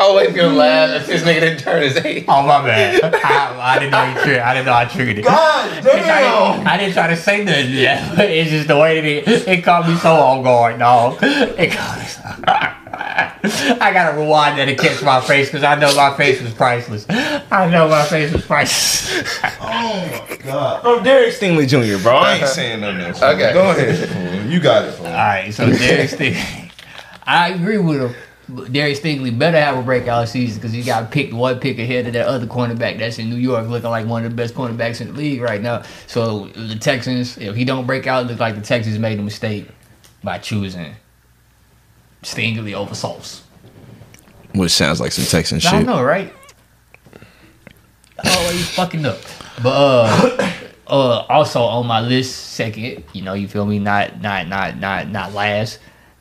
Oh, 0.00 0.16
wait, 0.16 0.34
gonna 0.34 0.54
laugh 0.54 1.00
if 1.02 1.06
this 1.06 1.22
nigga 1.22 1.40
didn't 1.40 1.58
turn 1.60 1.82
his 1.82 1.96
age. 1.98 2.24
Oh 2.28 2.42
my 2.42 2.62
bad. 2.64 3.02
I, 3.14 3.74
I 3.74 3.78
didn't 3.78 3.92
know 3.92 4.04
you 4.04 4.14
triggered. 4.22 4.42
I 4.42 4.54
didn't 4.54 4.66
know 4.66 4.74
I 4.74 4.84
triggered 4.86 5.18
it. 5.18 5.24
God 5.24 5.70
I 5.70 5.80
damn. 5.80 6.56
didn't, 6.56 6.66
I 6.66 6.76
didn't 6.78 6.92
try 6.94 7.06
to 7.08 7.16
say 7.16 7.44
nothing 7.44 7.70
yet. 7.70 8.16
but 8.16 8.30
It's 8.30 8.50
just 8.50 8.68
the 8.68 8.78
way 8.78 9.00
that 9.00 9.30
it, 9.30 9.48
it 9.48 9.62
caught 9.64 9.86
me 9.88 9.96
so 9.96 10.12
off 10.12 10.42
guard, 10.44 10.78
dog. 10.78 11.18
It 11.22 11.72
caught 11.72 11.98
me 11.98 12.06
so. 12.06 12.83
I 13.16 13.90
gotta 13.92 14.18
rewind 14.18 14.58
that 14.58 14.64
to 14.64 14.74
catch 14.74 15.02
my 15.02 15.20
face 15.20 15.48
because 15.48 15.62
I 15.62 15.76
know 15.76 15.94
my 15.94 16.16
face 16.16 16.42
was 16.42 16.52
priceless. 16.52 17.06
I 17.08 17.68
know 17.70 17.88
my 17.88 18.04
face 18.04 18.32
was 18.32 18.44
priceless. 18.44 19.40
Oh 19.60 20.26
my 20.28 20.36
god. 20.36 20.82
Bro, 20.82 21.02
Derek 21.04 21.32
Stingley 21.34 21.66
Jr., 21.68 22.02
bro. 22.02 22.16
I 22.16 22.34
ain't 22.34 22.48
saying 22.48 22.80
nothing 22.80 23.00
else. 23.00 23.22
Okay. 23.22 23.52
Go 23.52 23.70
ahead. 23.70 24.50
You 24.50 24.60
got 24.60 24.84
it, 24.84 24.92
fool. 24.92 25.06
All 25.06 25.12
right, 25.12 25.52
so 25.52 25.66
Derek 25.66 26.10
Stingley, 26.10 26.70
I 27.24 27.50
agree 27.50 27.78
with 27.78 28.00
him. 28.00 28.14
But 28.48 28.72
Derek 28.72 28.96
Stingley 28.96 29.36
better 29.36 29.58
have 29.60 29.78
a 29.78 29.82
breakout 29.82 30.28
season 30.28 30.60
because 30.60 30.72
he 30.72 30.82
got 30.82 31.10
picked 31.10 31.32
one 31.32 31.60
pick 31.60 31.78
ahead 31.78 32.06
of 32.06 32.12
that 32.12 32.26
other 32.26 32.46
cornerback 32.46 32.98
that's 32.98 33.18
in 33.18 33.30
New 33.30 33.36
York, 33.36 33.68
looking 33.68 33.90
like 33.90 34.06
one 34.06 34.24
of 34.24 34.30
the 34.30 34.36
best 34.36 34.54
cornerbacks 34.54 35.00
in 35.00 35.08
the 35.08 35.14
league 35.14 35.40
right 35.40 35.62
now. 35.62 35.82
So 36.06 36.46
the 36.48 36.76
Texans, 36.76 37.38
if 37.38 37.54
he 37.56 37.64
don't 37.64 37.86
break 37.86 38.06
out, 38.06 38.24
it 38.24 38.28
look 38.28 38.40
like 38.40 38.54
the 38.54 38.60
Texans 38.60 38.98
made 38.98 39.18
a 39.18 39.22
mistake 39.22 39.68
by 40.22 40.38
choosing 40.38 40.94
Stingley 42.24 42.74
over 42.74 42.94
Sauce. 42.94 43.42
Which 44.54 44.72
sounds 44.72 45.00
like 45.00 45.12
some 45.12 45.24
Texan 45.24 45.58
shit. 45.60 45.72
I 45.72 45.78
shit. 45.78 45.86
know, 45.86 46.02
right? 46.02 46.32
Always 48.24 48.68
fucking 48.70 49.04
up. 49.04 49.18
But 49.62 49.70
uh, 49.70 50.50
uh, 50.86 51.26
also 51.28 51.62
on 51.62 51.86
my 51.86 52.00
list, 52.00 52.52
second, 52.52 53.04
you 53.12 53.22
know, 53.22 53.34
you 53.34 53.48
feel 53.48 53.66
me? 53.66 53.78
Not, 53.78 54.20
not, 54.20 54.48
not, 54.48 54.78
not, 54.78 55.08
not 55.08 55.32
last. 55.32 55.78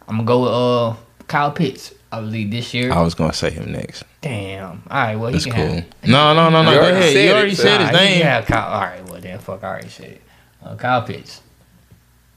I'm 0.07 0.17
gonna 0.17 0.27
go 0.27 0.41
with 0.41 0.51
uh 0.51 1.25
Kyle 1.27 1.51
Pitts. 1.51 1.93
I 2.11 2.19
believe 2.19 2.51
this 2.51 2.73
year. 2.73 2.91
I 2.91 3.01
was 3.01 3.13
gonna 3.15 3.33
say 3.33 3.49
him 3.51 3.71
next. 3.71 4.03
Damn. 4.21 4.83
All 4.89 4.97
right. 5.01 5.15
Well, 5.15 5.31
That's 5.31 5.45
cool. 5.45 5.53
have. 5.53 5.85
No, 6.05 6.33
no, 6.33 6.49
no, 6.49 6.63
no. 6.63 6.71
You 6.71 6.77
Go 6.77 6.81
already 6.83 6.97
ahead. 6.97 7.13
said 7.13 7.23
You 7.25 7.29
it, 7.29 7.35
already 7.35 7.55
so- 7.55 7.63
said 7.63 7.81
his 7.81 7.91
Nah, 7.91 7.97
name. 7.97 8.21
have 8.23 8.45
Kyle. 8.45 8.73
All 8.73 8.81
right. 8.81 9.09
Well, 9.09 9.21
then, 9.21 9.39
fuck. 9.39 9.63
I 9.63 9.67
already 9.67 9.89
said 9.89 10.05
it. 10.07 10.21
Uh, 10.63 10.75
Kyle 10.75 11.01
Pitts. 11.03 11.41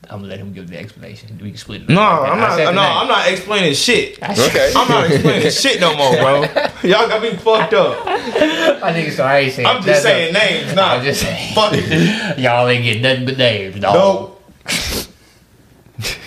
I'm 0.09 0.19
gonna 0.21 0.29
let 0.29 0.39
him 0.39 0.53
give 0.53 0.69
the 0.69 0.79
explanation. 0.79 1.39
We 1.43 1.51
can 1.51 1.59
split 1.59 1.83
it. 1.83 1.89
No, 1.89 1.95
like. 2.01 2.31
I'm 2.33 2.39
not. 2.39 2.59
No, 2.59 2.65
name. 2.71 2.79
I'm 2.79 3.09
not 3.09 3.29
explaining 3.31 3.75
shit. 3.75 4.19
I 4.23 4.35
said- 4.35 4.51
Okay. 4.51 4.73
I'm 4.77 4.89
not 4.89 5.11
explaining 5.11 5.51
shit 5.63 5.81
no 5.81 5.97
more, 5.97 6.13
bro. 6.17 6.43
Y'all 6.83 7.09
got 7.09 7.21
me 7.23 7.31
fucked 7.37 7.75
up. 7.75 8.07
I 8.07 8.93
think 8.93 9.13
so. 9.13 9.25
I 9.25 9.39
ain't 9.39 9.53
saying. 9.53 9.67
I'm 9.67 9.83
just 9.83 10.03
saying 10.03 10.33
though. 10.33 10.39
names, 10.41 10.75
nah. 10.75 10.95
I'm 10.95 11.03
just 11.05 11.21
saying. 11.23 11.55
Fuck 11.55 11.73
it. 11.75 12.39
Y'all 12.39 12.69
ain't 12.69 12.85
get 12.85 13.01
nothing 13.03 13.25
but 13.25 13.37
names, 13.37 13.81
dog. 13.81 13.95
Nope. 13.95 14.33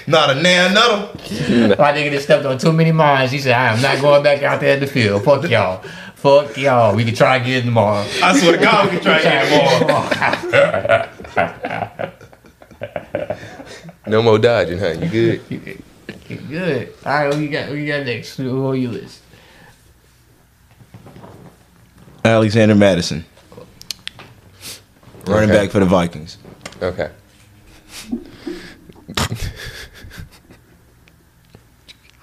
Not 0.07 0.31
a 0.31 0.41
nan 0.41 0.73
nutter. 0.73 1.09
My 1.79 1.93
nigga 1.93 2.11
just 2.11 2.25
stepped 2.25 2.43
on 2.45 2.57
too 2.57 2.73
many 2.73 2.91
minds. 2.91 3.31
He 3.31 3.37
said, 3.39 3.53
I 3.53 3.71
am 3.73 3.81
not 3.81 4.01
going 4.01 4.23
back 4.23 4.41
out 4.41 4.59
there 4.59 4.73
in 4.73 4.79
the 4.79 4.87
field. 4.87 5.23
Fuck 5.23 5.47
y'all. 5.49 5.83
Fuck 6.15 6.57
y'all. 6.57 6.95
We 6.95 7.05
can 7.05 7.13
try 7.13 7.37
again 7.37 7.63
tomorrow. 7.65 8.05
I 8.23 8.35
swear 8.37 8.53
to 8.53 8.57
God, 8.57 8.85
we 8.91 8.97
can 8.97 9.01
try 9.03 9.19
again 9.19 9.79
tomorrow. 11.35 12.15
No 14.07 14.21
more 14.21 14.39
dodging, 14.39 14.79
huh? 14.79 14.89
You 14.91 15.09
good? 15.09 15.83
Good. 16.49 16.93
All 17.05 17.11
right, 17.25 17.33
who 17.33 17.41
you 17.41 17.49
got? 17.49 17.69
Who 17.69 17.75
you 17.75 17.87
got 17.87 18.05
next? 18.05 18.37
Who 18.37 18.67
on 18.67 18.79
your 18.79 18.91
list? 18.91 19.21
Alexander 22.23 22.75
Mattison, 22.75 23.25
running 25.25 25.49
Okay. 25.49 25.59
back 25.65 25.71
for 25.71 25.79
the 25.79 25.85
Vikings. 25.85 26.37
Okay. 26.81 27.09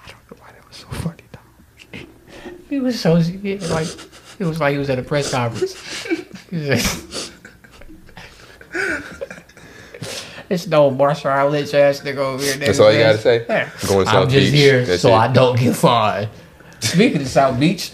He 0.05 0.31
was 0.67 0.77
so 0.77 0.87
funny, 0.87 1.23
dumb. 1.31 2.07
he, 2.69 2.79
was 2.79 2.99
so, 2.99 3.13
like, 3.13 3.87
it 4.39 4.45
was 4.45 4.59
like 4.59 4.73
he 4.73 4.77
was 4.77 4.89
at 4.89 4.99
a 4.99 5.03
press 5.03 5.31
conference. 5.31 5.75
He 10.47 10.53
was 10.53 10.67
like- 10.67 10.67
It's 10.67 10.67
no 10.67 10.91
Marshawn 10.91 11.51
Lynch 11.51 11.73
ass 11.73 12.01
nigga 12.01 12.17
over 12.17 12.43
here. 12.43 12.55
That's 12.55 12.79
all 12.79 12.91
you 12.91 12.99
gotta 12.99 13.17
say? 13.17 13.45
Yeah. 13.47 13.69
Going 13.87 14.05
to 14.05 14.11
I'm 14.11 14.29
just 14.29 14.51
Beach. 14.51 14.59
here 14.59 14.85
That's 14.85 15.01
so 15.01 15.09
it. 15.09 15.15
I 15.15 15.27
don't 15.31 15.59
get 15.59 15.75
fined. 15.75 16.29
Speaking 16.79 17.21
of 17.21 17.27
South 17.27 17.59
Beach, 17.59 17.91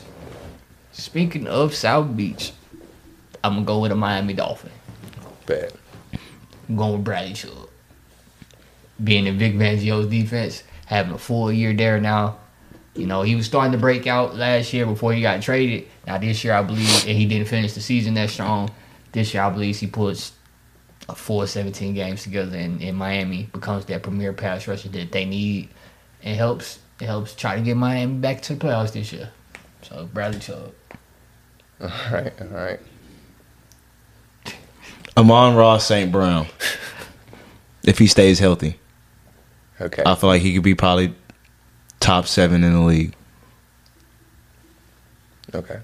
speaking 0.91 1.47
of 1.47 1.73
South 1.73 2.15
Beach, 2.15 2.51
I'm 3.43 3.53
gonna 3.55 3.65
go 3.65 3.79
with 3.79 3.91
a 3.91 3.95
Miami 3.95 4.33
Dolphin. 4.33 4.71
Bad. 5.45 5.73
I'm 6.69 6.75
going 6.75 6.93
with 6.93 7.03
Bradley 7.03 7.33
Chubb. 7.33 7.69
Being 9.03 9.25
in 9.27 9.37
Vic 9.37 9.55
Fangio's 9.55 10.07
defense, 10.07 10.63
having 10.85 11.13
a 11.13 11.17
full 11.17 11.51
year 11.51 11.73
there 11.73 11.99
now. 11.99 12.37
You 12.95 13.07
know, 13.07 13.23
he 13.23 13.35
was 13.35 13.47
starting 13.47 13.71
to 13.71 13.77
break 13.79 14.05
out 14.05 14.35
last 14.35 14.71
year 14.71 14.85
before 14.85 15.13
he 15.13 15.21
got 15.21 15.41
traded. 15.41 15.87
Now 16.05 16.19
this 16.19 16.43
year 16.43 16.53
I 16.53 16.61
believe 16.61 17.07
and 17.07 17.17
he 17.17 17.25
didn't 17.25 17.47
finish 17.47 17.73
the 17.73 17.81
season 17.81 18.13
that 18.13 18.29
strong. 18.29 18.69
This 19.11 19.33
year 19.33 19.43
I 19.43 19.49
believe 19.49 19.77
he 19.77 19.87
puts 19.87 20.33
full 21.15 21.45
17 21.45 21.93
games 21.93 22.23
together 22.23 22.57
in, 22.57 22.79
in 22.81 22.95
Miami, 22.95 23.49
becomes 23.51 23.85
that 23.85 24.03
premier 24.03 24.33
pass 24.33 24.67
rusher 24.67 24.89
that 24.89 25.11
they 25.11 25.25
need 25.25 25.69
and 26.23 26.35
helps 26.37 26.79
it 26.99 27.05
helps 27.05 27.35
try 27.35 27.55
to 27.55 27.61
get 27.61 27.75
Miami 27.75 28.13
back 28.15 28.41
to 28.43 28.55
the 28.55 28.65
playoffs 28.65 28.93
this 28.93 29.11
year. 29.11 29.29
So 29.81 30.09
Bradley 30.13 30.39
Chubb. 30.39 30.73
All 31.81 31.89
right. 32.11 32.33
All 32.41 32.47
right. 32.47 32.79
Amon 35.17 35.55
Ra 35.55 35.77
St. 35.77 36.11
Brown. 36.11 36.47
If 37.85 37.97
he 37.97 38.07
stays 38.07 38.39
healthy, 38.39 38.79
Okay. 39.81 40.03
I 40.05 40.15
feel 40.15 40.29
like 40.29 40.41
he 40.41 40.53
could 40.53 40.63
be 40.63 40.75
probably 40.75 41.13
top 41.99 42.27
seven 42.27 42.63
in 42.63 42.73
the 42.73 42.79
league. 42.79 43.13
Okay. 45.53 45.79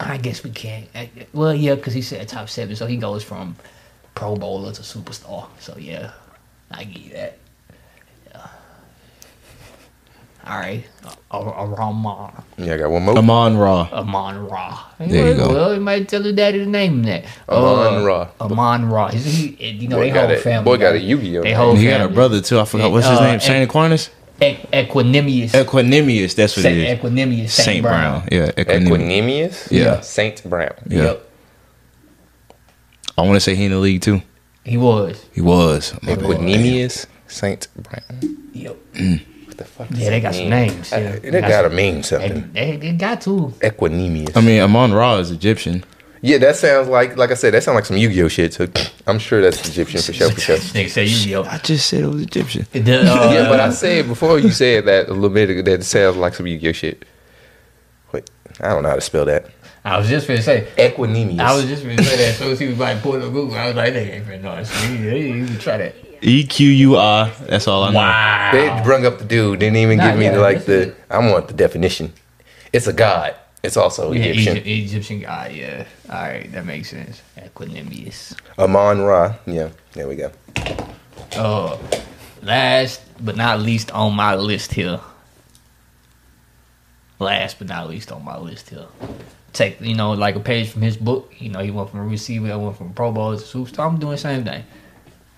I 0.00 0.16
guess 0.16 0.42
we 0.42 0.50
can't. 0.50 0.88
Well, 1.32 1.54
yeah, 1.54 1.76
because 1.76 1.94
he 1.94 2.02
said 2.02 2.26
top 2.28 2.48
seven, 2.48 2.74
so 2.74 2.86
he 2.86 2.96
goes 2.96 3.22
from 3.22 3.56
Pro 4.14 4.36
Bowler 4.36 4.72
to 4.72 4.82
superstar. 4.82 5.46
So 5.60 5.76
yeah, 5.78 6.12
I 6.70 6.84
give 6.84 7.02
you 7.02 7.12
that. 7.14 7.38
Yeah. 8.30 8.46
All 10.46 10.58
right, 10.58 10.84
Amon 11.32 12.30
Yeah, 12.58 12.74
I 12.74 12.76
got 12.76 12.90
one 12.90 13.02
more. 13.02 13.16
Amon 13.18 13.56
Ra. 13.56 13.88
Amon 13.92 14.46
Ra. 14.46 14.78
There 14.98 15.28
you 15.30 15.34
go. 15.34 15.48
Well, 15.48 15.74
you 15.74 15.80
might 15.80 16.06
tell 16.06 16.22
his 16.22 16.34
daddy 16.34 16.58
to 16.58 16.66
name 16.66 16.92
him 16.94 17.02
that. 17.04 17.24
Amon 17.48 18.02
Uh, 18.02 18.04
Ra. 18.04 18.28
Amon 18.40 18.90
Ra. 18.90 19.08
He's, 19.08 19.24
he, 19.24 19.56
you 19.70 19.88
know, 19.88 19.96
Boy 19.96 20.02
they 20.02 20.10
got 20.10 20.28
whole 20.28 20.36
a 20.36 20.40
family. 20.40 20.64
boy 20.64 20.76
got 20.76 20.90
a 20.90 20.92
right? 20.98 21.02
Yu-Gi-Oh. 21.02 21.42
They 21.42 21.48
name. 21.48 21.56
whole 21.56 21.74
He 21.76 21.86
got 21.86 22.02
a 22.02 22.08
brother 22.08 22.40
too. 22.42 22.60
I 22.60 22.66
forgot 22.66 22.92
what's 22.92 23.06
his 23.08 23.18
Uh, 23.18 23.24
name. 23.24 23.40
Saint 23.40 23.64
Aquinas. 23.70 24.10
E- 24.42 24.56
Equanimeous. 24.72 25.52
Equanimeous. 25.52 26.34
That's 26.34 26.56
what 26.56 26.66
it 26.66 26.76
is. 26.76 26.98
Equanimeous 26.98 27.50
Saint, 27.50 27.66
Saint 27.66 27.82
Brown. 27.82 28.20
Brown. 28.20 28.28
Yeah, 28.30 28.50
Equanimeous. 28.52 28.88
Equanimeous. 28.88 29.70
Yeah. 29.70 30.00
Saint 30.00 30.44
Brown. 30.44 30.72
Yeah. 30.88 31.02
Yep. 31.04 31.30
I 33.16 33.22
want 33.22 33.34
to 33.34 33.40
say 33.40 33.54
he 33.54 33.64
in 33.66 33.72
the 33.72 33.78
league 33.78 34.02
too. 34.02 34.22
He 34.64 34.76
was. 34.76 35.24
He 35.32 35.40
was. 35.40 35.92
My 36.02 36.14
bad. 36.14 36.24
Equanimeous 36.24 37.06
Saint 37.28 37.68
Brown. 37.76 38.50
Yep. 38.52 38.76
What 39.46 39.56
the 39.58 39.64
fuck? 39.64 39.88
Yeah, 39.90 40.10
they 40.10 40.20
that 40.20 40.22
got 40.22 40.34
some 40.34 40.40
mean? 40.44 40.50
names, 40.50 40.92
Uh, 40.92 40.96
yeah. 40.96 41.18
They 41.30 41.40
Got 41.40 41.48
gotta 41.48 41.68
some- 41.68 41.76
mean 41.76 42.02
something. 42.02 42.50
they, 42.52 42.76
they 42.76 42.92
got 42.92 43.20
to. 43.22 43.52
Equanimeous. 43.60 44.36
I 44.36 44.40
mean, 44.40 44.60
Amon 44.60 44.92
Ra 44.92 45.16
is 45.18 45.30
Egyptian. 45.30 45.84
yeah, 46.22 46.38
that 46.38 46.56
sounds 46.56 46.88
like 46.88 47.16
like 47.16 47.30
I 47.30 47.34
said. 47.34 47.52
That 47.54 47.62
sounds 47.62 47.74
like 47.76 47.84
some 47.84 47.96
Yu-Gi-Oh 47.98 48.28
shit. 48.28 48.54
So 48.54 48.66
I'm 49.06 49.18
sure 49.18 49.42
that's 49.42 49.68
Egyptian 49.68 50.00
for 50.02 50.12
sure. 50.12 50.30
For 50.30 50.40
sure. 50.40 50.56
Nigga 50.74 50.88
say 50.88 51.04
you 51.04 51.30
yo. 51.30 51.42
I 51.44 51.58
just 51.58 51.86
said 51.88 52.02
it 52.04 52.06
was 52.08 52.22
Egyptian. 52.22 52.66
The, 52.72 53.00
uh, 53.02 53.32
yeah, 53.32 53.48
but 53.48 53.60
I 53.60 53.70
said 53.70 54.08
before 54.08 54.38
you 54.38 54.50
said 54.50 54.86
that 54.86 55.08
a 55.08 55.12
little 55.12 55.28
bit 55.28 55.50
ago 55.50 55.62
that 55.62 55.80
it 55.80 55.84
sounds 55.84 56.16
like 56.16 56.34
some 56.34 56.46
Yu-Gi-Oh 56.46 56.72
shit. 56.72 57.04
Wait, 58.12 58.28
I 58.60 58.68
don't 58.70 58.82
know 58.82 58.88
how 58.88 58.94
to 58.96 59.00
spell 59.02 59.26
that. 59.26 59.46
I 59.84 59.98
was 59.98 60.08
just 60.08 60.26
gonna 60.26 60.40
say. 60.40 60.66
Equanimeous. 60.76 61.40
I 61.40 61.54
was 61.54 61.66
just 61.66 61.82
gonna 61.82 62.02
say 62.02 62.16
that. 62.16 62.34
So 62.36 62.44
soon 62.44 62.52
as 62.52 62.58
he 62.60 62.66
was 62.68 62.78
like 62.78 63.02
pulling 63.02 63.22
up 63.22 63.32
Google, 63.32 63.54
I 63.54 63.66
was 63.66 63.76
like, 63.76 63.92
they 63.92 64.12
ain't 64.12 64.26
finna 64.26 64.42
know. 64.42 65.14
you, 65.14 65.46
can 65.46 65.58
try 65.58 65.76
that. 65.76 65.94
E 66.22 66.46
Q 66.46 66.68
U 66.70 66.96
R. 66.96 67.30
That's 67.42 67.68
all 67.68 67.84
I 67.84 67.90
know. 67.90 67.98
Wow. 67.98 68.50
They 68.52 68.82
brung 68.82 69.04
up 69.04 69.18
the 69.18 69.24
dude. 69.24 69.58
Didn't 69.60 69.76
even 69.76 69.98
Nah, 69.98 70.08
give 70.08 70.18
me 70.18 70.24
yeah, 70.24 70.38
like 70.38 70.64
the. 70.64 70.94
I 71.10 71.18
want 71.18 71.48
the 71.48 71.54
definition. 71.54 72.14
It's 72.72 72.86
a 72.86 72.94
god. 72.94 73.36
It's 73.62 73.76
also 73.76 74.12
Yeah, 74.12 74.24
Egyptian. 74.24 74.56
Egypt, 74.58 74.66
Egyptian 74.66 75.20
guy. 75.20 75.48
Yeah. 75.48 75.84
All 76.10 76.22
right, 76.22 76.50
that 76.52 76.64
makes 76.64 76.88
sense. 76.90 77.20
Equanimeous. 77.36 78.34
Amon 78.58 79.02
Ra. 79.02 79.34
Yeah, 79.46 79.68
there 79.92 80.08
we 80.08 80.16
go. 80.16 80.32
Uh, 81.36 81.76
last 82.42 83.02
but 83.22 83.36
not 83.36 83.60
least 83.60 83.90
on 83.90 84.14
my 84.14 84.34
list 84.34 84.72
here. 84.72 85.00
Last 87.18 87.58
but 87.58 87.68
not 87.68 87.88
least 87.88 88.10
on 88.12 88.24
my 88.24 88.38
list 88.38 88.70
here. 88.70 88.86
Take 89.54 89.80
you 89.80 89.94
know 89.94 90.12
like 90.12 90.36
a 90.36 90.40
page 90.40 90.68
from 90.68 90.82
his 90.82 90.98
book. 90.98 91.32
You 91.38 91.48
know 91.48 91.60
he 91.60 91.70
went 91.70 91.90
from 91.90 92.00
a 92.00 92.04
receiver, 92.04 92.52
I 92.52 92.56
went 92.56 92.76
from 92.76 92.92
Pro 92.92 93.10
Bowl 93.10 93.36
to 93.36 93.42
superstar. 93.42 93.88
I'm 93.88 93.98
doing 93.98 94.12
the 94.12 94.18
same 94.18 94.44
thing. 94.44 94.64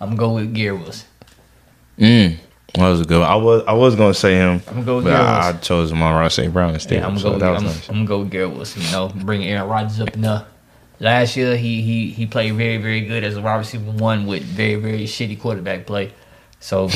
I'm 0.00 0.16
gonna 0.16 0.18
go 0.18 0.32
with 0.32 0.52
Garrett 0.52 0.80
Wilson. 0.80 1.08
Mm. 1.98 2.38
That 2.74 2.88
was 2.88 3.00
a 3.00 3.04
good. 3.04 3.20
One. 3.20 3.28
I 3.28 3.36
was 3.36 3.62
I 3.68 3.72
was 3.72 3.94
gonna 3.94 4.14
say 4.14 4.34
him, 4.34 4.62
I'm 4.66 4.74
gonna 4.74 4.84
go 4.84 4.96
with 4.96 5.04
but 5.04 5.14
I, 5.14 5.50
I 5.50 5.52
chose 5.54 5.92
Amon 5.92 6.28
St. 6.30 6.52
Brown 6.52 6.74
instead. 6.74 6.96
Yeah, 6.96 7.06
I'm 7.06 7.10
gonna 7.10 7.20
so 7.20 7.38
go. 7.38 7.52
With, 7.52 7.58
I'm, 7.58 7.64
nice. 7.64 7.88
I'm 7.88 7.94
gonna 7.94 8.06
go 8.06 8.18
with 8.20 8.30
Garrett 8.30 8.54
Wilson. 8.54 8.82
You 8.82 8.92
know, 8.92 9.08
bring 9.14 9.44
Aaron 9.44 9.68
Rodgers 9.68 10.00
up 10.00 10.14
in 10.14 10.22
there. 10.22 10.44
Last 10.98 11.36
year 11.36 11.56
he 11.56 11.82
he 11.82 12.10
he 12.10 12.26
played 12.26 12.54
very 12.54 12.78
very 12.78 13.02
good 13.02 13.22
as 13.22 13.36
a 13.36 13.42
wide 13.42 13.56
receiver 13.56 13.90
one 13.90 14.26
with 14.26 14.42
very 14.42 14.76
very 14.76 15.04
shitty 15.04 15.38
quarterback 15.38 15.86
play. 15.86 16.12
So 16.58 16.88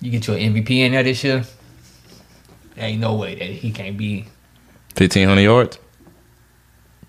you 0.00 0.10
get 0.10 0.26
your 0.26 0.36
MVP 0.36 0.70
in 0.70 0.92
there 0.92 1.02
this 1.02 1.22
year. 1.22 1.44
ain't 2.76 3.00
no 3.00 3.14
way 3.14 3.34
that 3.34 3.44
he 3.44 3.70
can't 3.70 3.96
be 3.96 4.26
Fifteen 4.96 5.28
hundred 5.28 5.42
yards, 5.42 5.78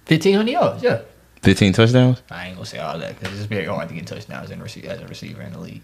fifteen 0.06 0.36
hundred 0.36 0.52
yards. 0.52 0.84
Yeah, 0.84 1.02
fifteen 1.41 1.74
touchdowns. 1.74 2.22
I 2.30 2.48
ain't 2.48 2.56
gonna 2.56 2.65
say 2.65 2.80
all 2.80 2.98
that 3.00 3.20
because 3.20 3.36
it's 3.38 3.46
very 3.48 3.65
hard 3.65 3.89
to 3.89 3.96
get 3.96 4.08
touchdowns 4.08 4.52
in 4.52 4.62
receiver 4.62 4.89
as 4.89 5.02
a 5.02 5.08
receiver 5.08 5.41
in 5.41 5.52
the 5.54 5.60
league. 5.60 5.82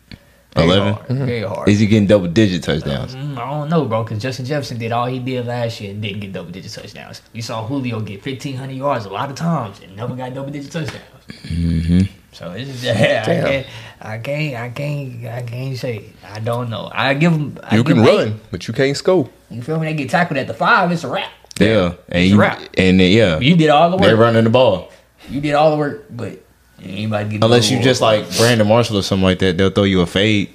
Very 0.56 0.68
11? 0.70 0.94
hard, 0.94 1.08
Very 1.10 1.42
hard. 1.44 1.70
Is 1.70 1.80
he 1.80 1.86
getting 1.86 2.08
double 2.08 2.28
digit 2.30 2.64
touchdowns? 2.64 3.14
Mm, 3.14 3.38
I 3.38 3.48
don't 3.48 3.70
know, 3.70 3.86
bro, 3.86 4.04
because 4.04 4.20
Justin 4.20 4.46
Jefferson 4.46 4.80
did 4.80 4.92
all 4.92 5.06
he 5.06 5.20
did 5.20 5.46
last 5.46 5.80
year 5.80 5.92
and 5.92 6.02
didn't 6.02 6.20
get 6.22 6.34
double 6.34 6.50
digit 6.50 6.72
touchdowns. 6.72 7.22
You 7.32 7.44
saw 7.44 7.64
Julio 7.68 8.00
get 8.00 8.26
1,500 8.26 8.74
yards 8.74 9.06
a 9.06 9.10
lot 9.10 9.30
of 9.30 9.36
times 9.36 9.82
and 9.82 9.96
never 9.96 10.16
got 10.16 10.34
double 10.34 10.50
digit 10.50 10.72
touchdowns. 10.72 11.04
Mm-hmm. 11.44 12.00
So 12.32 12.52
it's 12.54 12.70
just, 12.82 12.86
I, 12.88 12.94
Damn. 12.94 13.46
can't, 13.46 13.68
I 14.02 14.18
can't, 14.18 14.56
I 14.56 14.70
can't, 14.70 15.26
I 15.28 15.42
can't 15.44 15.78
say. 15.78 16.06
I 16.26 16.40
don't 16.40 16.72
know. 16.72 16.90
I 16.92 17.14
give 17.14 17.34
him. 17.34 17.60
I 17.62 17.76
You 17.76 17.84
give 17.84 17.98
can 17.98 18.04
him 18.04 18.10
eight. 18.10 18.18
run, 18.18 18.40
but 18.50 18.68
you 18.68 18.74
can't 18.74 18.98
score. 18.98 19.30
You 19.52 19.62
feel 19.62 19.80
me? 19.80 19.86
They 19.88 19.94
get 19.94 20.10
tackled 20.10 20.40
at 20.40 20.48
the 20.48 20.54
five. 20.56 20.92
It's 20.92 21.04
a 21.04 21.08
wrap. 21.10 21.30
Yeah, 21.60 21.86
and 21.86 21.96
It's 22.10 22.16
a 22.16 22.28
you, 22.28 22.38
wrap. 22.40 22.60
and 22.78 23.00
then, 23.00 23.12
yeah, 23.12 23.40
You 23.40 23.56
did 23.56 23.70
all 23.70 23.90
the 23.90 23.98
work. 23.98 24.06
they're 24.06 24.16
running 24.18 24.44
the 24.44 24.50
ball. 24.50 24.92
You 25.30 25.42
did 25.42 25.54
all 25.54 25.72
the 25.72 25.78
work, 25.78 26.06
but 26.10 26.40
anybody 26.82 27.30
get 27.30 27.44
Unless 27.44 27.70
you 27.72 27.82
just 27.82 28.02
like 28.02 28.30
Brandon 28.38 28.68
Marshall 28.68 28.98
or 28.98 29.02
something 29.04 29.24
like 29.24 29.40
that, 29.40 29.58
they'll 29.58 29.70
throw 29.72 29.84
you 29.84 30.02
a 30.02 30.06
fade. 30.06 30.50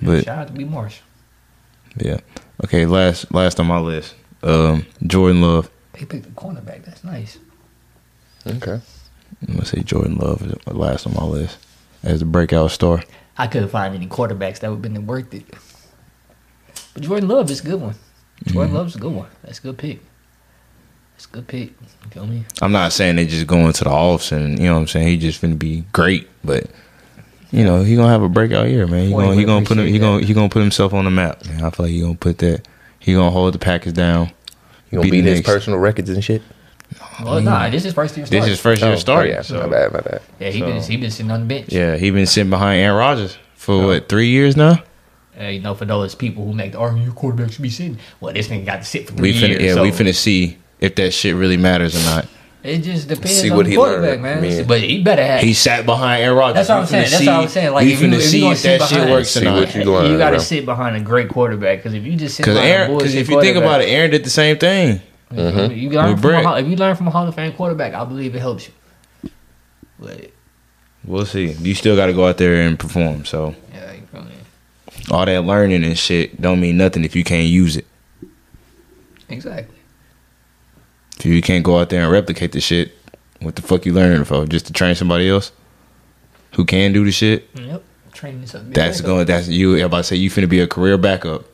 But 0.00 0.24
Shout 0.24 0.38
out 0.38 0.46
to 0.48 0.52
B 0.52 0.64
Marsh. 0.64 0.98
yeah, 1.96 2.18
okay. 2.64 2.86
Last 2.86 3.32
last 3.32 3.60
on 3.60 3.66
my 3.66 3.78
list, 3.78 4.14
um, 4.42 4.84
Jordan 5.06 5.40
Love. 5.42 5.70
They 5.92 6.04
picked 6.06 6.24
the 6.24 6.30
cornerback. 6.30 6.84
That's 6.84 7.04
nice. 7.04 7.38
Okay. 8.46 8.80
I'm 9.46 9.54
gonna 9.54 9.64
say 9.64 9.82
Jordan 9.82 10.16
Love 10.16 10.42
is 10.42 10.54
last 10.66 11.06
on 11.06 11.14
my 11.14 11.24
list 11.24 11.58
as 12.02 12.18
the 12.20 12.24
breakout 12.26 12.70
star. 12.72 13.02
I 13.38 13.46
couldn't 13.46 13.68
find 13.68 13.94
any 13.94 14.06
quarterbacks 14.06 14.58
that 14.60 14.70
would 14.70 14.82
have 14.84 14.94
been 14.94 15.06
worth 15.06 15.32
it. 15.34 15.44
But 16.94 17.02
Jordan 17.04 17.28
Love 17.28 17.50
is 17.50 17.60
a 17.60 17.64
good 17.64 17.80
one. 17.80 17.94
Jordan 18.46 18.68
mm-hmm. 18.68 18.76
Love's 18.76 18.96
a 18.96 18.98
good 18.98 19.12
one. 19.12 19.28
That's 19.44 19.58
a 19.58 19.62
good 19.62 19.78
pick. 19.78 20.00
That's 21.14 21.26
a 21.26 21.28
good 21.28 21.46
pick. 21.48 21.68
You 22.04 22.10
feel 22.10 22.26
me? 22.26 22.44
I'm 22.60 22.72
not 22.72 22.92
saying 22.92 23.16
they 23.16 23.26
just 23.26 23.46
going 23.46 23.72
to 23.72 23.84
the 23.84 23.90
offs 23.90 24.32
and 24.32 24.58
you 24.58 24.66
know 24.66 24.74
what 24.74 24.80
I'm 24.80 24.88
saying. 24.88 25.08
He 25.08 25.16
just 25.16 25.40
finna 25.40 25.58
be 25.58 25.84
great, 25.92 26.28
but 26.44 26.66
you 27.50 27.64
know 27.64 27.82
he 27.82 27.96
gonna 27.96 28.08
have 28.08 28.22
a 28.22 28.28
breakout 28.28 28.68
year, 28.68 28.86
man. 28.86 29.06
He 29.06 29.12
Boy, 29.12 29.22
gonna 29.22 29.34
he 29.36 29.44
gonna 29.44 29.64
put 29.66 29.76
him, 29.78 29.84
he 29.86 29.90
appreciate 29.96 30.00
gonna 30.00 30.24
he 30.26 30.34
gonna 30.34 30.48
put 30.48 30.60
himself 30.62 30.92
on 30.94 31.04
the 31.04 31.10
map. 31.10 31.44
Man. 31.46 31.62
I 31.64 31.70
feel 31.70 31.86
like 31.86 31.92
he 31.92 32.00
gonna 32.00 32.14
put 32.14 32.38
that. 32.38 32.66
He 32.98 33.14
gonna 33.14 33.30
hold 33.30 33.54
the 33.54 33.58
Packers 33.58 33.92
down. 33.92 34.30
You 34.90 34.96
gonna 34.98 35.02
Beat 35.02 35.10
beat 35.10 35.24
his 35.24 35.38
Knicks. 35.38 35.48
personal 35.48 35.78
records 35.78 36.08
and 36.10 36.22
shit? 36.22 36.42
Well, 37.24 37.40
nah, 37.40 37.70
this 37.70 37.84
is 37.84 37.94
first 37.94 38.16
year 38.16 38.26
This 38.26 38.42
start. 38.44 38.50
is 38.50 38.60
first 38.60 38.82
year 38.82 38.92
Oh, 38.92 38.96
starting. 38.96 39.32
oh, 39.32 39.36
yeah, 39.36 39.42
so- 39.42 39.60
my 39.60 39.66
bad, 39.68 39.92
my 39.92 40.00
bad. 40.00 40.22
yeah, 40.38 40.50
he 40.50 40.60
been 40.60 40.82
he 40.82 40.96
been 40.96 41.10
sitting 41.10 41.30
on 41.30 41.40
the 41.40 41.46
bench. 41.46 41.72
Yeah, 41.72 41.96
he 41.96 42.10
been 42.10 42.26
sitting 42.26 42.50
behind 42.50 42.80
Aaron 42.82 42.96
Rodgers 42.98 43.38
for 43.54 43.74
Oh. 43.74 43.86
what 43.88 44.08
three 44.08 44.28
years 44.28 44.56
now. 44.56 44.82
Uh, 45.40 45.44
you 45.44 45.60
know, 45.60 45.74
for 45.74 45.86
those 45.86 46.14
people 46.14 46.44
who 46.44 46.52
make 46.52 46.72
the 46.72 46.78
argument, 46.78 47.06
your 47.06 47.14
quarterback 47.14 47.52
should 47.52 47.62
be 47.62 47.70
sitting. 47.70 47.98
Well, 48.20 48.34
this 48.34 48.48
nigga 48.48 48.66
got 48.66 48.76
to 48.76 48.84
sit 48.84 49.06
for 49.08 49.14
three 49.14 49.32
We 49.32 49.38
finna 49.40 49.48
years. 49.48 49.62
yeah, 49.62 49.74
so 49.74 49.82
we 49.82 49.90
finna 49.90 50.14
see 50.14 50.58
if 50.78 50.94
that 50.96 51.12
shit 51.12 51.34
really 51.34 51.56
matters 51.56 51.94
or 51.96 52.04
not. 52.04 52.26
It 52.62 52.78
just 52.78 53.08
depends 53.08 53.40
See 53.40 53.50
on 53.50 53.56
what 53.56 53.64
the 53.64 53.70
he 53.70 53.76
quarterback, 53.76 54.20
learned. 54.20 54.42
man. 54.42 54.60
I 54.60 54.62
but 54.64 54.80
he 54.82 55.02
better 55.02 55.24
have. 55.24 55.40
He 55.40 55.52
sat 55.54 55.84
behind 55.84 56.22
Aaron 56.22 56.36
Rodgers. 56.36 56.54
That's 56.54 56.68
what 56.68 56.78
I'm 56.78 56.86
saying. 56.86 57.02
That's 57.10 57.18
see- 57.18 57.26
what 57.26 57.34
I'm 57.36 57.48
saying. 57.48 57.72
Like, 57.72 57.84
we 57.86 57.92
if 57.94 58.00
you- 58.00 58.06
finna 58.08 58.12
if 58.12 58.22
you 58.22 58.28
see 58.28 58.40
gonna 58.40 58.52
if 58.52 58.58
sit 58.58 58.78
that 58.78 58.88
shit 58.88 58.96
behind- 58.98 59.10
works 59.10 59.28
See 59.30 59.40
or 59.40 59.44
not. 59.44 59.74
you 59.74 59.84
learn, 59.84 60.12
you 60.12 60.18
got 60.18 60.30
to 60.30 60.40
sit 60.40 60.64
behind 60.64 60.96
a 60.96 61.00
great 61.00 61.28
quarterback 61.28 61.78
because 61.78 61.94
if 61.94 62.04
you 62.04 62.14
just 62.14 62.36
sit 62.36 62.42
Because 62.44 62.54
behind 62.58 62.70
a 62.70 62.76
Aaron, 62.76 62.98
because 62.98 63.14
if 63.16 63.28
you 63.28 63.40
think 63.40 63.56
about 63.56 63.80
it, 63.80 63.86
Aaron 63.88 64.10
did 64.12 64.22
the 64.24 64.30
same 64.30 64.58
thing. 64.58 65.00
Mhm. 65.32 65.76
You 65.76 65.90
learn 65.90 66.10
With 66.10 66.20
from 66.20 66.30
a, 66.30 66.32
Brett. 66.32 66.44
Hall- 66.44 66.56
if 66.56 66.66
you 66.68 66.76
learn 66.76 66.94
from 66.94 67.08
a 67.08 67.10
Hall 67.10 67.26
of 67.26 67.34
Fame 67.34 67.52
quarterback, 67.52 67.94
I 67.94 68.04
believe 68.04 68.34
it 68.36 68.40
helps 68.40 68.68
you. 68.68 69.30
But 69.98 70.30
We'll 71.04 71.26
see. 71.26 71.50
You 71.52 71.74
still 71.74 71.96
got 71.96 72.06
to 72.06 72.12
go 72.12 72.28
out 72.28 72.36
there 72.38 72.54
and 72.62 72.78
perform. 72.78 73.24
So 73.24 73.56
yeah, 73.74 73.92
you 73.92 74.02
feel 74.12 74.22
me? 74.22 74.30
All 75.10 75.26
that 75.26 75.44
learning 75.44 75.84
and 75.84 75.98
shit 75.98 76.40
don't 76.40 76.60
mean 76.60 76.76
nothing 76.76 77.04
if 77.04 77.16
you 77.16 77.24
can't 77.24 77.48
use 77.48 77.76
it. 77.76 77.86
Exactly. 79.28 79.76
If 81.18 81.26
you 81.26 81.42
can't 81.42 81.64
go 81.64 81.78
out 81.78 81.90
there 81.90 82.02
and 82.02 82.12
replicate 82.12 82.52
the 82.52 82.60
shit, 82.60 82.92
what 83.40 83.56
the 83.56 83.62
fuck 83.62 83.86
you 83.86 83.92
learning 83.92 84.24
for? 84.24 84.46
Just 84.46 84.66
to 84.66 84.72
train 84.72 84.94
somebody 84.94 85.28
else 85.28 85.52
who 86.54 86.64
can 86.64 86.92
do 86.92 87.04
the 87.04 87.12
shit? 87.12 87.48
Yep. 87.54 87.82
Training 88.12 88.44
up. 88.54 88.72
That's 88.72 89.00
going. 89.00 89.26
That's 89.26 89.48
you. 89.48 89.82
About 89.84 89.98
to 89.98 90.04
say 90.04 90.16
you 90.16 90.30
finna 90.30 90.48
be 90.48 90.60
a 90.60 90.66
career 90.66 90.98
backup. 90.98 91.44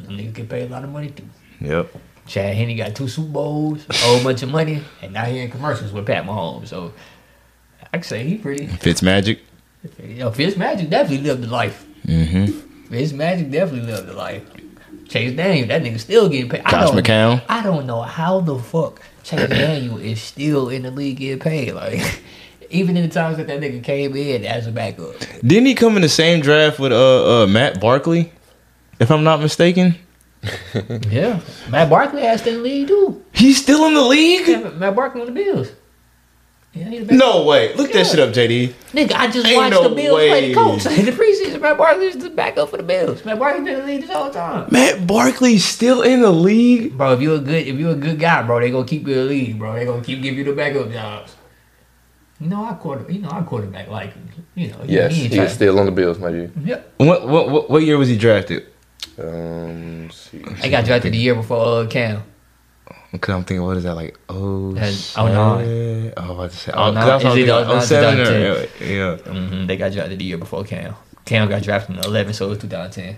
Nigga 0.00 0.32
get 0.32 0.48
paid 0.48 0.70
a 0.70 0.72
lot 0.72 0.84
of 0.84 0.90
money 0.90 1.10
too. 1.10 1.24
Yep. 1.60 1.94
Chad 2.26 2.54
Henne 2.54 2.76
got 2.76 2.94
two 2.94 3.08
Super 3.08 3.28
Bowls, 3.28 3.86
a 3.88 3.94
whole 3.94 4.22
bunch 4.22 4.42
of 4.42 4.50
money, 4.50 4.82
and 5.02 5.12
now 5.12 5.24
he 5.24 5.38
in 5.38 5.50
commercials 5.50 5.92
with 5.92 6.06
Pat 6.06 6.24
Mahomes. 6.24 6.68
So 6.68 6.92
I 7.92 7.98
can 7.98 8.02
say 8.02 8.24
he 8.24 8.38
pretty. 8.38 8.66
Fitz 8.66 9.02
Magic. 9.02 9.40
Yo, 10.02 10.30
Fitz 10.30 10.56
Magic 10.56 10.90
definitely 10.90 11.26
lived 11.26 11.42
the 11.42 11.48
life. 11.48 11.86
Mm-hmm. 12.04 12.65
Fitz 12.88 13.12
Magic 13.12 13.50
definitely 13.50 13.92
lived 13.92 14.08
the 14.08 14.12
life. 14.14 14.42
Chase 15.08 15.36
Daniel, 15.36 15.68
that 15.68 15.82
nigga 15.82 16.00
still 16.00 16.28
getting 16.28 16.48
paid. 16.48 16.62
I 16.64 16.70
Josh 16.72 16.90
don't- 16.90 17.04
McCown. 17.04 17.42
I 17.48 17.62
don't 17.62 17.86
know 17.86 18.02
how 18.02 18.40
the 18.40 18.58
fuck 18.58 19.00
Chase 19.22 19.48
Daniel 19.48 19.98
is 19.98 20.20
still 20.20 20.68
in 20.68 20.82
the 20.82 20.90
league 20.90 21.18
getting 21.18 21.38
paid. 21.38 21.72
Like, 21.74 22.22
even 22.70 22.96
in 22.96 23.08
the 23.08 23.14
times 23.14 23.36
that 23.36 23.46
that 23.46 23.60
nigga 23.60 23.82
came 23.84 24.16
in 24.16 24.44
as 24.44 24.66
a 24.66 24.72
backup. 24.72 25.14
Didn't 25.44 25.66
he 25.66 25.74
come 25.74 25.94
in 25.96 26.02
the 26.02 26.08
same 26.08 26.40
draft 26.40 26.78
with 26.80 26.92
uh, 26.92 27.42
uh 27.42 27.46
Matt 27.46 27.80
Barkley? 27.80 28.32
If 28.98 29.10
I'm 29.10 29.22
not 29.24 29.40
mistaken, 29.40 29.94
Yeah, 31.10 31.40
Matt 31.68 31.90
Barkley 31.90 32.22
has 32.22 32.46
in 32.46 32.54
the 32.56 32.60
league 32.60 32.88
too. 32.88 33.24
he's 33.32 33.60
still 33.62 33.84
in 33.86 33.94
the 33.94 34.02
league. 34.02 34.46
Yeah, 34.48 34.70
Matt 34.70 34.94
Barkley 34.96 35.20
on 35.20 35.26
the 35.26 35.32
Bills. 35.32 35.70
Yeah, 36.76 36.90
he 36.90 36.98
the 36.98 37.04
back- 37.06 37.18
No 37.18 37.44
way. 37.44 37.74
Look 37.74 37.92
that 37.92 38.06
shit 38.06 38.18
up, 38.20 38.30
JD. 38.34 38.74
Nigga, 38.92 39.12
I 39.12 39.30
just 39.30 39.46
Ain't 39.46 39.56
watched 39.56 39.70
no 39.72 39.88
the 39.88 39.94
Bills 39.94 40.16
play 40.18 40.48
the 40.48 40.54
Colts 40.54 40.86
in 40.86 41.04
the 41.06 41.12
preseason. 41.12 41.60
Matt 41.62 41.78
Barkley 41.78 42.06
is 42.06 42.18
the 42.18 42.28
backup 42.30 42.68
for 42.70 42.76
the 42.76 42.82
Bills. 42.82 43.24
Matt 43.24 43.38
Barkley 43.38 43.64
been 43.64 43.74
in 43.74 43.80
the 43.80 43.86
league 43.86 44.00
this 44.02 44.10
whole 44.10 44.30
time. 44.30 44.68
Matt 44.70 45.06
Barkley's 45.06 45.64
still 45.64 46.02
in 46.02 46.20
the 46.20 46.30
league. 46.30 46.96
Bro, 46.98 47.14
if 47.14 47.20
you 47.22 47.34
a 47.34 47.38
good 47.38 47.66
if 47.66 47.76
you 47.78 47.90
a 47.90 47.94
good 47.94 48.18
guy, 48.18 48.42
bro, 48.42 48.60
they 48.60 48.70
gonna 48.70 48.86
keep 48.86 49.06
you 49.06 49.12
in 49.14 49.18
the 49.20 49.24
league, 49.24 49.58
bro. 49.58 49.72
They 49.74 49.86
gonna 49.86 50.02
keep 50.04 50.20
giving 50.22 50.38
you 50.38 50.44
the 50.44 50.52
backup 50.52 50.90
jobs. 50.92 51.34
You 52.38 52.48
know, 52.50 52.64
I 52.66 52.74
quarter, 52.74 53.10
you 53.10 53.20
know, 53.20 53.30
I 53.30 53.40
quarterback 53.42 53.88
like, 53.88 54.12
you 54.54 54.68
know, 54.68 54.76
Yes, 54.84 55.14
he 55.14 55.22
ain't 55.22 55.30
he 55.32 55.36
trying- 55.38 55.48
is 55.48 55.54
still 55.54 55.78
on 55.78 55.86
the 55.86 55.92
Bills, 55.92 56.18
my 56.18 56.30
G. 56.30 56.48
Yep. 56.64 56.92
What 56.98 57.26
what 57.26 57.48
what, 57.50 57.70
what 57.70 57.82
year 57.82 57.96
was 57.96 58.08
he 58.08 58.18
drafted? 58.18 58.66
Um, 59.18 60.02
let's 60.04 60.16
see. 60.30 60.44
I 60.62 60.68
got 60.68 60.84
drafted 60.84 61.14
the 61.14 61.18
year 61.18 61.34
before 61.34 61.64
uh, 61.82 61.86
Cam. 61.86 62.22
Cause 63.20 63.34
I'm 63.34 63.44
thinking, 63.44 63.62
what 63.64 63.76
is 63.76 63.84
that 63.84 63.94
like? 63.94 64.16
Oh, 64.28 64.72
That's- 64.72 65.16
oh, 65.16 65.26
nine. 65.28 66.12
Oh, 66.16 66.22
I 66.22 66.28
was 66.28 66.30
about 66.30 66.50
to 66.50 66.56
say. 66.56 66.72
Oh, 66.74 66.82
Oh, 66.82 66.92
nine. 66.92 67.06
that's 67.06 67.24
what 67.24 67.32
I 67.32 67.36
Is 67.36 67.48
it 67.48 67.52
was 67.52 67.66
oh, 67.68 67.72
nine, 67.72 67.82
07 67.82 68.20
or 68.20 68.24
2010? 68.24 68.96
yeah. 68.96 69.16
hmm 69.16 69.66
They 69.66 69.76
got 69.76 69.92
drafted 69.92 70.18
the 70.18 70.24
year 70.24 70.38
before 70.38 70.64
Cam. 70.64 70.94
Cam 71.24 71.48
got 71.48 71.62
drafted 71.62 71.96
in 71.96 72.04
11, 72.04 72.34
so 72.34 72.46
it 72.46 72.48
was 72.50 72.58
2010. 72.58 73.16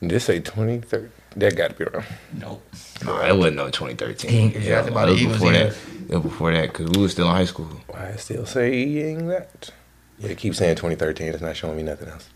This 0.00 0.24
say 0.24 0.40
2030. 0.40 1.08
That 1.36 1.56
got 1.56 1.70
to 1.70 1.76
be 1.76 1.84
wrong. 1.84 2.04
Nope. 2.38 2.62
No, 3.04 3.20
it 3.22 3.36
wasn't 3.36 3.56
no 3.56 3.66
2013. 3.70 4.30
He 4.30 4.38
ain't 4.38 4.52
drafted 4.54 4.92
it 4.92 4.96
was 4.96 5.20
Eagles 5.20 5.32
before 5.38 5.52
either. 5.52 5.70
that. 5.70 5.76
It 6.08 6.14
was 6.14 6.22
before 6.22 6.52
that 6.52 6.72
because 6.72 6.90
we 6.90 7.02
was 7.02 7.12
still 7.12 7.26
in 7.28 7.34
high 7.34 7.44
school. 7.44 7.66
Why 7.88 8.10
I 8.12 8.16
still 8.16 8.46
saying 8.46 9.26
that? 9.28 9.70
Yeah, 10.18 10.28
it 10.30 10.38
keeps 10.38 10.58
saying 10.58 10.76
2013. 10.76 11.28
It's 11.28 11.40
not 11.42 11.56
showing 11.56 11.76
me 11.76 11.82
nothing 11.82 12.08
else. 12.08 12.28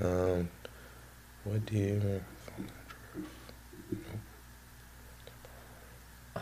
Um, 0.00 0.48
what 1.44 1.64
did 1.66 2.02
Hold 2.02 2.22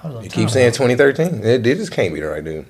it 0.05 0.33
keeps 0.33 0.53
saying 0.53 0.73
2013? 0.73 1.45
It, 1.45 1.67
it 1.67 1.77
just 1.77 1.93
can't 1.93 2.13
be 2.15 2.21
the 2.21 2.27
right 2.29 2.45
dude. 2.45 2.67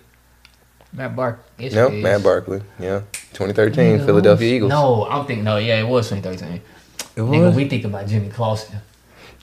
Matt 0.93 1.15
Bark. 1.15 1.41
No, 1.59 1.89
is. 1.89 2.03
Matt 2.03 2.23
Barkley. 2.23 2.63
Yeah, 2.79 3.03
2013 3.33 3.99
Nigga, 4.01 4.07
Philadelphia 4.07 4.55
Eagles. 4.57 4.71
No, 4.71 5.07
I'm 5.09 5.25
thinking. 5.27 5.45
No, 5.45 5.57
yeah, 5.57 5.81
it 5.81 5.87
was 5.87 6.09
2013. 6.09 6.61
It 7.17 7.21
Nigga, 7.21 7.55
we 7.55 7.69
think 7.69 7.85
about 7.85 8.07
Jimmy 8.09 8.29
Clausen. 8.29 8.77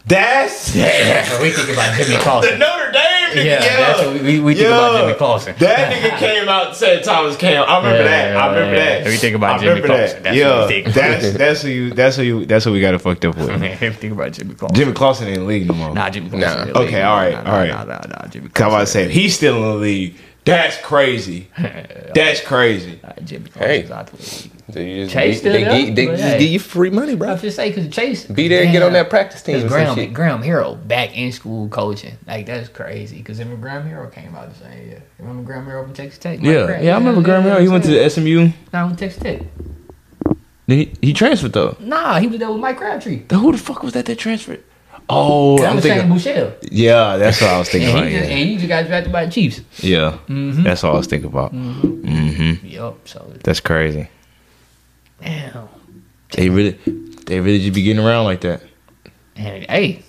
That's 0.05 0.75
Yeah, 0.75 1.41
we 1.41 1.51
think 1.51 1.69
about 1.69 1.95
Jimmy 1.95 2.17
Clausen. 2.21 2.59
Notre 2.59 2.91
Dame 2.91 3.06
nigga. 3.33 3.45
Yeah, 3.45 3.59
that's 3.77 4.01
what 4.01 4.13
we, 4.21 4.39
we, 4.39 4.55
think 4.55 4.67
about 4.67 4.99
Jimmy 5.01 5.13
Clausen. 5.15 5.55
That 5.59 5.93
nigga 5.93 6.17
came 6.17 6.49
out 6.49 6.67
and 6.67 6.75
said 6.75 7.03
Thomas 7.03 7.33
as 7.33 7.37
Cam. 7.39 7.63
I 7.67 7.77
remember 7.77 7.97
Yeah, 8.03 8.03
that. 8.33 8.37
I 8.37 8.47
remember 8.55 8.75
yeah, 8.75 8.99
that. 8.99 9.07
we 9.07 9.17
think 9.17 9.35
about 9.35 9.59
I 9.59 9.63
Jimmy 9.63 9.81
Clausen. 9.81 10.23
that. 10.23 10.23
That's 10.23 10.25
what 10.25 10.35
yeah, 10.35 10.65
we 10.67 10.71
think. 10.83 10.93
that's 10.95 11.33
that's 11.37 11.61
who 11.61 11.69
you. 11.69 11.89
That's 11.93 12.15
who 12.15 12.23
you. 12.23 12.45
That's 12.45 12.65
who 12.65 12.71
we 12.71 12.81
got 12.81 12.91
to 12.91 12.99
fucked 12.99 13.25
up 13.25 13.37
with. 13.37 13.49
we 13.81 13.89
think 13.91 14.13
about 14.13 14.31
Jimmy 14.33 14.55
Clausen. 14.55 14.75
Jimmy 14.75 14.93
Clausen 14.93 15.27
ain't 15.27 15.37
in 15.37 15.43
the 15.43 15.47
league 15.47 15.67
no 15.67 15.73
more. 15.73 15.93
Nah, 15.93 16.09
Jimmy 16.09 16.29
Nah. 16.29 16.37
Clausen. 16.53 16.73
the 16.73 16.79
Okay, 16.79 16.95
league. 16.95 17.03
all 17.03 17.15
right, 17.17 17.33
Nah, 17.33 17.41
nah, 17.43 17.51
all 17.51 17.57
right. 17.59 17.69
Nah, 17.69 17.83
nah, 17.83 17.99
nah, 18.07 18.27
Jimmy 18.27 18.49
Come 18.49 18.65
on, 18.67 18.71
Clausen. 18.71 19.07
say 19.07 19.11
he's 19.11 19.35
still 19.35 19.55
in 19.57 19.61
the 19.63 19.75
league. 19.75 20.15
That's 20.47 20.77
crazy. 20.81 21.47
That's 22.15 22.41
crazy. 22.41 22.99
Nah, 23.03 23.13
Jimmy 23.23 23.49
Hey. 23.53 23.83
Clausen's 23.83 23.91
out 23.91 24.07
the 24.07 24.17
league. 24.17 24.53
Just, 24.69 25.13
Chase 25.13 25.13
they, 25.13 25.33
still 25.39 25.53
they, 25.53 25.63
there? 25.63 25.85
gi- 25.85 25.91
they 25.93 26.05
just 26.07 26.23
hey. 26.23 26.39
give 26.39 26.49
you 26.49 26.59
free 26.59 26.89
money, 26.89 27.15
bro. 27.15 27.27
I 27.27 27.29
bro. 27.29 27.33
was 27.35 27.41
just 27.41 27.55
say 27.55 27.69
because 27.69 27.87
Chase 27.89 28.25
Be 28.25 28.47
there 28.49 28.63
and 28.63 28.71
get 28.73 28.81
on 28.83 28.91
that 28.93 29.09
practice 29.09 29.41
team. 29.41 29.55
Because 29.61 29.71
or 29.71 29.75
some 29.75 29.83
Graham, 29.85 29.95
shit. 29.95 30.13
Graham 30.13 30.43
Harrell 30.43 30.87
back 30.87 31.15
in 31.17 31.31
school 31.31 31.69
coaching. 31.69 32.17
Like 32.27 32.47
that's 32.47 32.67
crazy. 32.67 33.17
Because 33.17 33.39
remember 33.39 33.61
Graham 33.61 33.87
Harrell 33.89 34.11
came 34.11 34.35
out 34.35 34.49
the 34.49 34.55
same 34.59 34.87
year. 34.87 35.03
Remember 35.19 35.43
Graham 35.43 35.65
Harrell 35.67 35.83
from 35.85 35.93
Texas 35.93 36.17
Tech? 36.19 36.39
Mike 36.39 36.47
Yeah, 36.47 36.65
Graham- 36.65 36.83
yeah. 36.83 36.95
I 36.95 36.97
remember 36.97 37.21
Graham 37.21 37.43
Hill. 37.43 37.59
He 37.61 37.67
went 37.69 37.85
to 37.85 37.91
the 37.91 38.09
SMU. 38.09 38.49
Nah, 38.73 38.87
from 38.89 38.97
Texas 38.97 39.23
Tech. 39.23 39.41
Then 40.67 40.77
he, 40.79 40.93
he 41.01 41.13
transferred 41.13 41.53
though. 41.53 41.77
Nah, 41.79 42.19
he 42.19 42.27
was 42.27 42.39
there 42.39 42.51
with 42.51 42.59
Mike 42.59 42.77
Crabtree. 42.77 43.23
Then 43.23 43.39
Who 43.39 43.53
the 43.53 43.57
fuck 43.57 43.83
was 43.83 43.93
that 43.93 44.05
that 44.05 44.17
transferred? 44.19 44.63
Oh, 45.09 45.63
I'm 45.63 45.79
thinking. 45.79 46.09
Bouchelle. 46.09 46.53
Yeah, 46.69 47.15
that's 47.17 47.39
what 47.41 47.49
I 47.51 47.59
was 47.59 47.69
thinking 47.69 47.89
And 47.89 47.97
about. 47.99 48.09
he, 48.09 48.17
just, 48.17 48.29
Yeah, 48.29 48.35
and 48.35 48.49
he 48.49 48.55
just 48.57 48.67
got 48.67 48.85
drafted 48.87 49.11
by 49.13 49.25
the 49.25 49.31
Chiefs. 49.31 49.61
yeah. 49.79 50.17
Mm-hmm. 50.27 50.63
That's 50.63 50.83
what 50.83 50.93
I 50.93 50.97
was 50.97 51.07
thinking 51.07 51.29
about. 51.29 51.53
Mm-hmm. 51.53 52.65
Yup. 52.67 53.07
So 53.07 53.33
That's 53.43 53.59
crazy. 53.61 54.09
damn. 55.21 55.69
They 56.33 56.49
really, 56.49 56.71
they 57.25 57.39
really 57.39 57.59
just 57.59 57.73
be 57.73 57.83
getting 57.83 58.03
around 58.05 58.25
like 58.25 58.41
that. 58.41 58.61
And 59.37 59.63
hey, 59.69 60.03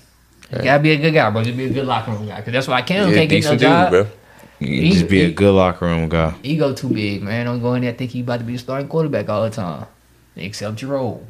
You 0.51 0.63
gotta 0.63 0.83
be 0.83 0.91
a 0.91 0.97
good 0.97 1.13
guy, 1.15 1.31
bro. 1.31 1.45
Just 1.45 1.57
be 1.57 1.67
a 1.67 1.71
good 1.71 1.87
locker 1.87 2.11
room 2.11 2.27
guy. 2.27 2.41
Cause 2.43 2.53
that's 2.53 2.67
why 2.67 2.83
Cam 2.83 3.09
Yeah, 3.11 3.15
can't 3.15 3.31
get 3.31 3.45
no 3.45 3.57
job. 3.57 3.91
dude, 3.93 4.07
bro. 4.07 4.13
You 4.61 4.93
just 4.93 5.09
be 5.09 5.21
a 5.23 5.31
good 5.31 5.53
locker 5.53 5.85
room 5.87 6.09
guy. 6.09 6.35
Ego 6.43 6.75
too 6.75 6.89
big, 6.89 7.23
man. 7.23 7.47
Don't 7.47 7.61
go 7.63 7.75
in 7.75 7.83
there 7.83 7.93
think 7.93 8.11
he 8.11 8.21
about 8.23 8.41
to 8.41 8.45
be 8.45 8.57
a 8.57 8.59
starting 8.59 8.89
quarterback 8.89 9.29
all 9.29 9.45
the 9.45 9.51
time. 9.51 9.87
except 10.35 10.83
your 10.83 10.91
role. 10.93 11.25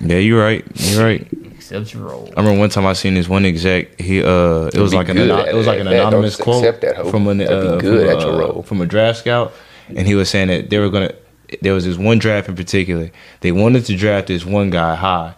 Yeah, 0.00 0.16
you're 0.18 0.42
right. 0.42 0.64
You're 0.74 1.04
right. 1.04 1.28
Accept 1.70 1.94
your 1.94 2.04
role. 2.04 2.32
I 2.36 2.40
remember 2.40 2.60
one 2.60 2.70
time 2.70 2.86
I 2.86 2.92
seen 2.92 3.14
this 3.14 3.28
one 3.28 3.44
exec. 3.44 4.00
He 4.00 4.22
uh, 4.22 4.66
it 4.72 4.76
was 4.78 4.94
like 4.94 5.08
an 5.08 5.16
good 5.16 5.48
it 5.48 5.54
was 5.54 5.66
like 5.66 5.80
an 5.80 5.86
That- 5.86 5.94
anonymous 6.08 6.36
quote 6.36 6.62
that 6.80 7.06
from 7.10 7.26
an 7.28 7.40
uh, 7.40 7.76
good 7.80 8.06
from, 8.08 8.16
at 8.16 8.20
your 8.24 8.34
uh, 8.34 8.38
role. 8.38 8.62
from 8.62 8.80
a 8.80 8.86
draft 8.86 9.18
scout, 9.20 9.52
and 9.88 10.06
he 10.06 10.14
was 10.14 10.28
saying 10.30 10.48
that 10.48 10.70
they 10.70 10.78
were 10.78 10.90
gonna. 10.90 11.12
There 11.62 11.72
was 11.74 11.84
this 11.84 11.96
one 11.96 12.18
draft 12.18 12.48
in 12.48 12.56
particular. 12.56 13.10
They 13.40 13.52
wanted 13.52 13.84
to 13.86 13.96
draft 13.96 14.26
this 14.28 14.44
one 14.44 14.70
guy 14.70 14.94
high, 14.96 15.34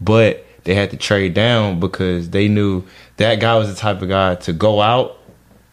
but 0.00 0.44
they 0.64 0.74
had 0.74 0.90
to 0.90 0.96
trade 0.96 1.34
down 1.34 1.80
because 1.80 2.30
they 2.30 2.48
knew 2.48 2.84
that 3.16 3.40
guy 3.40 3.56
was 3.56 3.68
the 3.72 3.74
type 3.78 4.02
of 4.02 4.08
guy 4.08 4.34
to 4.36 4.52
go 4.52 4.80
out 4.80 5.18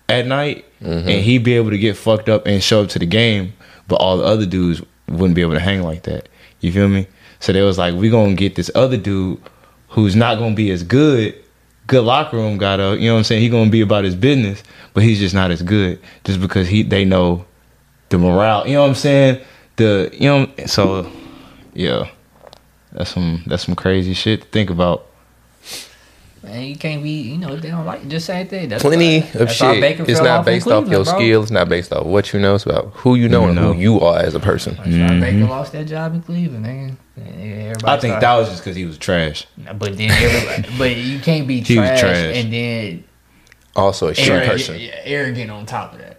at 0.10 0.26
night 0.28 0.66
Mm-hmm. 0.82 1.08
and 1.10 1.24
he'd 1.24 1.44
be 1.44 1.54
able 1.56 1.72
to 1.72 1.78
get 1.80 1.98
fucked 1.98 2.30
up 2.30 2.46
and 2.46 2.62
show 2.62 2.84
up 2.84 2.90
to 2.90 3.00
the 3.00 3.08
game, 3.08 3.54
but 3.88 3.96
all 3.96 4.18
the 4.18 4.24
other 4.26 4.46
dudes 4.46 4.84
wouldn't 5.08 5.34
be 5.34 5.42
able 5.42 5.54
to 5.54 5.60
hang 5.60 5.82
like 5.82 6.04
that. 6.04 6.30
You 6.60 6.72
feel 6.72 6.90
me? 6.90 7.08
So 7.40 7.54
they 7.54 7.62
was 7.64 7.78
like, 7.80 7.96
we 7.96 8.10
gonna 8.10 8.36
get 8.36 8.56
this 8.56 8.70
other 8.76 8.98
dude 8.98 9.40
who's 9.96 10.16
not 10.16 10.38
gonna 10.38 10.56
be 10.56 10.70
as 10.72 10.84
good, 10.84 11.34
good 11.88 12.04
locker 12.04 12.36
room 12.36 12.58
guy 12.58 12.78
though. 12.78 12.94
You 12.94 13.08
know 13.08 13.14
what 13.14 13.20
I'm 13.20 13.24
saying? 13.24 13.42
He 13.42 13.50
gonna 13.50 13.70
be 13.70 13.82
about 13.82 14.04
his 14.04 14.16
business, 14.16 14.62
but 14.94 15.04
he's 15.04 15.20
just 15.20 15.34
not 15.34 15.52
as 15.52 15.64
good 15.64 16.00
just 16.26 16.42
because 16.42 16.68
he 16.68 16.84
they 16.84 17.06
know 17.06 17.46
the 18.10 18.18
morale. 18.18 18.68
You 18.68 18.74
know 18.74 18.82
what 18.82 18.90
I'm 18.90 18.96
saying? 18.96 19.42
The 19.78 20.10
you 20.14 20.28
know 20.28 20.52
so 20.66 21.10
yeah. 21.74 22.10
That's 22.92 23.10
some 23.14 23.44
that's 23.48 23.66
some 23.66 23.76
crazy 23.76 24.14
shit 24.14 24.42
to 24.42 24.48
think 24.48 24.70
about. 24.70 25.05
Man, 26.46 26.64
you 26.64 26.76
can't 26.76 27.02
be, 27.04 27.10
you 27.10 27.38
know, 27.38 27.56
they 27.56 27.70
don't 27.70 27.86
like 27.86 28.04
it. 28.04 28.08
Just 28.10 28.28
same 28.28 28.48
thing. 28.48 28.70
That's 28.70 28.84
Plenty 28.84 29.22
why- 29.22 29.26
of 29.28 29.34
that's 29.34 29.60
why 29.62 29.80
shit. 29.80 30.00
It's 30.10 30.20
not 30.22 30.40
off 30.40 30.46
based 30.46 30.68
off 30.68 30.88
your 30.88 31.04
Cleveland, 31.04 31.06
bro. 31.06 31.14
skill. 31.20 31.42
It's 31.44 31.52
not 31.52 31.70
based 31.70 31.92
off 31.94 32.06
what 32.06 32.34
you 32.34 32.40
know. 32.40 32.56
It's 32.56 32.66
about 32.66 32.86
who 32.94 33.16
you 33.16 33.28
know 33.28 33.42
You 33.42 33.48
and 33.48 33.56
know. 33.56 33.74
who 33.74 33.80
you 33.82 34.00
are 34.02 34.20
as 34.20 34.36
a 34.36 34.40
person. 34.40 34.76
That's 34.76 34.88
why 34.88 34.94
mm-hmm. 34.94 35.20
Baker 35.22 35.46
lost 35.46 35.72
that 35.74 35.86
job 35.88 36.14
in 36.14 36.22
Cleveland, 36.22 36.64
man. 36.64 36.98
Everybody 37.18 37.74
I 37.86 38.00
think 38.00 38.12
started- 38.12 38.22
that 38.22 38.36
was 38.38 38.50
just 38.50 38.62
because 38.64 38.76
he 38.76 38.86
was 38.86 38.98
trash. 38.98 39.48
But 39.78 39.98
then 39.98 40.12
everybody, 40.12 40.78
but 40.78 40.96
you 40.96 41.20
can't 41.20 41.48
be 41.48 41.62
He 41.62 41.80
was 41.80 41.88
trash, 41.90 42.00
trash. 42.02 42.36
and 42.38 42.54
then 42.54 43.04
Also 43.76 44.08
a 44.10 44.14
shit 44.14 44.30
arrogant, 44.30 44.52
person. 44.52 44.80
yeah, 44.80 45.00
arrogant 45.04 45.50
on 45.52 45.66
top 45.66 45.94
of 45.94 46.00
that. 46.00 46.15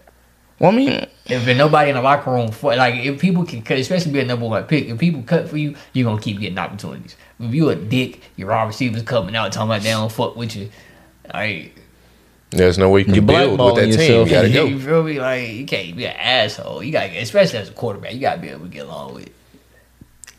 Well, 0.59 0.71
I 0.71 0.75
mean, 0.75 0.89
If 1.27 1.45
there's 1.45 1.57
nobody 1.57 1.89
in 1.91 1.95
the 1.95 2.01
locker 2.01 2.31
room 2.31 2.51
for 2.51 2.75
like 2.75 2.95
if 2.95 3.19
people 3.21 3.45
can 3.45 3.61
cut, 3.61 3.77
especially 3.77 4.11
be 4.11 4.19
a 4.21 4.25
number 4.25 4.45
one 4.47 4.63
pick, 4.63 4.87
if 4.87 4.97
people 4.97 5.21
cut 5.23 5.47
for 5.49 5.57
you, 5.57 5.75
you're 5.93 6.09
gonna 6.09 6.21
keep 6.21 6.39
getting 6.39 6.57
opportunities. 6.57 7.15
If 7.39 7.53
you 7.53 7.69
a 7.69 7.75
dick, 7.75 8.21
your 8.37 8.49
wide 8.49 8.63
receivers 8.67 9.03
coming 9.03 9.35
out 9.35 9.51
talking 9.51 9.69
about 9.69 9.81
they 9.83 9.91
don't 9.91 10.11
fuck 10.11 10.35
with 10.35 10.55
you. 10.55 10.69
Like 11.33 11.75
There's 12.49 12.77
no 12.77 12.89
way 12.89 13.01
you 13.01 13.05
can 13.05 13.13
You're 13.15 13.23
build 13.23 13.59
with 13.59 13.75
that 13.75 13.83
blackballing 13.83 13.97
team. 13.97 13.99
yourself. 13.99 14.27
You 14.29 14.33
gotta 14.33 14.49
go. 14.49 14.65
You 14.69 14.79
feel 14.79 15.03
me? 15.03 15.19
Like 15.19 15.49
you 15.49 15.65
can't 15.65 15.95
be 15.95 16.05
an 16.07 16.15
asshole. 16.15 16.81
You 16.81 16.91
got 16.91 17.07
to 17.07 17.17
especially 17.17 17.59
as 17.59 17.69
a 17.69 17.73
quarterback, 17.73 18.13
you 18.13 18.21
gotta 18.21 18.41
be 18.41 18.49
able 18.49 18.61
to 18.65 18.69
get 18.69 18.85
along 18.85 19.13
with. 19.15 19.29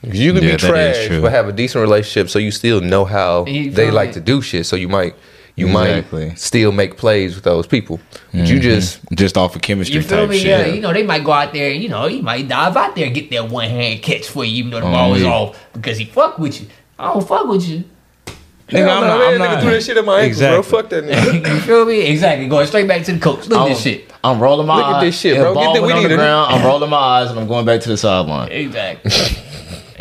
'Cause 0.03 0.15
You 0.15 0.33
can 0.33 0.43
Yeah, 0.45 0.53
be 0.53 0.57
trash, 0.57 1.09
but 1.21 1.33
have 1.33 1.49
a 1.49 1.53
decent 1.53 1.83
relationship, 1.83 2.31
so 2.31 2.39
you 2.39 2.51
still 2.53 2.81
know 2.81 3.05
how 3.05 3.45
You 3.47 3.71
they 3.71 3.87
feel 3.87 3.95
like 3.95 4.11
me? 4.11 4.15
to 4.15 4.21
do 4.21 4.41
shit. 4.41 4.65
So 4.67 4.75
you 4.77 4.89
might, 4.89 5.15
you 5.59 5.67
Exactly. 5.69 6.29
might 6.29 6.39
still 6.39 6.73
make 6.73 6.97
plays 6.97 7.35
with 7.35 7.45
those 7.45 7.67
people. 7.67 8.01
But 8.33 8.47
you 8.47 8.55
mm-hmm. 8.57 8.61
just 8.63 9.01
just 9.15 9.37
off 9.37 9.57
of 9.57 9.63
chemistry 9.63 9.97
You 9.97 10.03
feel 10.03 10.19
type 10.21 10.31
me? 10.31 10.39
shit. 10.39 10.47
Yeah, 10.47 10.67
you 10.75 10.81
know 10.81 10.93
they 10.93 11.03
might 11.03 11.25
go 11.25 11.33
out 11.33 11.53
there. 11.53 11.71
You 11.71 11.89
know 11.89 12.07
he 12.07 12.21
might 12.21 12.47
dive 12.49 12.77
out 12.77 12.95
there 12.95 13.07
and 13.07 13.15
get 13.15 13.31
that 13.31 13.49
one 13.51 13.69
hand 13.69 14.03
catch 14.03 14.29
for 14.29 14.45
you, 14.45 14.57
even 14.57 14.71
though 14.71 14.81
the 14.81 14.87
Oh, 14.87 14.93
ball 14.93 15.11
was 15.11 15.23
yeah. 15.23 15.29
off 15.33 15.67
because 15.73 15.99
he 15.99 16.05
fuck 16.05 16.39
with 16.39 16.61
you. 16.61 16.69
I 16.99 17.13
don't 17.13 17.27
fuck 17.27 17.47
with 17.49 17.69
you. 17.69 17.85
Nigga, 18.69 18.81
Hell 18.81 18.91
I'm 18.91 19.01
no, 19.01 19.07
not- 19.07 19.19
man, 19.19 19.29
I'm 19.29 19.35
nigga 19.41 19.53
not- 19.55 19.63
threw 19.63 19.71
that 19.73 19.83
shit 19.83 19.97
at 19.97 20.05
my 20.05 20.21
ankles, 20.21 20.41
bro. 20.41 20.59
Exactly. 20.59 20.79
Fuck 20.83 20.91
that 20.91 21.05
nigga. 21.05 21.55
you 21.55 21.61
feel 21.61 21.85
me? 21.87 22.01
Exactly. 22.03 22.49
Going 22.49 22.67
straight 22.67 22.87
back 22.87 23.03
to 23.05 23.13
the 23.15 23.19
coach. 23.19 23.47
Look 23.49 23.59
at 23.59 23.63
I'm, 23.65 23.69
this 23.71 23.81
shit. 23.81 24.13
I'm 24.23 24.39
rolling 24.41 24.67
my 24.67 24.77
Look 24.77 24.87
at 24.87 24.95
eyes. 24.97 25.03
this 25.05 25.19
shit, 25.21 25.35
and 25.37 25.43
bro. 25.43 25.55
the 25.55 25.61
Get 25.61 25.65
ball 25.65 25.75
the- 25.75 25.81
we 25.81 25.87
went 25.87 25.97
on 25.97 26.03
need 26.03 26.11
the 26.11 26.17
to- 26.17 26.17
ground. 26.17 26.53
I'm 26.55 26.67
rolling 26.67 26.91
my 26.91 26.97
eyes 26.99 27.31
and 27.31 27.41
I'm 27.41 27.49
going 27.49 27.65
back 27.65 27.81
to 27.81 27.89
the 27.89 27.97
sideline. 27.97 28.53
Exactly. 28.53 29.11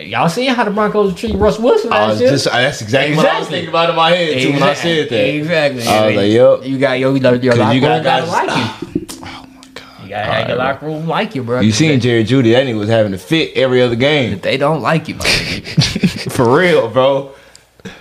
Hey, 0.08 0.12
Y'all 0.14 0.30
seen 0.30 0.49
how 0.53 0.64
the 0.64 0.72
Broncos 0.72 1.16
treat 1.16 1.36
Russ 1.36 1.60
Wilson 1.60 1.91
I 1.91 1.99
last 2.03 2.12
was 2.12 2.22
year? 2.22 2.30
just, 2.30 2.47
uh, 2.47 2.51
that's 2.51 2.82
exactly, 2.82 3.18
what 3.18 3.26
I 3.26 3.39
was 3.39 3.49
thinking 3.49 3.68
about 3.70 3.89
in 3.89 3.95
my 3.97 4.10
head 4.12 4.41
too 4.41 4.53
when 4.53 4.64
I 4.64 4.74
said 4.74 5.10
that. 5.10 5.36
Exactly. 5.36 5.86
I 5.86 6.08
was 6.08 6.16
like, 6.16 6.32
yup. 6.32 6.66
You 6.66 6.78
got 6.80 6.93
your, 6.99 7.18
your, 7.18 7.36
your 7.36 7.51
'Cause 7.53 7.60
locker 7.60 7.74
you 7.76 7.82
got 7.82 8.03
gotta 8.03 8.26
guys- 8.26 8.32
like 8.32 8.58
you. 8.58 9.08
Oh 9.22 9.47
my 9.53 9.62
god. 9.74 10.03
You 10.03 10.10
gotta 10.10 10.32
have 10.32 10.47
your 10.47 10.58
locker 10.58 10.86
room 10.86 11.08
like 11.08 11.36
you, 11.36 11.43
bro. 11.43 11.60
You 11.60 11.70
If 11.70 11.76
seen 11.76 11.89
they- 11.89 11.97
Jerry 11.99 12.24
Jeudy? 12.24 12.53
That 12.53 12.66
nigga 12.66 12.78
was 12.80 12.88
having 12.89 13.12
to 13.12 13.18
fit 13.18 13.51
every 13.58 13.82
other 13.82 13.95
game. 13.97 14.32
If 14.34 14.41
they 14.43 14.55
don't 14.58 14.82
like 14.82 15.10
you, 15.10 15.16
my. 15.16 15.26
For 16.30 16.58
real, 16.58 16.88
bro. 16.89 17.32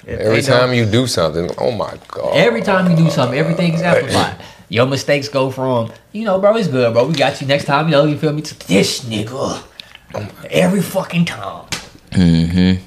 If 0.07 0.21
Every 0.21 0.43
time 0.43 0.75
you 0.75 0.87
do 0.87 1.07
something, 1.09 1.51
oh 1.59 1.73
my 1.73 1.95
god. 2.09 2.37
Every 2.37 2.63
time 2.63 2.89
you 2.91 2.97
do 2.97 3.11
something, 3.11 3.37
everything 3.39 3.75
is 3.75 3.83
amplified. 3.83 4.37
Your 4.69 4.87
mistakes 4.87 5.29
go 5.29 5.51
from, 5.51 5.93
you 6.13 6.25
know, 6.25 6.39
bro, 6.41 6.57
it's 6.57 6.69
good, 6.69 6.93
bro. 6.93 7.07
We 7.07 7.15
got 7.15 7.41
you 7.41 7.47
next 7.47 7.65
time, 7.67 7.87
you 7.87 7.93
know, 7.93 8.05
you 8.05 8.17
feel 8.19 8.33
me? 8.33 8.43
To 8.43 8.69
this 8.69 9.05
nigga. 9.05 9.29
Oh 10.15 10.29
every 10.51 10.81
fucking 10.83 11.25
time. 11.25 11.67
Mm-hmm. 12.17 12.83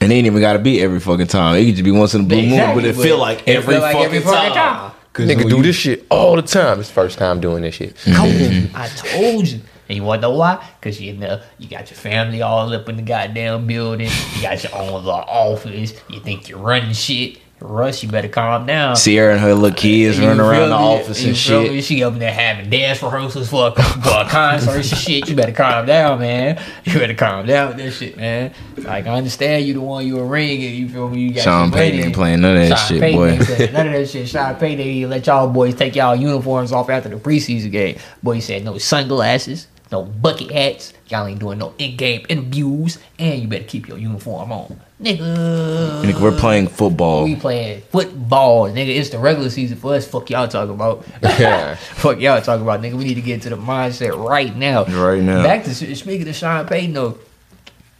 And 0.00 0.10
they 0.10 0.16
ain't 0.16 0.26
even 0.26 0.40
gotta 0.40 0.58
be 0.58 0.80
every 0.82 0.98
fucking 1.00 1.28
time. 1.28 1.56
It 1.56 1.64
could 1.66 1.74
just 1.76 1.84
be 1.84 1.92
once 1.92 2.14
in 2.14 2.22
a 2.22 2.24
blue 2.24 2.42
moon, 2.44 2.74
but 2.74 2.84
it 2.84 2.96
feel 2.96 3.18
like 3.18 3.46
every, 3.48 3.74
feel 3.74 3.82
like 3.82 3.92
fucking, 3.92 4.06
every 4.06 4.20
fucking 4.20 4.52
time. 4.52 4.80
time. 4.90 4.92
Cause 5.12 5.28
Nigga 5.28 5.36
when 5.36 5.48
do 5.48 5.56
you- 5.58 5.62
this 5.62 5.76
shit 5.76 6.06
all 6.10 6.36
the 6.36 6.42
time. 6.42 6.80
It's 6.80 6.90
first 6.90 7.18
time 7.18 7.40
doing 7.40 7.62
this 7.62 7.74
shit. 7.76 7.96
Come 7.96 8.26
on. 8.26 8.70
I 8.74 8.88
told 8.88 9.46
you. 9.46 9.60
And 9.88 9.96
you 9.98 10.04
wanna 10.04 10.22
know 10.22 10.30
why? 10.30 10.66
Cause 10.80 11.00
you 11.00 11.12
know 11.12 11.40
you 11.58 11.68
got 11.68 11.90
your 11.90 11.98
family 11.98 12.40
all 12.40 12.72
up 12.72 12.88
in 12.88 12.96
the 12.96 13.02
goddamn 13.02 13.66
building. 13.66 14.08
You 14.36 14.42
got 14.42 14.62
your 14.64 14.74
own 14.74 14.92
little 14.92 15.10
office. 15.10 15.92
You 16.08 16.20
think 16.20 16.48
you're 16.48 16.58
running 16.58 16.94
shit. 16.94 17.38
Russ, 17.62 18.02
you 18.02 18.08
better 18.08 18.28
calm 18.28 18.66
down. 18.66 18.96
Ciara 18.96 19.32
and 19.32 19.40
her 19.40 19.54
little 19.54 19.76
kids 19.76 20.18
running 20.18 20.40
around 20.40 20.70
the 20.70 20.74
office 20.74 21.24
and 21.24 21.36
shit. 21.36 21.72
me? 21.72 21.80
She 21.80 22.02
up 22.02 22.14
there 22.14 22.32
having 22.32 22.68
dance 22.70 23.02
rehearsals 23.02 23.48
for 23.48 23.68
a, 23.68 23.82
for 23.82 24.20
a 24.20 24.28
concert 24.28 24.76
and 24.76 24.84
shit. 24.84 25.28
You 25.28 25.36
better 25.36 25.52
calm 25.52 25.86
down, 25.86 26.20
man. 26.20 26.62
You 26.84 26.98
better 26.98 27.14
calm 27.14 27.46
down 27.46 27.68
with 27.68 27.76
that 27.78 27.92
shit, 27.92 28.16
man. 28.16 28.52
Like 28.76 29.06
I 29.06 29.14
understand 29.14 29.64
you 29.66 29.74
the 29.74 29.80
one 29.80 30.06
you 30.06 30.18
a 30.18 30.24
ring 30.24 30.62
and 30.62 30.74
you 30.74 30.88
feel 30.88 31.08
me. 31.08 31.20
You 31.22 31.34
got 31.34 31.44
Sean. 31.44 31.70
Payton 31.72 32.00
ain't 32.00 32.14
playing 32.14 32.40
none 32.40 32.56
of 32.56 32.68
that 32.68 32.78
Sean 32.78 32.88
shit, 32.88 33.00
Payton 33.00 33.18
boy. 33.18 33.72
None 33.72 33.86
of 33.86 33.92
that 33.92 34.08
shit. 34.08 34.28
Sean 34.28 34.54
Payton 34.56 34.78
didn't 34.78 35.10
let 35.10 35.26
y'all 35.26 35.48
boys 35.48 35.74
take 35.74 35.94
y'all 35.96 36.16
uniforms 36.16 36.72
off 36.72 36.90
after 36.90 37.08
the 37.08 37.16
preseason 37.16 37.70
game. 37.70 37.98
Boy, 38.22 38.34
he 38.34 38.40
said 38.40 38.64
no 38.64 38.78
sunglasses, 38.78 39.68
no 39.90 40.02
bucket 40.04 40.50
hats. 40.50 40.92
Y'all 41.08 41.26
ain't 41.26 41.38
doing 41.38 41.58
no 41.58 41.74
in-game 41.78 42.24
interviews, 42.28 42.98
and 43.18 43.42
you 43.42 43.48
better 43.48 43.64
keep 43.64 43.86
your 43.88 43.98
uniform 43.98 44.50
on, 44.50 44.80
nigga. 45.02 46.02
Nigga, 46.02 46.20
we're 46.20 46.36
playing 46.38 46.68
football. 46.68 47.24
We 47.24 47.36
playing 47.36 47.82
football, 47.90 48.68
nigga. 48.68 48.96
It's 48.96 49.10
the 49.10 49.18
regular 49.18 49.50
season 49.50 49.76
for 49.76 49.94
us. 49.94 50.06
Fuck 50.06 50.30
y'all 50.30 50.48
talking 50.48 50.74
about. 50.74 51.04
Yeah. 51.22 51.74
Fuck 51.74 52.20
y'all 52.20 52.40
talking 52.40 52.62
about, 52.62 52.80
nigga. 52.80 52.94
We 52.94 53.04
need 53.04 53.14
to 53.14 53.22
get 53.22 53.34
into 53.34 53.50
the 53.50 53.56
mindset 53.56 54.16
right 54.16 54.54
now. 54.54 54.84
Right 54.84 55.22
now. 55.22 55.42
Back 55.42 55.64
to 55.64 55.74
speaking 55.74 56.28
of 56.28 56.34
Sean 56.34 56.66
Payton, 56.66 56.94
though, 56.94 57.18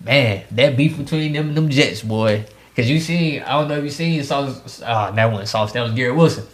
man, 0.04 0.44
that 0.52 0.76
beef 0.76 0.96
between 0.96 1.32
them 1.32 1.48
and 1.48 1.56
them 1.56 1.68
Jets, 1.68 2.02
boy. 2.02 2.46
Cause 2.74 2.88
you 2.88 3.00
seen, 3.00 3.42
I 3.42 3.52
don't 3.52 3.68
know 3.68 3.76
if 3.76 3.84
you 3.84 3.90
seen, 3.90 4.22
Sauce, 4.24 4.80
uh, 4.80 5.10
that 5.10 5.26
wasn't 5.26 5.48
Sauce, 5.48 5.72
that 5.72 5.82
was 5.82 5.92
Garrett 5.92 6.16
Wilson. 6.16 6.46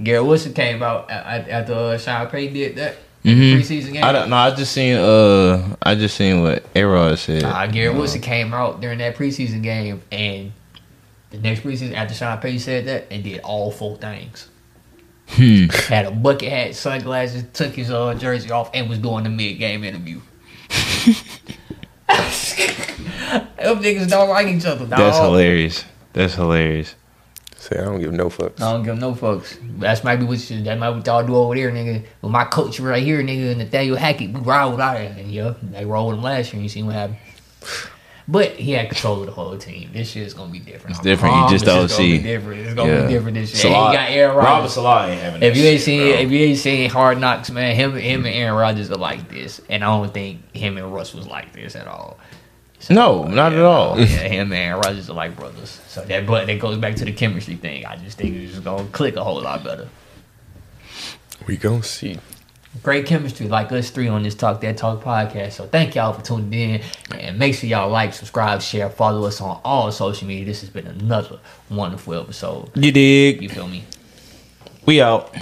Garrett 0.00 0.24
Wilson 0.24 0.54
came 0.54 0.80
out 0.80 1.10
after 1.10 1.72
uh, 1.74 1.98
Sean 1.98 2.28
Payton 2.28 2.54
did 2.54 2.76
that 2.76 2.96
Mhm. 3.26 3.56
preseason 3.56 3.92
game. 3.92 4.04
I 4.04 4.12
don't 4.12 4.30
know. 4.30 4.36
I 4.36 4.50
just 4.52 4.72
seen 4.72 4.96
uh, 4.96 5.76
I 5.82 5.94
just 5.96 6.16
seen 6.16 6.42
what 6.42 6.72
Arod 6.74 7.18
said. 7.18 7.42
Uh, 7.42 7.66
Garrett 7.66 7.96
Wilson 7.96 8.20
came 8.20 8.54
out 8.54 8.80
during 8.80 8.98
that 8.98 9.16
preseason 9.16 9.62
game, 9.62 10.00
and 10.12 10.52
the 11.30 11.38
next 11.38 11.60
preseason 11.60 11.94
after 11.94 12.14
Sean 12.14 12.38
Payton 12.38 12.60
said 12.60 12.84
that, 12.86 13.06
and 13.10 13.24
did 13.24 13.40
all 13.40 13.72
four 13.72 13.96
things. 13.96 14.48
Hmm. 15.28 15.66
Had 15.88 16.06
a 16.06 16.12
bucket 16.12 16.50
hat, 16.50 16.76
sunglasses, 16.76 17.44
took 17.52 17.74
his 17.74 17.90
uh, 17.90 18.14
jersey 18.14 18.50
off, 18.52 18.70
and 18.72 18.88
was 18.88 18.98
doing 18.98 19.24
the 19.24 19.30
mid 19.30 19.58
game 19.58 19.82
interview. 19.82 20.20
Them 22.06 23.82
niggas 23.82 24.08
don't 24.08 24.28
like 24.28 24.46
each 24.46 24.64
other. 24.64 24.86
Dog. 24.86 24.98
That's 24.98 25.18
hilarious. 25.18 25.84
That's 26.12 26.34
hilarious. 26.34 26.94
Say 27.68 27.78
I 27.80 27.84
don't 27.84 28.00
give 28.00 28.12
no 28.12 28.28
fucks. 28.28 28.60
I 28.60 28.72
don't 28.72 28.82
give 28.84 28.98
no 28.98 29.12
fucks. 29.14 29.56
That's 29.80 30.04
might 30.04 30.16
be 30.16 30.24
what 30.24 30.50
you, 30.50 30.62
that 30.64 30.78
might 30.78 30.90
be 30.92 30.96
what 30.98 31.06
y'all 31.06 31.26
do 31.26 31.34
over 31.34 31.54
there, 31.54 31.70
nigga. 31.72 32.04
With 32.22 32.30
my 32.32 32.44
coach 32.44 32.78
right 32.78 33.02
here, 33.02 33.20
nigga, 33.22 33.50
and 33.50 33.58
Nathaniel 33.58 33.96
Hackett, 33.96 34.32
we 34.32 34.40
ride 34.40 34.66
with 34.66 34.80
out 34.80 34.96
and 34.98 35.30
yeah, 35.30 35.54
they 35.62 35.84
rolled 35.84 36.10
with 36.10 36.18
him 36.18 36.24
last 36.24 36.46
year. 36.52 36.54
and 36.58 36.62
You 36.62 36.68
see 36.68 36.82
what 36.82 36.94
happened. 36.94 37.18
But 38.28 38.52
he 38.52 38.72
had 38.72 38.88
control 38.88 39.20
of 39.20 39.26
the 39.26 39.32
whole 39.32 39.56
team. 39.56 39.90
This 39.92 40.10
shit 40.10 40.24
is 40.24 40.34
gonna 40.34 40.50
be 40.50 40.58
different. 40.58 40.90
It's 40.96 41.00
I 41.00 41.02
different. 41.04 41.34
You 41.34 41.40
promise 41.42 41.52
just 41.52 41.64
don't 41.64 41.84
it's 41.84 41.96
gonna 41.96 42.06
see. 42.08 42.16
Be 42.18 42.22
different. 42.24 42.60
It's 42.62 42.74
gonna 42.74 42.92
Yeah. 42.92 43.02
be 43.06 43.12
different 43.12 43.34
this 43.36 43.52
year. 43.54 43.72
Salah- 43.72 43.86
And 43.90 43.90
he 43.92 43.96
got 43.98 44.10
Aaron 44.10 44.36
Robert 44.36 44.48
Rodgers. 44.50 44.72
Salah 44.72 45.06
ain't 45.08 45.20
having 45.22 45.42
If 45.42 45.54
that 45.54 45.60
you 45.60 45.66
ain't 45.66 45.78
shit, 45.78 45.84
seen, 45.84 46.00
bro. 46.10 46.18
if 46.20 46.30
you 46.32 46.38
ain't 46.40 46.58
seen 46.58 46.90
Hard 46.90 47.20
Knocks, 47.20 47.50
man, 47.52 47.76
him, 47.76 47.94
him 47.96 48.26
and 48.26 48.34
Aaron 48.34 48.56
Rodgers 48.58 48.90
are 48.90 48.96
like 48.96 49.28
this, 49.30 49.60
and 49.70 49.84
I 49.84 49.86
don't 49.86 50.12
think 50.12 50.40
him 50.56 50.76
and 50.76 50.92
Russ 50.92 51.14
was 51.14 51.28
like 51.28 51.52
this 51.52 51.76
at 51.76 51.86
all. 51.86 52.18
So, 52.86 52.94
No, 52.94 53.24
not 53.24 53.52
at 53.52 53.58
all. 53.62 53.98
Yeah, 53.98 54.06
him 54.06 54.52
and 54.52 54.54
Aaron 54.54 54.80
Rodgers 54.80 55.10
are 55.10 55.14
like 55.14 55.34
brothers. 55.36 55.80
So 55.88 56.02
that, 56.04 56.24
but 56.26 56.46
that 56.46 56.60
goes 56.60 56.78
back 56.78 56.94
to 56.96 57.04
the 57.04 57.12
chemistry 57.12 57.56
thing. 57.56 57.84
I 57.84 57.96
just 57.96 58.16
think 58.16 58.36
it's 58.36 58.52
just 58.52 58.64
gonna 58.64 58.86
click 58.90 59.16
a 59.16 59.24
whole 59.24 59.40
lot 59.40 59.64
better. 59.64 59.88
We 61.48 61.56
gonna 61.56 61.82
see. 61.82 62.18
great 62.82 63.06
chemistry 63.06 63.48
like 63.48 63.72
us 63.72 63.90
three 63.90 64.06
on 64.06 64.22
this 64.22 64.34
Talk 64.36 64.60
That 64.60 64.76
Talk 64.76 65.02
podcast. 65.02 65.52
So 65.52 65.66
thank 65.66 65.94
y'all 65.96 66.12
for 66.12 66.22
tuning 66.24 66.52
in. 66.52 66.82
And 67.18 67.38
make 67.38 67.54
sure 67.56 67.68
y'all 67.68 67.90
like, 67.90 68.14
subscribe, 68.14 68.62
share, 68.62 68.88
follow 68.90 69.26
us 69.26 69.40
on 69.40 69.60
all 69.64 69.90
social 69.90 70.28
media. 70.28 70.44
This 70.44 70.60
has 70.60 70.70
been 70.70 70.86
another 70.86 71.40
wonderful 71.68 72.14
episode. 72.14 72.70
You 72.76 72.92
dig? 72.92 73.42
You 73.42 73.48
feel 73.48 73.66
me? 73.66 73.84
We 74.84 75.00
out. 75.02 75.34